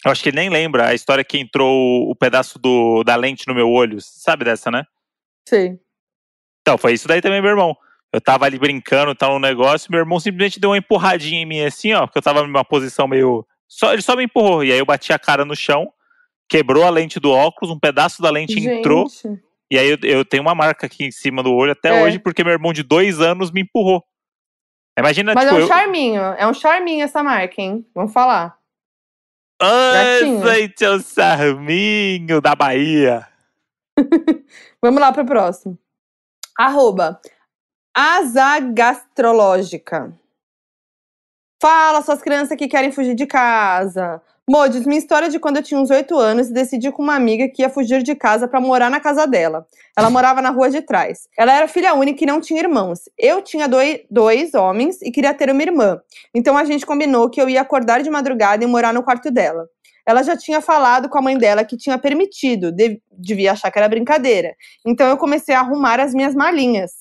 [0.03, 3.47] Eu acho que ele nem lembra a história que entrou o, pedaço do, da lente
[3.47, 3.97] no meu olho.
[4.01, 4.83] Sabe dessa, né?
[5.47, 5.79] Sei.
[6.61, 7.77] Então, foi isso daí também, meu irmão.
[8.11, 11.61] Eu tava ali brincando, tal, no negócio, meu irmão simplesmente deu uma empurradinha em mim,
[11.61, 13.45] assim, ó, porque eu tava numa posição meio.
[13.67, 14.63] Só, ele só me empurrou.
[14.63, 15.91] E aí eu bati a cara no chão,
[16.49, 19.07] quebrou a lente do óculos, um pedaço da lente entrou.
[19.09, 19.41] Gente.
[19.71, 22.03] E aí eu, eu tenho uma marca aqui em cima do olho até É.
[22.03, 24.03] hoje, porque meu irmão de dois anos me empurrou.
[24.97, 27.85] Imagina, Mas tipo, é um eu, charminho, é um charminho essa marca, hein?
[27.93, 28.57] Vamos falar.
[29.61, 30.47] Ai, Gatinho.
[30.47, 33.27] gente, é o Sarminho da Bahia.
[34.81, 35.77] Vamos lá pro próximo.
[36.57, 37.19] Arroba
[37.95, 40.13] Azagastrológica.
[41.61, 44.21] Fala, suas crianças que querem fugir de casa.
[44.47, 47.15] Modes, minha história é de quando eu tinha uns 8 anos e decidi com uma
[47.15, 49.65] amiga que ia fugir de casa pra morar na casa dela.
[49.97, 51.27] Ela morava na rua de trás.
[51.35, 52.99] Ela era filha única e não tinha irmãos.
[53.17, 55.99] Eu tinha dois, dois homens e queria ter uma irmã.
[56.33, 59.65] Então a gente combinou que eu ia acordar de madrugada e morar no quarto dela.
[60.07, 63.79] Ela já tinha falado com a mãe dela que tinha permitido, de- devia achar que
[63.79, 64.53] era brincadeira.
[64.85, 66.91] Então eu comecei a arrumar as minhas malinhas.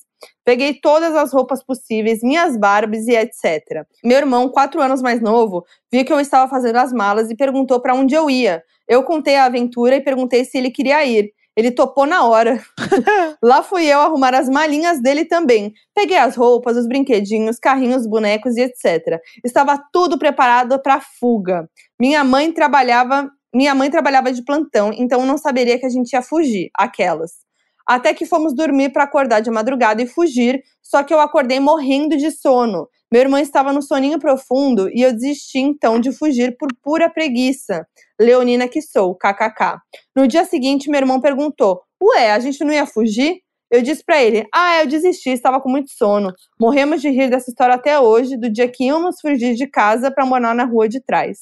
[0.45, 3.85] Peguei todas as roupas possíveis, minhas Barbies e etc.
[4.05, 7.81] Meu irmão, quatro anos mais novo, viu que eu estava fazendo as malas e perguntou
[7.81, 8.63] para onde eu ia.
[8.89, 11.33] Eu contei a aventura e perguntei se ele queria ir.
[11.57, 12.61] Ele topou na hora.
[13.43, 15.73] Lá fui eu arrumar as malinhas dele também.
[15.95, 19.21] Peguei as roupas, os brinquedinhos, carrinhos, bonecos e etc.
[19.45, 21.69] Estava tudo preparado para fuga.
[21.99, 26.23] Minha mãe trabalhava, minha mãe trabalhava de plantão, então não saberia que a gente ia
[26.23, 27.44] fugir, aquelas.
[27.87, 32.17] Até que fomos dormir para acordar de madrugada e fugir, só que eu acordei morrendo
[32.17, 32.89] de sono.
[33.13, 37.87] Meu irmão estava no soninho profundo e eu desisti então de fugir por pura preguiça.
[38.21, 39.79] Leonina que sou, kkk.
[40.17, 43.41] No dia seguinte, meu irmão perguntou: Ué, a gente não ia fugir?
[43.71, 46.33] Eu disse pra ele: Ah, eu desisti, estava com muito sono.
[46.61, 50.25] Morremos de rir dessa história até hoje, do dia que íamos fugir de casa para
[50.27, 51.39] morar na rua de trás.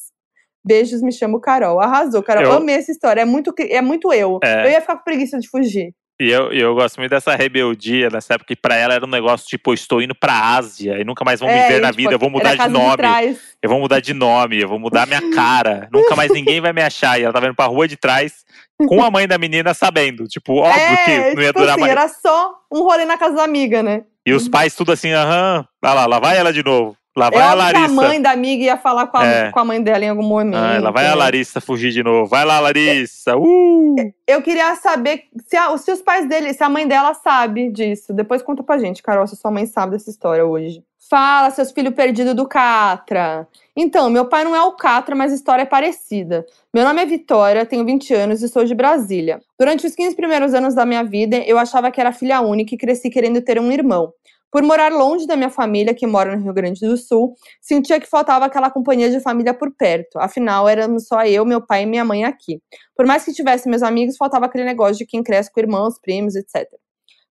[0.65, 1.81] Beijos, me chamo Carol.
[1.81, 2.45] Arrasou, Carol.
[2.45, 3.23] Eu- Amei essa história.
[3.23, 4.39] É muito, é muito eu.
[4.45, 4.67] É.
[4.67, 5.95] Eu ia ficar com preguiça de fugir.
[6.21, 9.47] E eu, eu gosto muito dessa rebeldia nessa época, que pra ela era um negócio
[9.47, 11.97] tipo, eu estou indo pra Ásia e nunca mais vão me É, ver na tipo,
[11.97, 12.97] vida, eu vou mudar de nome.
[12.97, 13.39] trás.
[13.61, 16.83] eu vou mudar de nome, eu vou mudar minha cara, nunca mais ninguém vai me
[16.83, 17.19] achar.
[17.19, 18.45] E ela tava indo pra rua de trás
[18.87, 20.27] com a mãe da menina sabendo.
[20.29, 21.93] Tipo, óbvio é, que não ia tipo durar assim, mais.
[21.93, 24.05] Era só um rolê na casa da amiga, né?
[24.25, 26.97] E os pais tudo assim, aham, vai lá, lá vai ela de novo.
[27.15, 27.85] Lá vai é a óbvio que Larissa.
[27.93, 29.51] a mãe da amiga ia falar com a, É.
[29.53, 30.57] com a mãe dela em algum momento.
[30.57, 31.15] Ah, lá vai a?
[31.15, 32.27] Larissa fugir de novo.
[32.27, 33.37] Vai lá, Larissa.
[33.37, 33.97] Uh!
[34.27, 38.15] Eu queria saber se, a- se os pais dele, se a mãe dela sabe disso.
[38.15, 40.83] Depois conta pra gente, Carol, se sua mãe sabe dessa história hoje.
[41.11, 43.47] Fala, seus filhos perdidos do Catra.
[43.77, 46.47] Então, meu pai não é o Catra, mas a história é parecida.
[46.73, 49.39] Meu nome é Vitória, tenho 20 anos e sou de Brasília.
[49.59, 52.79] Durante os 15 primeiros anos da minha vida, eu achava que era filha única e
[52.79, 54.11] cresci querendo ter um irmão.
[54.53, 58.07] Por morar longe da minha família, que mora no Rio Grande do Sul, sentia que
[58.07, 60.19] faltava aquela companhia de família por perto.
[60.19, 62.61] Afinal, éramos só eu, meu pai e minha mãe aqui.
[62.95, 66.37] Por mais que tivesse meus amigos, faltava aquele negócio de quem cresce com irmãos, primos,
[66.37, 66.69] etc.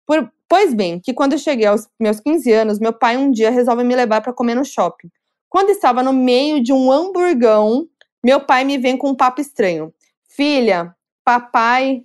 [0.08, 3.52] Por- pois bem, que quando eu cheguei aos meus 15 anos, meu pai um dia
[3.52, 5.10] resolve me levar para comer no shopping.
[5.50, 7.86] Quando estava no meio de um hamburgão,
[8.24, 9.94] meu pai me vem com um papo estranho.
[10.28, 12.04] Filha, papai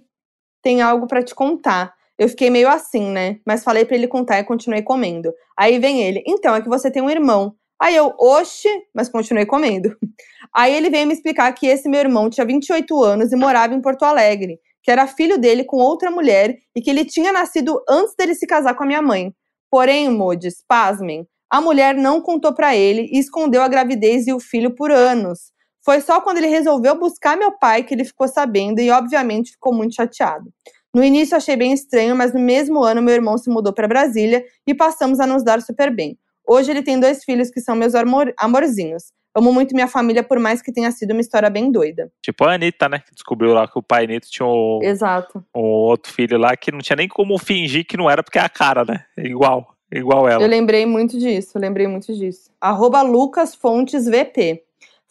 [0.62, 1.94] tem algo para te contar.
[2.19, 3.39] Eu fiquei meio assim, né?
[3.45, 5.32] Mas falei para ele contar e continuei comendo.
[5.59, 7.55] Aí vem ele, então é que você tem um irmão.
[7.81, 9.97] Aí eu, oxe, mas continuei comendo.
[10.55, 13.81] Aí ele veio me explicar que esse meu irmão tinha 28 anos e morava em
[13.81, 18.15] Porto Alegre, que era filho dele com outra mulher e que ele tinha nascido antes
[18.16, 19.35] dele se casar com a minha mãe.
[19.69, 24.39] Porém, Modes, pasmem, a mulher não contou pra ele e escondeu a gravidez e o
[24.39, 25.53] filho por anos.
[25.85, 29.74] Foi só quando ele resolveu buscar meu pai que ele ficou sabendo e, obviamente, ficou
[29.74, 30.51] muito chateado.
[30.95, 34.45] No início achei bem estranho, mas no mesmo ano meu irmão se mudou para Brasília
[34.66, 36.16] e passamos a nos dar super bem.
[36.47, 39.12] Hoje ele tem dois filhos que são meus amor- amorzinhos.
[39.37, 42.12] Amo muito minha família, por mais que tenha sido uma história bem doida.
[42.23, 43.01] Tipo a Anitta, né?
[43.01, 45.45] Que descobriu lá que o pai Anitta tinha um, Exato.
[45.53, 48.43] um outro filho lá que não tinha nem como fingir que não era, porque é
[48.43, 49.05] a cara, né?
[49.16, 49.75] É igual.
[49.93, 50.43] Igual ela.
[50.43, 52.51] Eu lembrei muito disso, eu lembrei muito disso.
[52.61, 54.62] Arroba Lucas Fontes VP.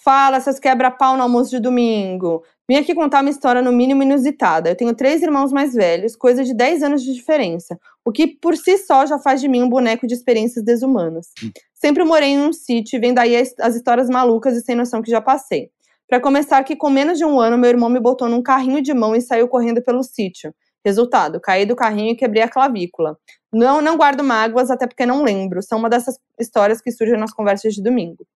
[0.03, 2.43] Fala, seus quebra-pau no almoço de domingo.
[2.69, 4.69] Vim aqui contar uma história no mínimo inusitada.
[4.69, 7.79] Eu tenho três irmãos mais velhos, coisa de 10 anos de diferença.
[8.03, 11.27] O que por si só já faz de mim um boneco de experiências desumanas.
[11.73, 15.01] Sempre morei em um sítio e vem daí as, as histórias malucas e sem noção
[15.01, 15.69] que já passei.
[16.05, 18.93] Pra começar, que com menos de um ano, meu irmão me botou num carrinho de
[18.93, 20.53] mão e saiu correndo pelo sítio.
[20.83, 23.17] Resultado, caí do carrinho e quebrei a clavícula.
[23.53, 25.63] Não, não guardo mágoas, até porque não lembro.
[25.63, 28.27] São uma dessas histórias que surgem nas conversas de domingo.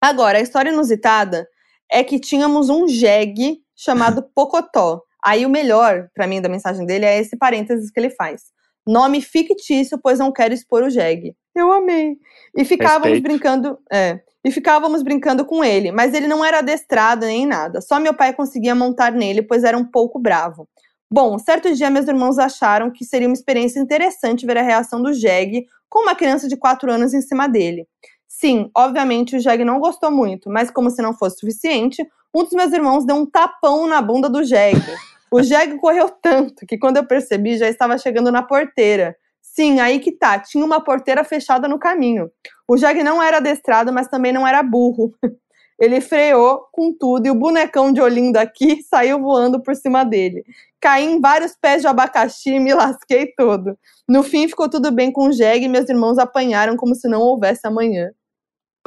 [0.00, 1.48] Agora, a história inusitada
[1.90, 5.02] é que tínhamos um jegue chamado Pocotó.
[5.24, 8.44] Aí o melhor, pra mim, da mensagem dele é esse parênteses que ele faz.
[8.86, 11.34] Nome fictício, pois não quero expor o jegue.
[11.54, 12.16] Eu amei.
[12.56, 13.22] E ficávamos Respeito.
[13.22, 17.80] brincando, é, e ficávamos brincando com ele, mas ele não era adestrado nem nada.
[17.80, 20.68] Só meu pai conseguia montar nele, pois era um pouco bravo.
[21.10, 25.12] Bom, certo dia meus irmãos acharam que seria uma experiência interessante ver a reação do
[25.12, 27.86] Jeg com uma criança de 4 anos em cima dele.
[28.28, 32.52] Sim, obviamente o Jeg não gostou muito, mas como se não fosse suficiente, um dos
[32.52, 34.76] meus irmãos deu um tapão na bunda do Jeg.
[35.30, 39.14] O Jeg correu tanto que quando eu percebi já estava chegando na porteira.
[39.42, 42.30] Sim, aí que tá, tinha uma porteira fechada no caminho.
[42.66, 45.12] O Jeg não era adestrado, mas também não era burro.
[45.78, 50.44] Ele freou com tudo e o bonecão de olhinho daqui saiu voando por cima dele.
[50.80, 53.78] Caí em vários pés de abacaxi e me lasquei todo.
[54.08, 57.20] No fim ficou tudo bem com o Jeg e meus irmãos apanharam como se não
[57.20, 58.10] houvesse amanhã.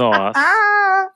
[0.01, 0.33] Nossa.
[0.35, 1.09] Ah!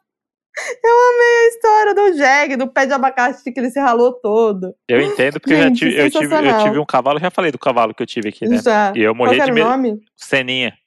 [0.83, 4.73] Eu amei a história do Jeg, do pé de abacaxi que ele se ralou todo.
[4.87, 7.59] Eu entendo, porque eu, Gente, tive, eu, tive, eu tive um cavalo, já falei do
[7.59, 8.61] cavalo que eu tive aqui, né?
[8.61, 8.93] Já.
[8.95, 9.69] E eu era de o medo.
[9.69, 10.01] nome?
[10.15, 10.77] Seninha.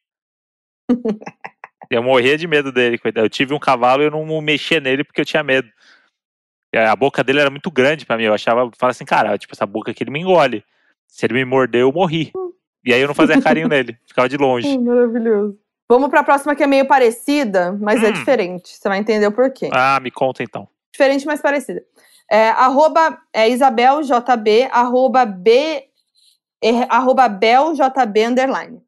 [1.91, 3.27] eu morria de medo dele, coitado.
[3.27, 5.69] Eu tive um cavalo e eu não mexia nele porque eu tinha medo.
[6.75, 8.25] A boca dele era muito grande pra mim.
[8.25, 10.65] Eu achava, falava assim, cara, tipo, essa boca aqui ele me engole.
[11.07, 12.33] Se ele me morder, eu morri.
[12.85, 14.67] E aí eu não fazia carinho nele, ficava de longe.
[14.67, 15.59] Hum, maravilhoso.
[15.89, 18.13] Vamos pra próxima que é meio parecida, mas é Hum.
[18.13, 18.77] diferente.
[18.77, 19.71] Você vai entender o porquê.
[19.73, 20.69] Ah, me conta então.
[20.93, 21.83] Diferente, mas parecida.
[22.31, 25.85] É, arroba é, IsabelJB, arroba B,
[26.63, 28.83] er, arroba BelJB, underline.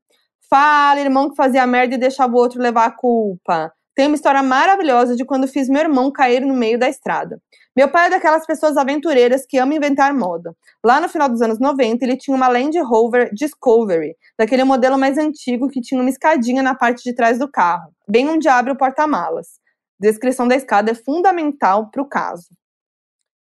[0.51, 3.73] Fala, irmão que fazia merda e deixava o outro levar a culpa.
[3.95, 7.41] Tem uma história maravilhosa de quando fiz meu irmão cair no meio da estrada.
[7.77, 10.57] Meu pai é daquelas pessoas aventureiras que ama inventar moda.
[10.85, 15.17] Lá no final dos anos 90, ele tinha uma Land Rover Discovery, daquele modelo mais
[15.17, 18.77] antigo que tinha uma escadinha na parte de trás do carro, bem onde abre o
[18.77, 19.61] porta-malas.
[20.01, 22.49] Descrição da escada é fundamental para o caso.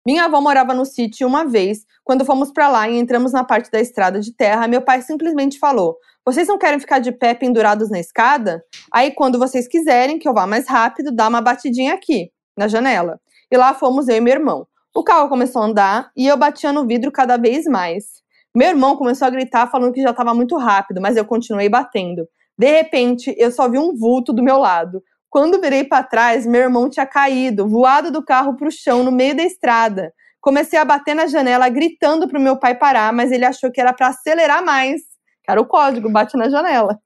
[0.06, 3.70] Minha avó morava no sítio uma vez, quando fomos para lá e entramos na parte
[3.70, 7.90] da estrada de terra, meu pai simplesmente falou: Vocês não querem ficar de pé pendurados
[7.90, 8.64] na escada?
[8.92, 13.20] Aí, quando vocês quiserem que eu vá mais rápido, dá uma batidinha aqui, na janela.
[13.52, 14.68] E lá fomos eu e meu irmão.
[14.96, 18.22] O carro começou a andar e eu batia no vidro cada vez mais.
[18.56, 22.28] Meu irmão começou a gritar falando que já estava muito rápido, mas eu continuei batendo.
[22.58, 25.04] De repente, eu só vi um vulto do meu lado.
[25.30, 29.36] Quando virei para trás, meu irmão tinha caído, voado do carro pro chão no meio
[29.36, 30.12] da estrada.
[30.42, 33.94] Comecei a bater na janela, gritando pro meu pai parar, mas ele achou que era
[33.94, 35.02] para acelerar mais.
[35.48, 37.00] Era o código, bate na janela.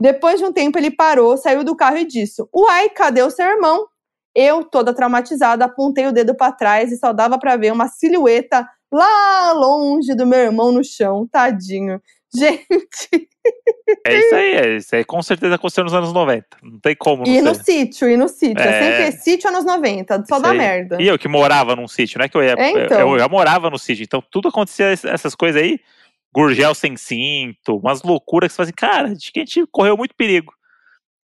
[0.00, 3.46] Depois de um tempo, ele parou, saiu do carro e disse: Uai, cadê o seu
[3.46, 3.86] irmão?
[4.38, 8.68] Eu, toda traumatizada, apontei o dedo para trás e só dava para ver uma silhueta
[8.92, 12.00] lá longe do meu irmão no chão, tadinho.
[12.34, 13.26] Gente.
[14.06, 15.02] É isso aí, é isso aí.
[15.04, 16.46] Com certeza aconteceu nos anos 90.
[16.62, 17.64] Não tem como não E no ser.
[17.64, 18.62] sítio, e no sítio.
[18.62, 19.06] É, É.
[19.06, 20.58] sempre sítio anos 90, só Isso dá aí.
[20.58, 20.98] merda.
[21.02, 22.54] E eu que morava num sítio, não é que eu ia.
[22.58, 23.00] É, então.
[23.00, 25.80] eu, eu já morava no sítio, então tudo acontecia ess- essas coisas aí.
[26.34, 30.14] Gurgel sem cinto, umas loucuras que você assim, cara, acho que a gente correu muito
[30.14, 30.52] perigo.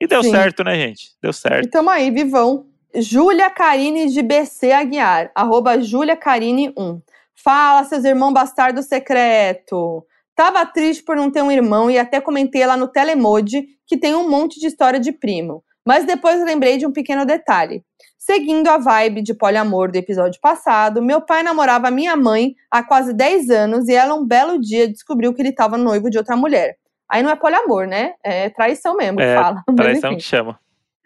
[0.01, 0.31] E deu Sim.
[0.31, 1.09] certo, né, gente?
[1.21, 1.65] Deu certo.
[1.65, 2.65] E tamo aí, vivão.
[2.95, 7.01] Júlia Carine de BC Aguiar, arroba Júlia Carine 1.
[7.43, 10.05] Fala, seus irmãos bastardo secreto.
[10.35, 14.15] Tava triste por não ter um irmão e até comentei lá no Telemode que tem
[14.15, 15.63] um monte de história de primo.
[15.83, 17.83] Mas depois lembrei de um pequeno detalhe.
[18.17, 23.11] Seguindo a vibe de poliamor do episódio passado, meu pai namorava minha mãe há quase
[23.11, 26.77] 10 anos e ela um belo dia descobriu que ele estava noivo de outra mulher.
[27.09, 28.13] Aí não é poliamor, né?
[28.23, 29.63] É traição mesmo que É, fala.
[29.75, 30.59] Traição que chama.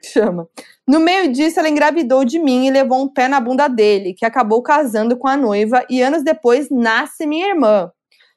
[0.03, 0.47] Chama.
[0.87, 4.25] No meio disso, ela engravidou de mim e levou um pé na bunda dele, que
[4.25, 7.91] acabou casando com a noiva e anos depois nasce minha irmã.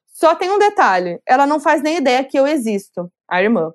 [0.06, 3.72] Só tem um detalhe: ela não faz nem ideia que eu existo, a irmã.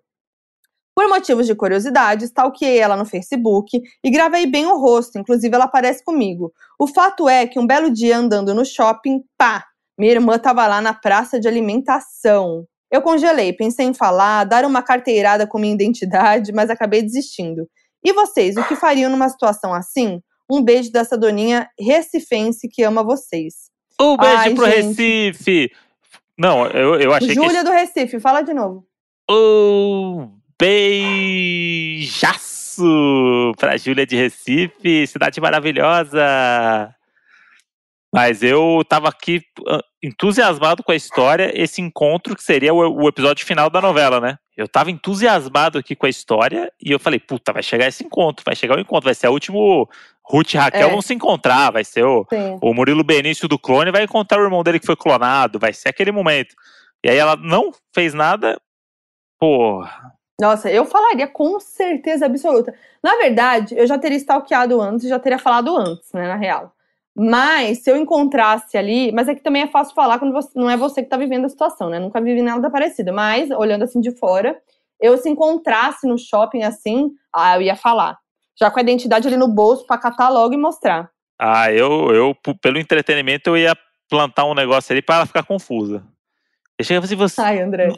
[0.95, 5.66] Por motivos de curiosidade, stalkeei ela no Facebook e gravei bem o rosto, inclusive ela
[5.66, 6.53] aparece comigo.
[6.80, 9.66] O fato é que um belo dia andando no shopping, pá,
[9.98, 12.66] minha irmã estava lá na praça de alimentação.
[12.91, 17.68] Eu congelei, pensei em falar, dar uma carteirada com minha identidade, mas acabei desistindo.
[18.03, 20.22] E vocês, o que fariam numa situação assim?
[20.49, 23.72] Um beijo dessa doninha recifense que ama vocês.
[23.99, 25.02] Um beijo Ai, pro gente.
[25.02, 25.72] Recife!
[26.38, 27.64] Não, eu, eu achei Júlia que.
[27.64, 28.86] do Recife, fala de novo.
[29.30, 30.30] Um
[30.60, 32.34] beijaço
[33.57, 36.94] pra Júlia de Recife, cidade maravilhosa!
[38.16, 43.10] Mas eu tava aqui ah, entusiasmado com a história, esse encontro que seria o, o
[43.10, 44.38] episódio final da novela, né?
[44.56, 48.46] Eu tava entusiasmado aqui com a história e eu falei, puta, vai chegar esse encontro,
[48.46, 49.90] vai chegar o encontro, vai ser o último.
[50.24, 50.92] Ruth e Raquel É.
[50.92, 52.58] vão se encontrar, vai ser o, Sim.
[52.62, 55.90] o Murilo Benício do clone vai encontrar o irmão dele que foi clonado, vai ser
[55.90, 56.56] aquele momento.
[57.04, 58.58] E aí ela não fez nada.
[59.38, 59.86] Pô,
[60.40, 62.74] Nossa, eu falaria com certeza absoluta.
[63.04, 66.74] Na verdade, eu já teria stalkeado antes, já teria falado antes, né, na real.
[67.16, 70.70] Mas se eu encontrasse ali, mas é que também é fácil falar quando você- não
[70.70, 71.98] é você que tá vivendo a situação, né?
[72.00, 74.58] Nunca vivi nada parecido, mas olhando assim de fora,
[75.00, 78.18] eu se encontrasse no shopping assim, ah, eu ia falar.
[78.60, 81.10] Já com a identidade ali no bolso pra catar logo e mostrar.
[81.40, 83.76] ah, eu, eu pelo entretenimento eu ia
[84.10, 86.04] plantar um negócio ali pra ela ficar confusa.
[86.78, 87.42] Eu chegava assim, você.
[87.42, 87.90] Ai, André.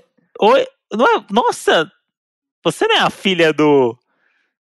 [0.42, 1.92] Oi, não é, nossa,
[2.64, 3.98] você não é a filha do.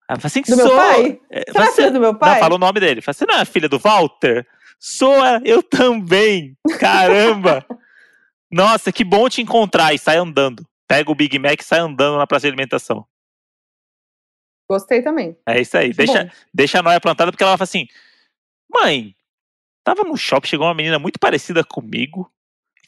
[0.09, 0.77] Ela fala assim, Do meu sou.
[0.77, 1.21] pai?
[1.31, 2.35] É, Você não é do meu pai?
[2.35, 3.01] Não, fala o nome dele.
[3.01, 4.47] Fala, Você não é a filha do Walter?
[4.79, 5.15] Sou,
[5.45, 6.57] eu também.
[6.79, 7.65] Caramba.
[8.53, 9.95] Nossa, que bom te encontrar.
[9.95, 10.67] E sai andando.
[10.87, 13.07] Pega o Big Mac e sai andando na praça de alimentação.
[14.69, 15.37] Gostei também.
[15.47, 15.93] É isso aí.
[15.93, 17.87] Deixa, Bom, deixa a noia plantada, porque ela fala assim:
[18.73, 19.15] Mãe,
[19.83, 22.31] tava no shopping, chegou uma menina muito parecida comigo.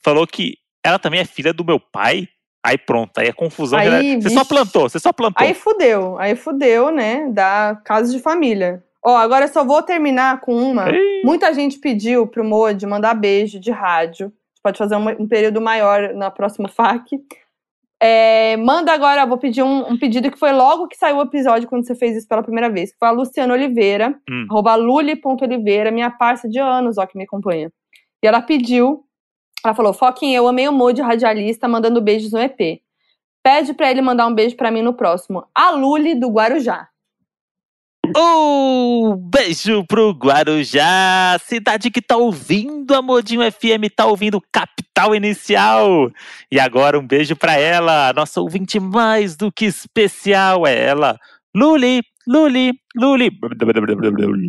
[0.03, 2.29] Falou que ela também é filha do meu pai.
[2.67, 3.79] Aí pronto, aí é confusão.
[3.79, 4.49] Aí, você só vixe.
[4.49, 5.47] plantou, você só plantou.
[5.47, 7.29] Aí fudeu, aí fudeu, né?
[7.31, 8.83] Da casa de família.
[9.05, 10.91] Ó, agora eu só vou terminar com uma.
[10.91, 11.23] Ei.
[11.25, 14.33] Muita gente pediu pro Modi mandar beijo de rádio.
[14.63, 17.21] Pode fazer um, um período maior na próxima FAQ.
[18.03, 21.67] É, manda agora, vou pedir um, um pedido que foi logo que saiu o episódio
[21.69, 24.47] quando você fez isso pela primeira vez, que foi a Luciana Oliveira, Hum.
[24.51, 27.73] arroba luli.oliveira, minha parça de anos, ó, que me acompanha.
[28.23, 29.06] E ela pediu,
[29.67, 32.81] ela falou, Foquinha, eu amei o Modi radialista mandando beijos no EP.
[33.43, 35.47] Pede pra ele mandar um beijo pra mim no próximo.
[35.55, 36.89] A Luli do Guarujá.
[38.17, 46.11] Um beijo pro Guarujá, cidade que tá ouvindo a Modinho FM, tá ouvindo Capital Inicial.
[46.51, 51.19] E agora um beijo pra ela, nossa ouvinte mais do que especial, é ela,
[51.55, 53.31] Luli, Luli, Luli,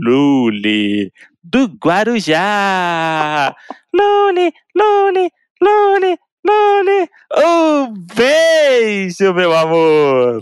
[0.04, 1.12] Luli,
[1.50, 3.56] do Guarujá.
[3.94, 10.42] Luli, Luli, Luli, Luli, um beijo, meu amor.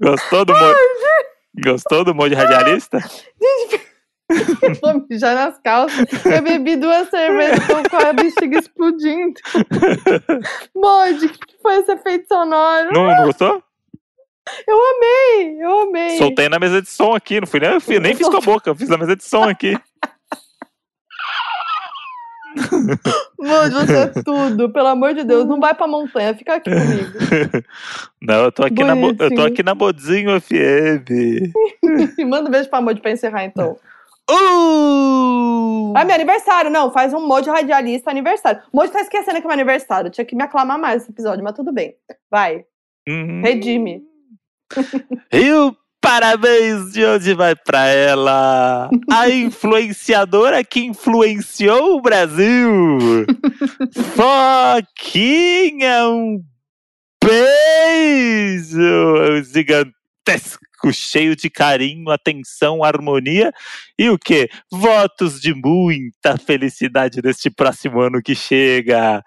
[0.00, 0.76] Gostou do mod?
[1.62, 2.98] Gostou do mod radialista?
[4.30, 6.06] Eu vou mijar nas calças.
[6.24, 9.34] Eu bebi duas cervejas, tô com a bexiga explodindo.
[10.74, 12.92] Modi, o que que foi esse efeito sonoro?
[12.92, 13.62] Não, não gostou?
[14.66, 16.18] Eu amei, eu amei.
[16.18, 18.70] Soltei na mesa de som aqui, não fui nem, fiz- nem fiz com a boca,
[18.70, 19.76] eu fiz na mesa de som aqui.
[23.38, 24.70] Mano, você é tudo.
[24.72, 27.64] Pelo amor de Deus, não vai pra montanha, fica aqui comigo.
[28.20, 31.52] Não, eu tô aqui, na, eu tô aqui na Modzinho FM.
[32.26, 33.76] Manda um beijo pra Mod pra encerrar, então.
[34.30, 35.92] Uh!
[35.96, 36.70] Ah, meu aniversário.
[36.70, 38.60] Não, faz um Mod radialista aniversário.
[38.72, 40.10] Mod tá esquecendo que é meu aniversário.
[40.10, 41.94] Tinha que me aclamar mais nesse episódio, mas tudo bem.
[42.30, 42.64] Vai,
[43.08, 43.40] Uhum.
[43.42, 44.02] redime.
[45.32, 53.26] E o parabéns de hoje vai pra ela, a influenciadora que influenciou o Brasil,
[54.16, 56.42] Foquinha, um
[57.22, 58.80] beijo
[59.52, 63.52] gigantesco, cheio de carinho, atenção, harmonia
[63.98, 64.48] e o que?
[64.72, 69.22] Votos de muita felicidade neste próximo ano que chega.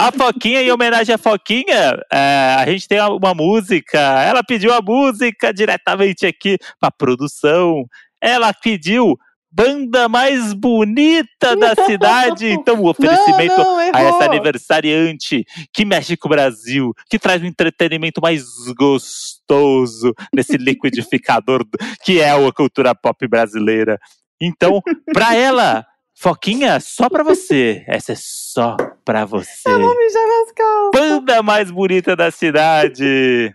[0.00, 3.98] A Foquinha, em homenagem à Foquinha, é, a gente tem uma música.
[3.98, 7.84] Ela pediu a música diretamente aqui pra produção.
[8.20, 9.16] Ela pediu
[9.52, 12.46] banda mais bonita da cidade.
[12.50, 17.42] Então, o oferecimento não, não, a essa aniversariante que mexe com o Brasil, que traz
[17.42, 18.44] um entretenimento mais
[18.78, 23.98] gostoso nesse liquidificador do- que é a cultura pop brasileira.
[24.40, 24.80] Então,
[25.12, 25.84] pra ela,
[26.16, 27.84] Foquinha, só pra você.
[27.86, 29.70] Essa é só pra você.
[29.70, 30.90] Vou mijar nas calças.
[31.00, 33.54] Banda mais bonita da cidade.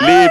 [0.00, 0.30] Li-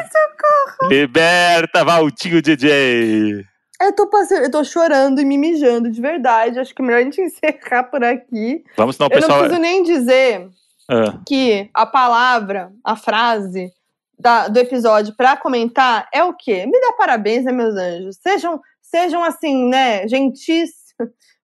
[0.90, 3.44] Liberta Valtinho DJ.
[3.80, 6.60] Eu tô passando, eu tô chorando e me mijando, de verdade.
[6.60, 8.64] Acho que é melhor a gente encerrar por aqui.
[8.76, 9.40] Vamos, senão o Eu não pessoal.
[9.42, 10.50] preciso nem dizer
[10.90, 13.72] Ah, que a palavra, a frase
[14.18, 16.66] da- do episódio pra comentar é o quê?
[16.66, 18.18] Me dá parabéns, né, meus anjos?
[18.22, 20.72] Sejam, sejam assim, né, gentis.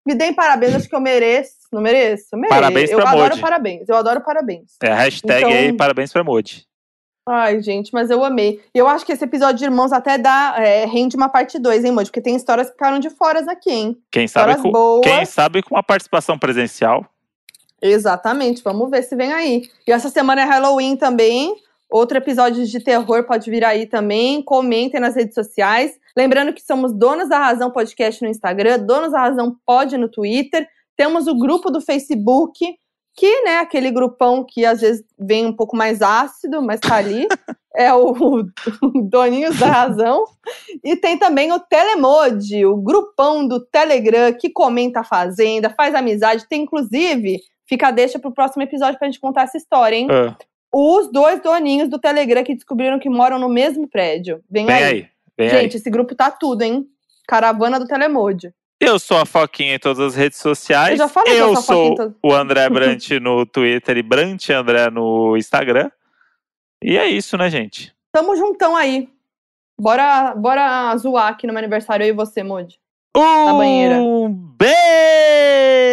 [0.05, 1.53] Me deem parabéns, acho que eu mereço.
[1.71, 2.27] Não mereço?
[2.33, 2.59] Eu mereço.
[2.61, 3.41] Parabéns eu pra adoro Modi.
[3.41, 3.89] parabéns.
[3.89, 4.71] Eu adoro parabéns.
[4.83, 6.65] é a hashtag Então- aí, parabéns pra Modi.
[7.25, 8.59] Ai, gente, mas eu amei.
[8.75, 11.91] Eu acho que esse episódio de Irmãos até dá, é, rende uma parte 2, hein,
[11.93, 12.09] Modi?
[12.09, 13.97] Porque tem histórias que ficaram de fora aqui, hein?
[14.11, 15.01] Quem sabe, Histórias com, boas.
[15.05, 17.05] quem sabe com uma participação presencial.
[17.81, 19.69] Exatamente, vamos ver se vem aí.
[19.87, 21.55] E essa semana é Halloween também.
[21.89, 24.41] Outro episódio de terror pode vir aí também.
[24.41, 25.93] Comentem nas redes sociais.
[26.15, 30.67] Lembrando que somos Donos da Razão Podcast no Instagram, Donos da Razão Pod no Twitter.
[30.95, 32.75] Temos o grupo do Facebook,
[33.15, 37.27] que, né, aquele grupão que às vezes vem um pouco mais ácido, mas tá ali.
[37.75, 40.25] é o, o Doninhos da Razão.
[40.83, 46.47] E tem também o Telemode, o grupão do Telegram que comenta a Fazenda, faz amizade.
[46.47, 50.07] Tem, inclusive, fica a deixa pro próximo episódio pra gente contar essa história, hein?
[50.09, 50.35] Ah,
[50.71, 54.43] Os dois doninhos do Telegram que descobriram que moram no mesmo prédio.
[54.49, 54.83] Vem, vem aí.
[54.83, 55.07] aí,
[55.37, 55.79] vem Gente, aí.
[55.79, 56.85] esse grupo tá tudo, hein?
[57.27, 58.53] Caravana do Telemode.
[58.79, 60.91] Eu sou a Foquinha em todas as redes sociais.
[60.91, 64.89] Eu já falei eu eu sou sou o André Brant no Twitter e Brant André
[64.89, 65.89] no Instagram.
[66.83, 67.93] E é isso, né, gente?
[68.11, 69.07] Tamo juntão aí.
[69.79, 72.77] Bora, bora zoar aqui no meu aniversário, eu e você, Modi.
[73.15, 73.95] Um banheira.
[74.57, 75.92] beijo!